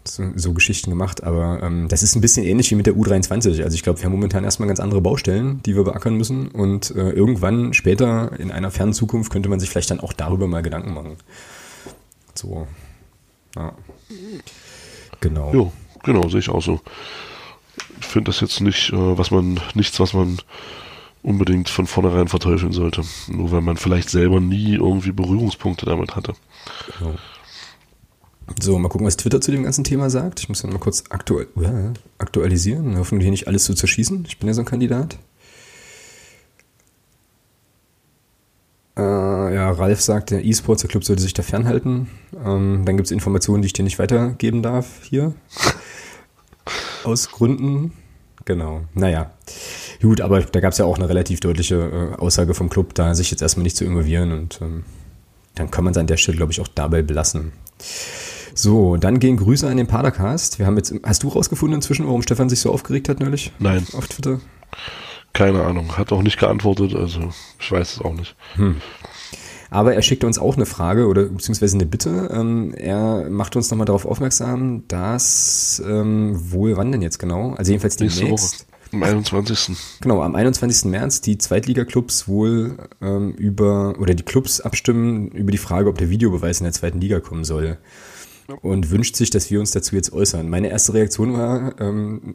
[0.05, 1.23] so, so Geschichten gemacht.
[1.23, 3.63] Aber ähm, das ist ein bisschen ähnlich wie mit der U23.
[3.63, 6.49] Also ich glaube, wir haben momentan erstmal ganz andere Baustellen, die wir beackern müssen.
[6.49, 10.47] Und äh, irgendwann später in einer fernen Zukunft könnte man sich vielleicht dann auch darüber
[10.47, 11.17] mal Gedanken machen.
[12.35, 12.67] So.
[13.57, 13.73] Ja.
[15.21, 15.53] Genau.
[15.53, 15.73] Jo,
[16.03, 16.81] genau, sehe ich auch so.
[18.01, 20.39] Ich finde das jetzt nicht, äh, was man, nichts, was man
[21.23, 23.03] unbedingt von vornherein verteufeln sollte.
[23.29, 26.35] Nur weil man vielleicht selber nie irgendwie Berührungspunkte damit hatte.
[26.99, 27.15] Genau.
[28.59, 30.41] So, mal gucken, was Twitter zu dem ganzen Thema sagt.
[30.41, 32.99] Ich muss dann mal kurz aktuell, uh, aktualisieren.
[32.99, 34.25] Hoffentlich nicht alles zu zerschießen.
[34.27, 35.19] Ich bin ja so ein Kandidat.
[38.97, 42.09] Äh, ja, Ralf sagt, der E-Sports, der Club sollte sich da fernhalten.
[42.45, 45.33] Ähm, dann gibt es Informationen, die ich dir nicht weitergeben darf hier.
[47.05, 47.93] Aus Gründen.
[48.45, 48.83] Genau.
[48.95, 49.31] Naja.
[50.03, 53.15] Gut, aber da gab es ja auch eine relativ deutliche äh, Aussage vom Club, da
[53.15, 54.85] sich jetzt erstmal nicht zu involvieren und ähm,
[55.55, 57.53] dann kann man es an der Stelle, glaube ich, auch dabei belassen.
[58.63, 60.59] So, dann gehen Grüße an den Padercast.
[60.59, 63.53] Wir haben jetzt, hast du rausgefunden inzwischen, warum Stefan sich so aufgeregt hat neulich?
[63.59, 63.87] Nein.
[63.95, 64.39] Auf Twitter?
[65.33, 65.97] Keine Ahnung.
[65.97, 68.37] Hat auch nicht geantwortet, also ich weiß es auch nicht.
[68.57, 68.77] Hm.
[69.71, 72.29] Aber er schickte uns auch eine Frage oder beziehungsweise eine Bitte.
[72.35, 77.55] Ähm, er macht uns nochmal darauf aufmerksam, dass ähm, wohl, wann denn jetzt genau?
[77.55, 78.67] Also jedenfalls demnächst.
[78.93, 79.71] Am 21.
[80.03, 80.91] Genau, am 21.
[80.91, 86.11] März die Zweitliga-Clubs wohl ähm, über, oder die Clubs abstimmen über die Frage, ob der
[86.11, 87.79] Videobeweis in der zweiten Liga kommen soll
[88.63, 90.49] und wünscht sich, dass wir uns dazu jetzt äußern.
[90.49, 92.35] Meine erste Reaktion war, ähm,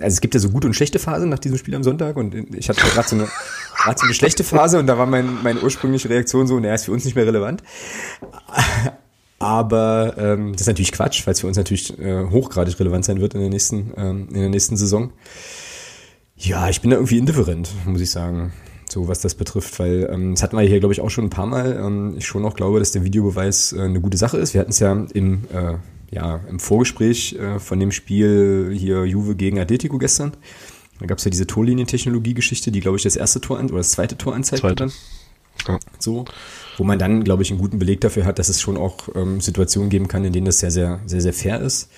[0.00, 2.34] also es gibt ja so gute und schlechte Phasen nach diesem Spiel am Sonntag und
[2.54, 3.28] ich hatte gerade so eine,
[3.76, 6.84] gerade so eine schlechte Phase und da war mein, meine ursprüngliche Reaktion so, naja, ist
[6.84, 7.62] für uns nicht mehr relevant.
[9.38, 13.20] Aber ähm, das ist natürlich Quatsch, weil es für uns natürlich äh, hochgradig relevant sein
[13.20, 15.12] wird in der nächsten, ähm, in der nächsten Saison.
[16.36, 18.52] Ja, ich bin da irgendwie indifferent, muss ich sagen
[18.88, 21.30] so was das betrifft, weil ähm, das hatten wir hier, glaube ich, auch schon ein
[21.30, 21.76] paar Mal.
[21.76, 24.54] Ähm, ich schon auch glaube, dass der Videobeweis äh, eine gute Sache ist.
[24.54, 25.74] Wir hatten es ja im, äh,
[26.10, 30.32] ja im Vorgespräch äh, von dem Spiel hier Juve gegen Atletico gestern.
[31.00, 33.90] Da gab es ja diese Torlinientechnologie-Geschichte, die, glaube ich, das erste Tor an, oder das
[33.90, 34.60] zweite Tor anzeigt.
[34.60, 34.90] Zweite.
[35.68, 35.78] Ja.
[35.98, 36.24] So,
[36.76, 39.40] wo man dann, glaube ich, einen guten Beleg dafür hat, dass es schon auch ähm,
[39.40, 41.90] Situationen geben kann, in denen das sehr, sehr, sehr, sehr fair ist.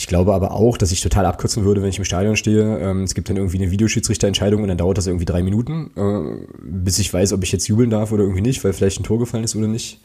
[0.00, 2.78] Ich glaube aber auch, dass ich total abkürzen würde, wenn ich im Stadion stehe.
[2.78, 6.56] Ähm, es gibt dann irgendwie eine Videoschiedsrichterentscheidung und dann dauert das irgendwie drei Minuten, äh,
[6.58, 9.18] bis ich weiß, ob ich jetzt jubeln darf oder irgendwie nicht, weil vielleicht ein Tor
[9.18, 10.00] gefallen ist oder nicht.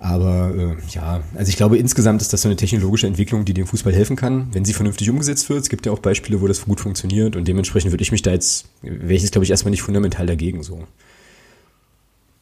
[0.00, 3.68] Aber äh, ja, also ich glaube insgesamt ist das so eine technologische Entwicklung, die dem
[3.68, 5.60] Fußball helfen kann, wenn sie vernünftig umgesetzt wird.
[5.60, 8.32] Es gibt ja auch Beispiele, wo das gut funktioniert und dementsprechend würde ich mich da
[8.32, 10.82] jetzt, jetzt glaube ich erstmal nicht fundamental dagegen so.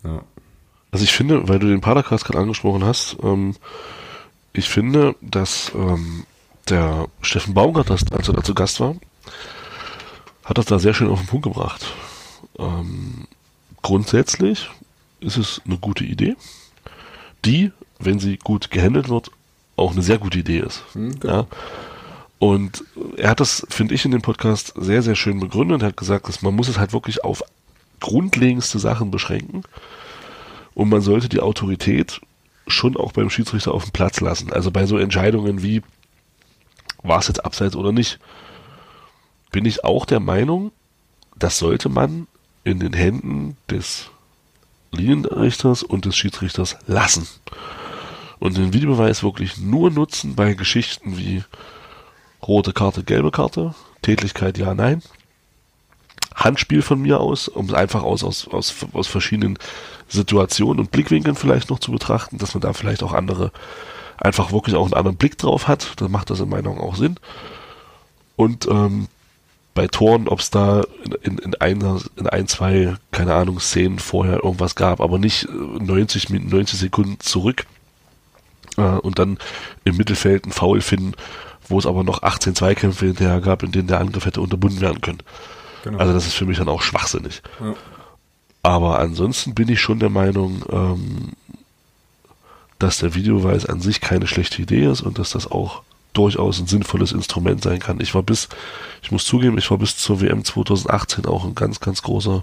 [0.02, 0.22] Ja.
[0.92, 3.54] Also ich finde, weil du den Padercast gerade angesprochen hast, ähm,
[4.54, 6.24] ich finde, dass ähm,
[6.68, 8.96] der Steffen Baumgart, als er da zu Gast war,
[10.44, 11.86] hat das da sehr schön auf den Punkt gebracht.
[12.58, 13.26] Ähm,
[13.82, 14.68] grundsätzlich
[15.20, 16.36] ist es eine gute Idee,
[17.44, 19.30] die, wenn sie gut gehandelt wird,
[19.76, 20.84] auch eine sehr gute Idee ist.
[20.94, 21.46] Mhm, ja.
[22.38, 22.84] Und
[23.16, 25.82] er hat das, finde ich, in dem Podcast sehr, sehr schön begründet.
[25.82, 27.42] Er hat gesagt, dass man muss es halt wirklich auf
[28.00, 29.62] grundlegendste Sachen beschränken.
[30.74, 32.20] Und man sollte die Autorität
[32.66, 34.52] schon auch beim Schiedsrichter auf dem Platz lassen.
[34.52, 35.82] Also bei so Entscheidungen wie
[37.02, 38.18] war es jetzt abseits oder nicht,
[39.50, 40.72] bin ich auch der Meinung,
[41.36, 42.26] das sollte man
[42.64, 44.10] in den Händen des
[44.92, 47.26] Linienrichters und des Schiedsrichters lassen.
[48.38, 51.44] Und den Videobeweis wirklich nur nutzen bei Geschichten wie
[52.46, 55.02] rote Karte, gelbe Karte, Tätlichkeit ja, nein.
[56.34, 59.58] Handspiel von mir aus, um es einfach aus, aus, aus, aus verschiedenen
[60.08, 63.52] Situationen und Blickwinkeln vielleicht noch zu betrachten, dass man da vielleicht auch andere
[64.20, 66.00] einfach wirklich auch einen anderen Blick drauf hat.
[66.00, 67.16] Dann macht das in meiner Meinung auch Sinn.
[68.36, 69.08] Und ähm,
[69.74, 73.98] bei Toren, ob es da in, in, in, einer, in ein, zwei, keine Ahnung, Szenen
[73.98, 77.66] vorher irgendwas gab, aber nicht 90, 90 Sekunden zurück
[78.76, 79.38] äh, und dann
[79.84, 81.12] im Mittelfeld einen Foul finden,
[81.68, 85.00] wo es aber noch 18 Zweikämpfe hinterher gab, in denen der Angriff hätte unterbunden werden
[85.00, 85.22] können.
[85.84, 85.98] Genau.
[85.98, 87.42] Also das ist für mich dann auch schwachsinnig.
[87.60, 87.74] Ja.
[88.62, 91.32] Aber ansonsten bin ich schon der Meinung, ähm,
[92.80, 96.66] dass der Videobeweis an sich keine schlechte Idee ist und dass das auch durchaus ein
[96.66, 98.00] sinnvolles Instrument sein kann.
[98.00, 98.48] Ich war bis,
[99.02, 102.42] ich muss zugeben, ich war bis zur WM 2018 auch ein ganz, ganz großer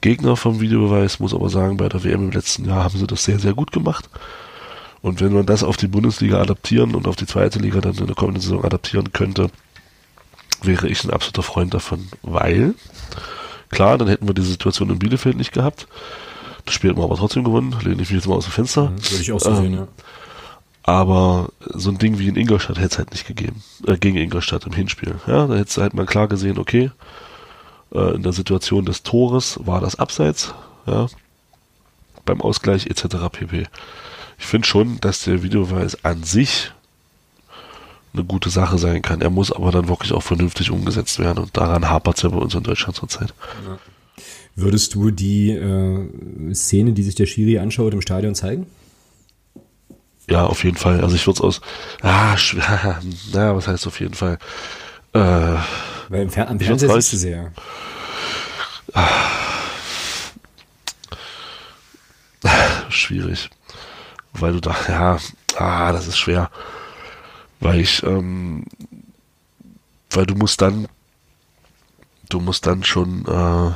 [0.00, 3.24] Gegner vom Videobeweis, muss aber sagen, bei der WM im letzten Jahr haben sie das
[3.24, 4.10] sehr, sehr gut gemacht.
[5.00, 8.06] Und wenn man das auf die Bundesliga adaptieren und auf die zweite Liga dann in
[8.06, 9.50] der kommenden Saison adaptieren könnte,
[10.62, 12.74] wäre ich ein absoluter Freund davon, weil,
[13.70, 15.86] klar, dann hätten wir die Situation in Bielefeld nicht gehabt.
[16.64, 18.90] Das Spiel hat man aber trotzdem gewonnen, lehne ich mich jetzt mal aus dem Fenster.
[18.90, 19.88] Mhm, würde ich auch so ähm, sehen, ja.
[20.86, 23.62] Aber so ein Ding wie in Ingolstadt hätte es halt nicht gegeben.
[23.86, 25.14] Äh, gegen Ingolstadt im Hinspiel.
[25.26, 26.90] Ja, da hätte es halt mal klar gesehen, okay,
[27.92, 30.54] äh, in der Situation des Tores war das Abseits,
[30.86, 31.06] ja,
[32.26, 33.16] beim Ausgleich etc.
[33.32, 33.66] pp.
[34.38, 36.72] ich finde schon, dass der Videobeweis an sich
[38.12, 39.20] eine gute Sache sein kann.
[39.20, 42.36] Er muss aber dann wirklich auch vernünftig umgesetzt werden und daran hapert es ja bei
[42.36, 43.34] uns in Deutschland zurzeit.
[43.66, 43.78] Ja.
[44.56, 48.66] Würdest du die äh, Szene, die sich der Schiri anschaut, im Stadion zeigen?
[50.28, 51.00] Ja, auf jeden Fall.
[51.00, 51.60] Also ich würde es aus.
[52.02, 53.00] Ah, schwer.
[53.32, 54.38] Naja, was heißt auf jeden Fall?
[55.12, 55.18] Äh,
[56.08, 57.52] Weil im Fer am Fernseher siehst du sehr.
[58.94, 59.34] Ah,
[62.90, 63.50] schwierig.
[64.32, 65.18] Weil du da, ja,
[65.56, 66.50] ah, das ist schwer.
[67.60, 68.64] Weil ich, ähm,
[70.10, 70.88] weil du musst dann,
[72.28, 73.72] du musst dann schon, äh,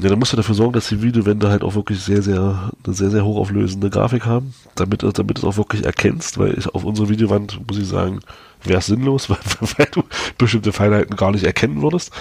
[0.00, 2.94] Ja, dann musst du dafür sorgen, dass die Videowände halt auch wirklich sehr, sehr, eine
[2.94, 6.84] sehr, sehr hochauflösende Grafik haben, damit, damit du es auch wirklich erkennst, weil ich auf
[6.84, 8.20] unserer Videowand, muss ich sagen,
[8.62, 9.38] wäre es sinnlos, weil,
[9.76, 10.02] weil, du
[10.38, 12.12] bestimmte Feinheiten gar nicht erkennen würdest.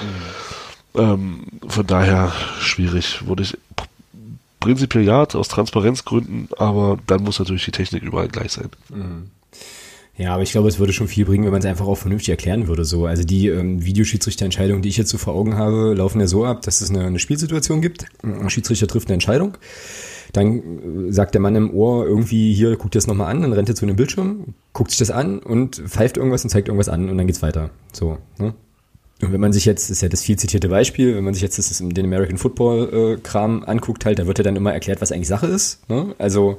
[0.93, 0.99] Mhm.
[0.99, 3.26] Ähm, von daher schwierig.
[3.26, 3.57] Würde ich
[4.60, 8.70] prinzipiell ja, aus Transparenzgründen, aber dann muss natürlich die Technik überall gleich sein.
[8.89, 9.32] Mhm.
[10.20, 12.28] Ja, aber ich glaube, es würde schon viel bringen, wenn man es einfach auch vernünftig
[12.28, 12.84] erklären würde.
[12.84, 16.43] So, also die ähm, Videoschiedsrichterentscheidungen, die ich jetzt so vor Augen habe, laufen ja so
[16.43, 18.05] ab, dass es eine, eine Spielsituation gibt.
[18.22, 19.57] Ein Schiedsrichter trifft eine Entscheidung.
[20.34, 23.53] Dann äh, sagt der Mann im Ohr irgendwie, hier, guck dir das nochmal an, dann
[23.53, 26.89] rennt er zu einem Bildschirm, guckt sich das an und pfeift irgendwas und zeigt irgendwas
[26.89, 27.70] an und dann geht's weiter.
[27.93, 28.53] So, ne?
[29.22, 31.43] Und wenn man sich jetzt, das ist ja das viel zitierte Beispiel, wenn man sich
[31.43, 35.13] jetzt das den American Football äh, anguckt, halt, da wird ja dann immer erklärt, was
[35.13, 35.89] eigentlich Sache ist.
[35.89, 36.13] Ne?
[36.17, 36.57] Also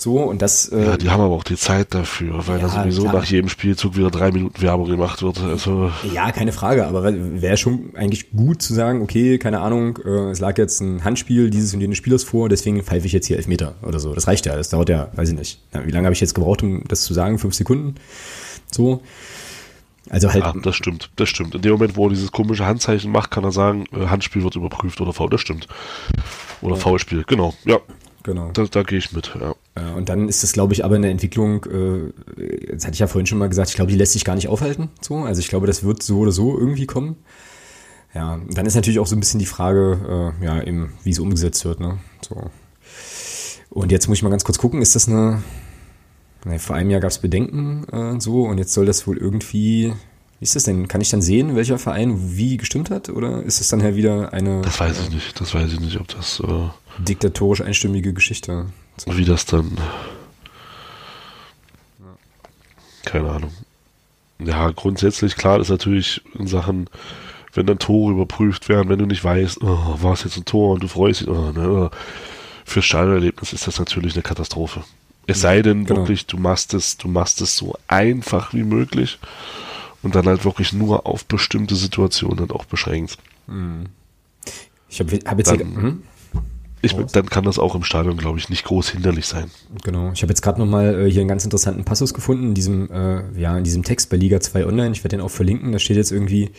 [0.00, 0.68] so, und das.
[0.68, 3.14] Äh, ja, die haben aber auch die Zeit dafür, weil ja, da sowieso klar.
[3.14, 5.40] nach jedem Spielzug wieder drei Minuten Werbung gemacht wird.
[5.40, 10.30] Also ja, keine Frage, aber wäre schon eigentlich gut zu sagen, okay, keine Ahnung, äh,
[10.30, 13.36] es lag jetzt ein Handspiel dieses und jenes Spielers vor, deswegen pfeife ich jetzt hier
[13.36, 14.14] elf Meter oder so.
[14.14, 15.60] Das reicht ja, das dauert ja, weiß ich nicht.
[15.74, 17.38] Ja, wie lange habe ich jetzt gebraucht, um das zu sagen?
[17.38, 17.96] Fünf Sekunden?
[18.70, 19.02] So.
[20.08, 20.42] Also halt.
[20.42, 21.54] Ja, das stimmt, das stimmt.
[21.54, 24.56] In dem Moment, wo er dieses komische Handzeichen macht, kann er sagen, äh, Handspiel wird
[24.56, 25.30] überprüft oder faul.
[25.30, 25.68] Das stimmt.
[26.62, 26.80] Oder ja.
[26.80, 27.78] Foulspiel, genau, ja.
[28.22, 28.50] Genau.
[28.52, 29.54] Da, da gehe ich mit, ja.
[29.94, 33.26] Und dann ist das, glaube ich, aber eine Entwicklung, äh, das hatte ich ja vorhin
[33.26, 34.90] schon mal gesagt, ich glaube, die lässt sich gar nicht aufhalten.
[35.00, 35.18] So.
[35.18, 37.16] Also ich glaube, das wird so oder so irgendwie kommen.
[38.14, 41.18] Ja, dann ist natürlich auch so ein bisschen die Frage, äh, ja, eben, wie es
[41.18, 41.98] umgesetzt wird, ne?
[42.26, 42.50] So.
[43.70, 45.42] Und jetzt muss ich mal ganz kurz gucken, ist das eine,
[46.44, 49.94] ne, vor einem Jahr gab es Bedenken äh, so und jetzt soll das wohl irgendwie,
[50.40, 50.88] wie ist das denn?
[50.88, 53.10] Kann ich dann sehen, welcher Verein wie gestimmt hat?
[53.10, 54.62] Oder ist es dann halt wieder eine.
[54.62, 56.40] Das weiß ich nicht, das weiß ich nicht, ob das.
[56.40, 56.68] Äh
[56.98, 58.66] diktatorisch einstimmige Geschichte.
[59.06, 59.78] Wie das dann.
[63.04, 63.52] Keine Ahnung.
[64.38, 66.88] Ja, grundsätzlich klar ist natürlich in Sachen,
[67.52, 70.74] wenn dann Tore überprüft werden, wenn du nicht weißt, oh, war es jetzt ein Tor
[70.74, 71.90] und du freust dich, oh, ne,
[72.64, 74.84] fürs Stadionerlebnis ist das natürlich eine Katastrophe.
[75.26, 76.00] Es sei denn genau.
[76.00, 79.18] wirklich, du machst es, du machst es so einfach wie möglich
[80.02, 83.18] und dann halt wirklich nur auf bestimmte Situationen auch beschränkt.
[83.46, 83.86] Hm.
[84.88, 86.02] Ich habe hab jetzt dann, hier, hm?
[86.82, 89.50] Ich, dann kann das auch im Stadion, glaube ich, nicht groß hinderlich sein.
[89.84, 90.12] Genau.
[90.12, 93.38] Ich habe jetzt gerade nochmal äh, hier einen ganz interessanten Passus gefunden in diesem, äh,
[93.38, 94.92] ja, in diesem Text bei Liga 2 Online.
[94.92, 95.72] Ich werde den auch verlinken.
[95.72, 96.50] Da steht jetzt irgendwie,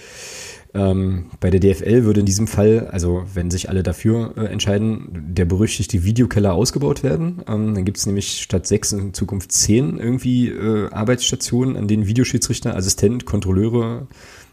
[0.73, 5.07] ähm, bei der DFL würde in diesem Fall, also wenn sich alle dafür äh, entscheiden,
[5.33, 7.41] der berüchtigte Videokeller ausgebaut werden.
[7.47, 12.07] Ähm, dann gibt es nämlich statt sechs in Zukunft zehn irgendwie äh, Arbeitsstationen, an denen
[12.07, 14.07] Videoschiedsrichter, Assistent, Kontrolleure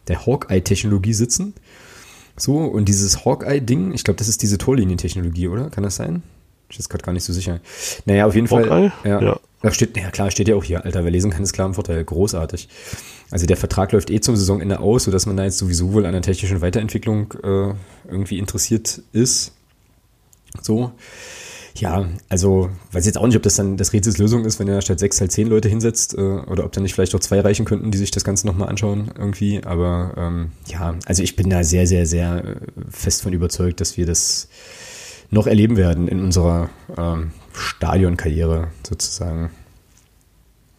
[0.09, 1.55] der Hawkeye-Technologie sitzen.
[2.39, 5.70] So, und dieses Hawkeye-Ding, ich glaube, das ist diese Torlinientechnologie, oder?
[5.70, 6.23] Kann das sein?
[6.70, 7.60] Ich bin jetzt gerade gar nicht so sicher.
[8.05, 8.90] Naja, auf jeden Hawkeye?
[8.90, 8.93] Fall.
[9.05, 9.40] Ja, ja.
[9.60, 11.74] Da steht, ja klar, steht ja auch hier, Alter, wer lesen kann, ist klar im
[11.74, 12.05] Vorteil.
[12.05, 12.69] Großartig.
[13.31, 16.12] Also der Vertrag läuft eh zum Saisonende aus, sodass man da jetzt sowieso wohl an
[16.12, 17.74] der technischen Weiterentwicklung äh,
[18.09, 19.52] irgendwie interessiert ist.
[20.62, 20.93] So.
[21.79, 24.83] Ja, also weiß jetzt auch nicht, ob das dann das Rätsels Lösung ist, wenn er
[24.83, 27.65] statt sechs halt zehn Leute hinsetzt äh, oder ob dann nicht vielleicht auch zwei reichen
[27.65, 29.63] könnten, die sich das Ganze nochmal anschauen irgendwie.
[29.63, 32.57] Aber ähm, ja, also ich bin da sehr, sehr, sehr äh,
[32.91, 34.49] fest von überzeugt, dass wir das
[35.31, 39.51] noch erleben werden in unserer ähm, Stadionkarriere sozusagen.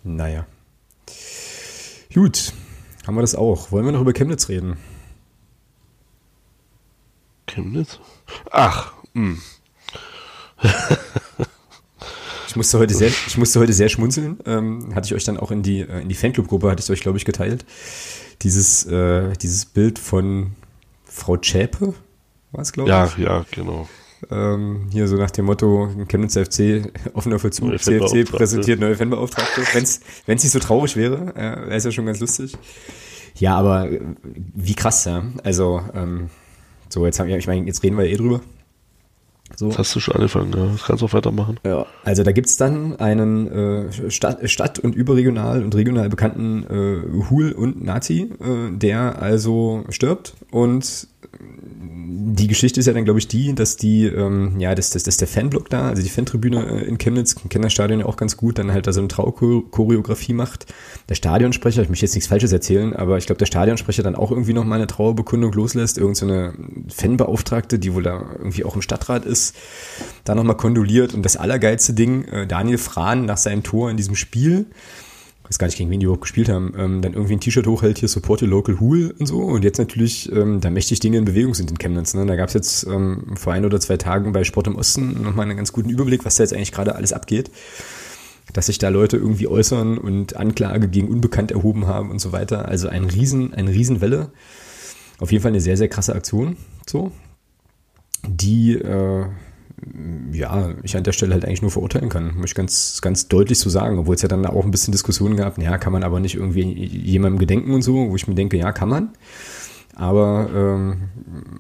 [0.04, 0.46] Naja.
[2.14, 2.52] Gut,
[3.08, 3.72] haben wir das auch.
[3.72, 4.78] Wollen wir noch über Chemnitz reden?
[7.48, 8.00] Chemnitz?
[8.52, 9.38] Ach, mh.
[12.50, 14.40] Ich musste heute sehr, ich musste heute sehr schmunzeln.
[14.48, 17.02] Ähm, hatte ich euch dann auch in die, äh, in die Fanclub-Gruppe, hatte ich euch,
[17.02, 17.64] glaube ich, geteilt.
[18.42, 20.56] Dieses, äh, dieses Bild von
[21.06, 21.94] Frau Zschäpe,
[22.52, 23.18] war es, glaube ja, ich.
[23.18, 23.88] Ja, ja, genau.
[24.32, 29.62] Ähm, hier so nach dem Motto, Chemnitzer FC, offener Vollzug, CFC präsentiert neue Fanbeauftragte.
[29.74, 32.58] Wenn es nicht so traurig wäre, äh, wäre es ja schon ganz lustig.
[33.36, 34.02] Ja, aber äh,
[34.56, 35.24] wie krass, ja.
[35.44, 36.32] Also, ähm,
[36.90, 38.42] so, jetzt haben wir, ich meine, jetzt reden wir ja eh drüber.
[39.56, 39.68] So.
[39.68, 40.66] Das hast du schon angefangen, ja.
[40.66, 41.60] Das kannst du auch weitermachen.
[41.66, 47.30] Ja, also da gibt's dann einen äh, Stadt-, Stadt und überregional und regional bekannten äh,
[47.30, 51.08] Hul und Nazi, äh, der also stirbt und
[51.38, 55.18] die Geschichte ist ja dann, glaube ich, die, dass die, ähm, ja, dass, dass, dass
[55.18, 58.36] der Fanblock da, also die Fantribüne äh, in Chemnitz, kennt das Stadion ja auch ganz
[58.36, 60.66] gut, dann halt da so eine Trauerchoreografie macht.
[61.08, 64.32] Der Stadionsprecher, ich möchte jetzt nichts Falsches erzählen, aber ich glaube, der Stadionsprecher dann auch
[64.32, 66.28] irgendwie noch mal eine Trauerbekundung loslässt, irgend so
[66.90, 69.56] Fanbeauftragte, die wohl da irgendwie auch im Stadtrat ist,
[70.24, 74.16] da nochmal kondoliert und das allergeilste Ding, äh, Daniel Frahn nach seinem Tor in diesem
[74.16, 74.68] Spiel,
[75.50, 77.98] weiß gar nicht, gegen wen die überhaupt gespielt haben, ähm, dann irgendwie ein T-Shirt hochhält,
[77.98, 79.40] hier Support Your Local Hool und so.
[79.40, 82.14] Und jetzt natürlich, ähm, da mächtig Dinge in Bewegung sind in Chemnitz.
[82.14, 82.26] Ne?
[82.26, 85.48] Da gab es jetzt ähm, vor ein oder zwei Tagen bei Sport im Osten nochmal
[85.48, 87.50] einen ganz guten Überblick, was da jetzt eigentlich gerade alles abgeht.
[88.54, 92.68] Dass sich da Leute irgendwie äußern und Anklage gegen Unbekannt erhoben haben und so weiter.
[92.68, 94.32] Also ein Riesen, eine Riesenwelle.
[95.20, 96.58] Auf jeden Fall eine sehr, sehr krasse Aktion.
[96.88, 97.12] So.
[98.28, 99.26] Die, äh,
[100.32, 103.60] ja, ich an der Stelle halt eigentlich nur verurteilen kann, muss ich ganz, ganz deutlich
[103.60, 106.20] so sagen, obwohl es ja dann auch ein bisschen Diskussionen gab, ja, kann man aber
[106.20, 109.10] nicht irgendwie jemandem gedenken und so, wo ich mir denke, ja, kann man.
[109.96, 111.10] Aber ähm,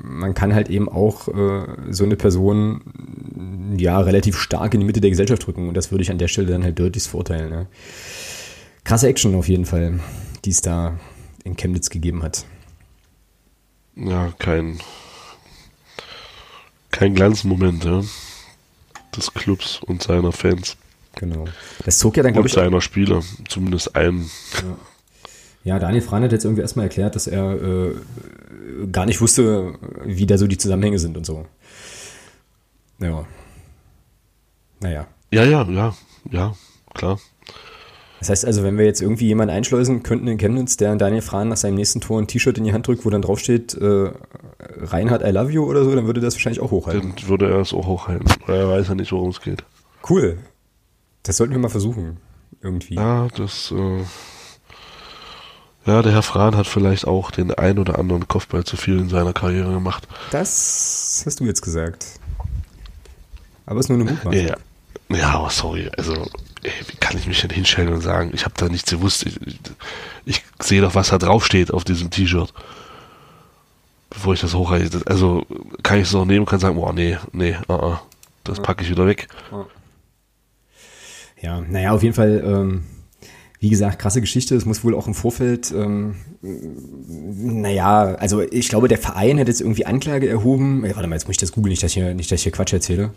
[0.02, 5.02] man kann halt eben auch äh, so eine Person ja relativ stark in die Mitte
[5.02, 7.50] der Gesellschaft drücken und das würde ich an der Stelle dann halt deutlich verurteilen.
[7.50, 7.68] Ne?
[8.86, 10.00] Krasse Action auf jeden Fall,
[10.46, 10.98] die es da
[11.44, 12.46] in Chemnitz gegeben hat.
[13.96, 14.80] Ja, kein,
[16.92, 18.04] kein Glanzmoment ja,
[19.16, 20.78] des Clubs und seiner Fans.
[21.16, 21.46] Genau.
[21.86, 22.54] Das zog ja dann, glaube ich.
[22.54, 24.30] seiner Spieler, zumindest einen.
[24.54, 24.78] Ja.
[25.64, 27.96] Ja, Daniel Frahn hat jetzt irgendwie erstmal erklärt, dass er äh,
[28.92, 31.46] gar nicht wusste, wie da so die Zusammenhänge sind und so.
[33.00, 33.26] Ja.
[34.80, 35.08] Naja.
[35.32, 35.96] Ja, ja, ja,
[36.32, 36.56] ja,
[36.94, 37.20] klar.
[38.20, 41.48] Das heißt also, wenn wir jetzt irgendwie jemanden einschleusen könnten in Chemnitz, der Daniel Frahn
[41.48, 44.12] nach seinem nächsten Tor ein T-Shirt in die Hand drückt, wo dann draufsteht, äh,
[44.60, 47.14] Reinhard, I love you oder so, dann würde das wahrscheinlich auch hochhalten.
[47.16, 49.64] Dann würde er es auch hochhalten, weil er weiß ja nicht, worum es geht.
[50.10, 50.38] Cool.
[51.24, 52.18] Das sollten wir mal versuchen.
[52.62, 52.96] Irgendwie.
[52.96, 54.04] Ja, das, äh,
[55.86, 59.10] ja, der Herr Frahn hat vielleicht auch den ein oder anderen Kopfball zu viel in
[59.10, 60.08] seiner Karriere gemacht.
[60.32, 62.06] Das hast du jetzt gesagt.
[63.66, 64.34] Aber es ist nur eine Mutmaßung.
[64.34, 64.58] Ja, ja,
[65.18, 66.14] aber sorry, also
[66.64, 69.26] ey, wie kann ich mich denn hinstellen und sagen, ich habe da nichts gewusst.
[69.26, 69.60] Ich, ich,
[70.26, 72.54] ich sehe doch, was da draufsteht auf diesem T-Shirt.
[74.12, 75.02] Bevor ich das hochreiche.
[75.06, 75.46] Also
[75.84, 77.98] kann ich es auch nehmen und kann sagen, boah, nee, nee, uh -uh,
[78.44, 79.28] das packe ich wieder weg.
[81.42, 82.84] Ja, naja, auf jeden Fall, ähm,
[83.60, 84.56] wie gesagt, krasse Geschichte.
[84.56, 89.62] Es muss wohl auch im Vorfeld, ähm, naja, also ich glaube, der Verein hat jetzt
[89.62, 90.86] irgendwie Anklage erhoben.
[90.86, 92.44] Ja, warte mal, jetzt muss ich das googeln, nicht, dass ich hier, nicht, dass ich
[92.44, 93.12] hier Quatsch erzähle.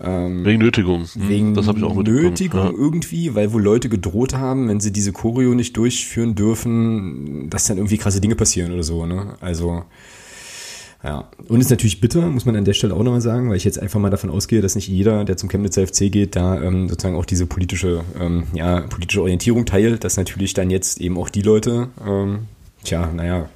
[0.00, 1.04] Ähm, wegen Nötigung.
[1.04, 2.70] Hm, wegen das ich auch Nötigung ja.
[2.70, 7.76] irgendwie, weil wohl Leute gedroht haben, wenn sie diese Choreo nicht durchführen dürfen, dass dann
[7.76, 9.06] irgendwie krasse Dinge passieren oder so.
[9.06, 9.34] Ne?
[9.40, 9.84] Also
[11.04, 13.64] ja, und ist natürlich bitter, muss man an der Stelle auch nochmal sagen, weil ich
[13.64, 16.88] jetzt einfach mal davon ausgehe, dass nicht jeder, der zum Chemnitzer FC geht, da ähm,
[16.88, 21.28] sozusagen auch diese politische, ähm, ja, politische Orientierung teilt, dass natürlich dann jetzt eben auch
[21.28, 22.46] die Leute, ähm,
[22.84, 23.48] tja, naja,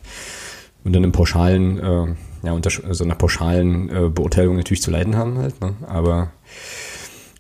[0.83, 2.07] unter einem pauschalen, äh,
[2.47, 5.75] ja, unter so einer pauschalen äh, Beurteilung natürlich zu leiden haben halt, ne?
[5.87, 6.31] aber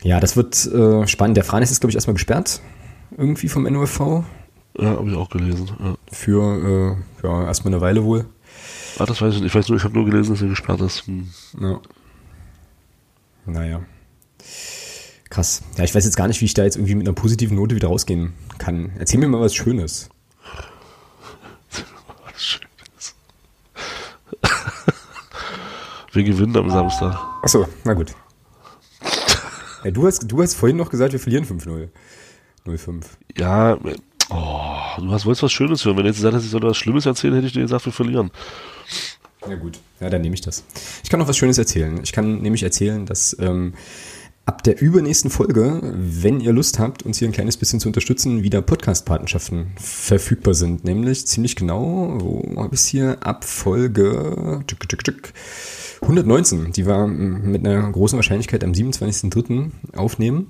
[0.03, 1.37] ja, das wird äh, spannend.
[1.37, 2.61] Der Franes ist, glaube ich, erstmal gesperrt,
[3.17, 4.25] irgendwie vom NUFV.
[4.79, 5.71] Ja, habe ich auch gelesen.
[5.83, 5.97] Ja.
[6.13, 8.27] Für äh, ja, erstmal eine Weile wohl.
[8.99, 9.51] Ah, das weiß ich nicht.
[9.51, 11.07] Ich weiß nur, ich habe nur gelesen, dass er gesperrt ist.
[11.07, 11.29] Hm.
[11.61, 11.81] Ja.
[13.47, 13.81] Naja.
[15.31, 15.63] Krass.
[15.77, 17.75] Ja, ich weiß jetzt gar nicht, wie ich da jetzt irgendwie mit einer positiven Note
[17.75, 18.93] wieder rausgehen kann.
[18.99, 20.09] Erzähl mir mal was Schönes.
[22.25, 22.66] was Schönes.
[26.17, 27.17] Wir gewinnen am Samstag.
[27.43, 28.13] Achso, na gut.
[29.85, 31.89] Ja, du, hast, du hast vorhin noch gesagt, wir verlieren 5-0.
[32.67, 33.05] 0-5.
[33.37, 33.79] Ja,
[34.31, 35.97] oh, du hast, wolltest was Schönes hören.
[35.97, 37.93] Wenn du jetzt gesagt hättest, ich soll was Schlimmes erzählen, hätte ich dir gesagt, wir
[37.93, 38.31] verlieren.
[39.49, 40.65] Ja gut, ja, dann nehme ich das.
[41.05, 42.01] Ich kann noch was Schönes erzählen.
[42.03, 43.75] Ich kann nämlich erzählen, dass ähm,
[44.47, 48.45] ab der übernächsten Folge, wenn ihr Lust habt, uns hier ein kleines bisschen zu unterstützen,
[48.45, 50.85] wieder Podcast-Patenschaften verfügbar sind.
[50.85, 53.19] Nämlich ziemlich genau, wo habe ich es hier?
[53.21, 54.63] Ab Folge
[56.01, 56.73] 119.
[56.73, 59.71] Die war mit einer großen Wahrscheinlichkeit am 27.03.
[59.97, 60.47] aufnehmen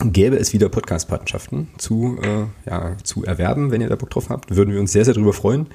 [0.00, 4.54] gäbe es wieder Podcast-Patenschaften zu, äh, ja, zu erwerben, wenn ihr da Bock drauf habt.
[4.54, 5.68] Würden wir uns sehr, sehr drüber freuen.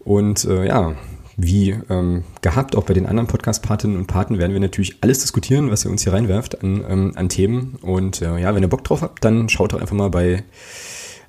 [0.00, 0.96] Und äh, ja,
[1.36, 5.70] wie ähm, gehabt, auch bei den anderen Podcast-Patinnen und Paten werden wir natürlich alles diskutieren,
[5.70, 7.78] was ihr uns hier reinwerft an, ähm, an Themen.
[7.82, 10.44] Und äh, ja, wenn ihr Bock drauf habt, dann schaut doch einfach mal bei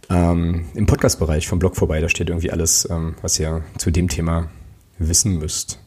[0.09, 2.01] ähm, im Podcast-Bereich vom Blog vorbei.
[2.01, 4.49] Da steht irgendwie alles, ähm, was ihr zu dem Thema
[4.99, 5.79] wissen müsst.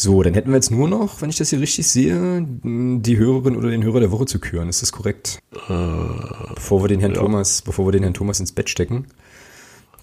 [0.00, 3.56] So, dann hätten wir jetzt nur noch, wenn ich das hier richtig sehe, die Hörerin
[3.56, 4.68] oder den Hörer der Woche zu küren.
[4.68, 5.40] Ist das korrekt?
[5.52, 7.20] Äh, bevor wir den Herrn ja.
[7.20, 9.06] Thomas, bevor wir den Herrn Thomas ins Bett stecken,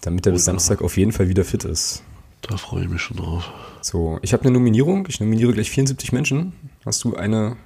[0.02, 2.02] damit er bis Samstag auf jeden Fall wieder fit ist.
[2.48, 3.50] Da freue ich mich schon drauf.
[3.80, 5.06] So, ich habe eine Nominierung.
[5.08, 6.52] Ich nominiere gleich 74 Menschen.
[6.84, 7.56] Hast du eine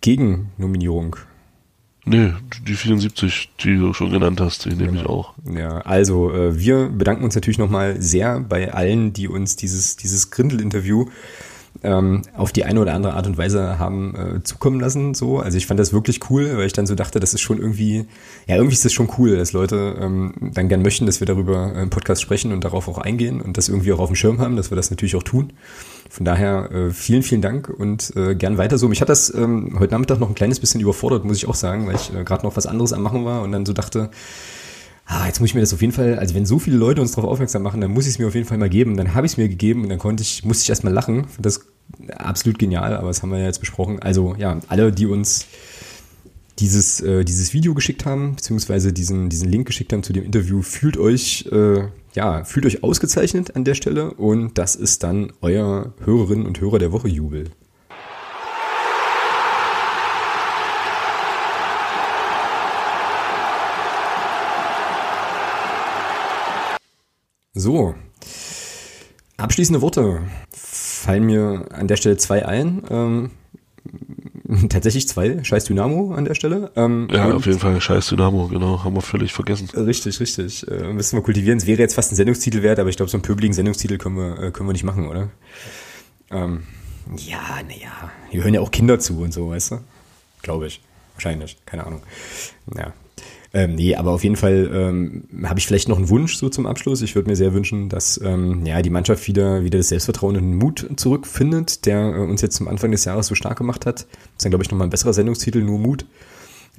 [0.00, 1.16] Gegennominierung?
[2.04, 2.32] Nee,
[2.66, 5.00] die 74, die du schon genannt hast, die nehme genau.
[5.00, 5.34] ich auch.
[5.52, 10.32] Ja, also äh, wir bedanken uns natürlich nochmal sehr bei allen, die uns dieses, dieses
[10.32, 11.06] Grindel-Interview
[11.82, 15.14] ähm, auf die eine oder andere Art und Weise haben äh, zukommen lassen.
[15.14, 17.58] So, also ich fand das wirklich cool, weil ich dann so dachte, das ist schon
[17.58, 18.06] irgendwie,
[18.46, 21.74] ja irgendwie ist das schon cool, dass Leute ähm, dann gern möchten, dass wir darüber
[21.74, 24.56] im Podcast sprechen und darauf auch eingehen und das irgendwie auch auf dem Schirm haben,
[24.56, 25.52] dass wir das natürlich auch tun.
[26.08, 28.88] Von daher äh, vielen, vielen Dank und äh, gern weiter so.
[28.88, 31.86] Mich hat das ähm, heute Nachmittag noch ein kleines bisschen überfordert, muss ich auch sagen,
[31.86, 34.10] weil ich äh, gerade noch was anderes am Machen war und dann so dachte,
[35.06, 37.12] ah, jetzt muss ich mir das auf jeden Fall, also wenn so viele Leute uns
[37.12, 38.96] darauf aufmerksam machen, dann muss ich es mir auf jeden Fall mal geben.
[38.96, 41.26] Dann habe ich es mir gegeben und dann konnte ich, musste ich erstmal lachen.
[41.38, 41.66] Das ist
[42.16, 44.00] absolut genial, aber das haben wir ja jetzt besprochen.
[44.00, 45.46] Also ja, alle, die uns
[46.58, 50.62] dieses, äh, dieses Video geschickt haben, beziehungsweise diesen, diesen Link geschickt haben zu dem Interview,
[50.62, 51.84] fühlt euch, äh,
[52.14, 56.78] ja, fühlt euch ausgezeichnet an der Stelle und das ist dann euer Hörerinnen und Hörer
[56.78, 57.50] der Woche Jubel.
[67.54, 67.94] So,
[69.36, 70.22] abschließende Worte.
[70.52, 72.82] Fallen mir an der Stelle zwei ein.
[72.88, 73.30] Ähm,
[74.70, 75.44] tatsächlich zwei.
[75.44, 76.72] Scheiß Dynamo an der Stelle.
[76.76, 78.84] Ähm, ja, auf jeden Fall Scheiß Dynamo, genau.
[78.84, 79.68] Haben wir völlig vergessen.
[79.74, 80.66] Richtig, richtig.
[80.68, 81.58] Äh, müssen wir kultivieren.
[81.58, 84.16] Es wäre jetzt fast ein Sendungstitel wert, aber ich glaube, so einen pöbeligen Sendungstitel können
[84.16, 85.28] wir, äh, können wir nicht machen, oder?
[86.30, 86.62] Ähm,
[87.16, 88.10] ja, naja.
[88.30, 89.78] Hier hören ja auch Kinder zu und so, weißt du?
[90.40, 90.80] Glaube ich.
[91.14, 91.58] Wahrscheinlich.
[91.66, 92.02] Keine Ahnung.
[92.74, 92.94] Ja.
[93.54, 96.66] Ähm, nee, aber auf jeden Fall ähm, habe ich vielleicht noch einen Wunsch so zum
[96.66, 97.02] Abschluss.
[97.02, 100.42] Ich würde mir sehr wünschen, dass ähm, ja die Mannschaft wieder wieder das Selbstvertrauen und
[100.42, 104.00] den Mut zurückfindet, der äh, uns jetzt zum Anfang des Jahres so stark gemacht hat.
[104.00, 104.06] Das
[104.38, 106.06] ist dann glaube ich nochmal ein besserer Sendungstitel, nur Mut.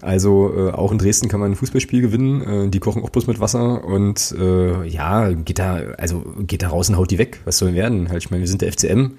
[0.01, 2.41] Also äh, auch in Dresden kann man ein Fußballspiel gewinnen.
[2.41, 6.69] Äh, die kochen auch bloß mit Wasser und äh, ja, geht da also geht da
[6.69, 7.41] raus und haut die weg.
[7.45, 8.09] Was soll werden?
[8.09, 9.11] Halt, ich meine, wir sind der FCM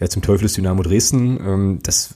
[0.00, 1.38] ja, zum Teufel ist Dynamo Dresden.
[1.40, 2.14] Ähm, das,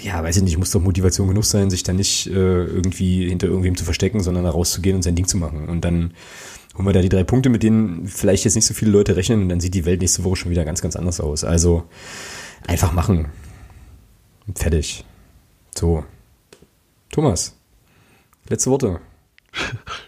[0.00, 3.46] ja, weiß ich nicht, muss doch Motivation genug sein, sich dann nicht äh, irgendwie hinter
[3.46, 5.68] irgendwem zu verstecken, sondern da rauszugehen und sein Ding zu machen.
[5.68, 6.14] Und dann
[6.76, 9.42] holen wir da die drei Punkte, mit denen vielleicht jetzt nicht so viele Leute rechnen
[9.42, 11.44] und dann sieht die Welt nächste Woche schon wieder ganz, ganz anders aus.
[11.44, 11.84] Also
[12.66, 13.26] einfach machen.
[14.54, 15.04] Fertig.
[15.74, 16.04] So.
[17.10, 17.54] Thomas,
[18.48, 19.00] letzte Worte.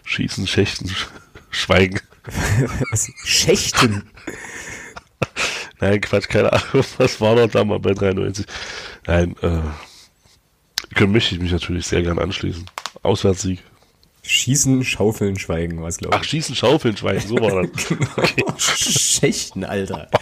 [0.03, 0.89] Schießen, Schächten,
[1.49, 1.99] Schweigen.
[2.91, 3.11] Was?
[3.23, 4.03] Schächten?
[5.79, 6.85] Nein, Quatsch, keine Ahnung.
[6.97, 8.45] Was war noch da mal bei 93?
[9.07, 9.59] Nein, äh,
[10.95, 12.65] können möchte ich mich natürlich sehr gern anschließen.
[13.03, 13.63] Auswärtssieg.
[14.23, 16.21] Schießen, Schaufeln, Schweigen, was glaube ich.
[16.21, 17.87] Ach, Schießen, Schaufeln, Schweigen, so war das.
[17.87, 18.07] genau.
[18.17, 18.43] okay.
[18.57, 20.07] Schächten, Alter.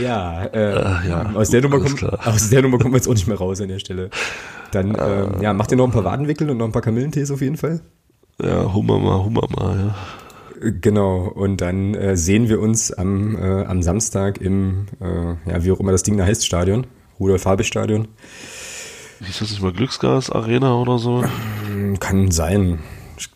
[0.00, 3.12] Ja, äh, äh, ja, aus, der Nummer kommt, aus der Nummer kommen wir jetzt auch
[3.12, 4.08] nicht mehr raus an der Stelle.
[4.70, 7.30] Dann, äh, ähm, ja, macht ihr noch ein paar Wadenwickel und noch ein paar Kamillentees
[7.30, 7.82] auf jeden Fall?
[8.42, 9.94] Ja, Hummer mal, Hummer mal, ja.
[10.80, 15.72] Genau, und dann äh, sehen wir uns am, äh, am Samstag im, äh, ja, wie
[15.72, 16.86] auch immer das Ding da heißt, Stadion,
[17.18, 18.08] Rudolf-Habich-Stadion.
[19.24, 21.24] Hieß das nicht mal Glücksgas-Arena oder so?
[22.00, 22.78] Kann sein.
[23.16, 23.28] Ich,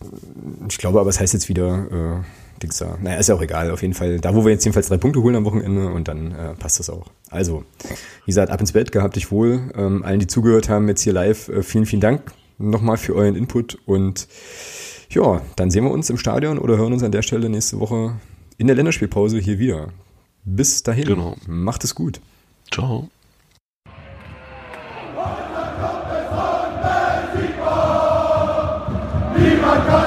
[0.69, 2.97] ich, glaube aber, es heißt jetzt wieder äh, Dings da.
[3.01, 3.70] Naja, ist ja auch egal.
[3.70, 6.32] Auf jeden Fall, da wo wir jetzt jedenfalls drei Punkte holen am Wochenende und dann
[6.32, 7.07] äh, passt das auch.
[7.31, 7.65] Also,
[8.24, 9.70] wie gesagt, ab ins Bett, gehabt dich wohl.
[9.77, 12.23] Ähm, allen, die zugehört haben jetzt hier live, äh, vielen, vielen Dank
[12.59, 14.28] nochmal für euren Input und
[15.11, 18.16] ja, dann sehen wir uns im Stadion oder hören uns an der Stelle nächste Woche
[18.59, 19.89] in der Länderspielpause hier wieder.
[20.45, 21.07] Bis dahin.
[21.07, 21.37] Genau.
[21.47, 22.20] Macht es gut.
[22.70, 23.09] Ciao.
[29.39, 30.06] Niemand kann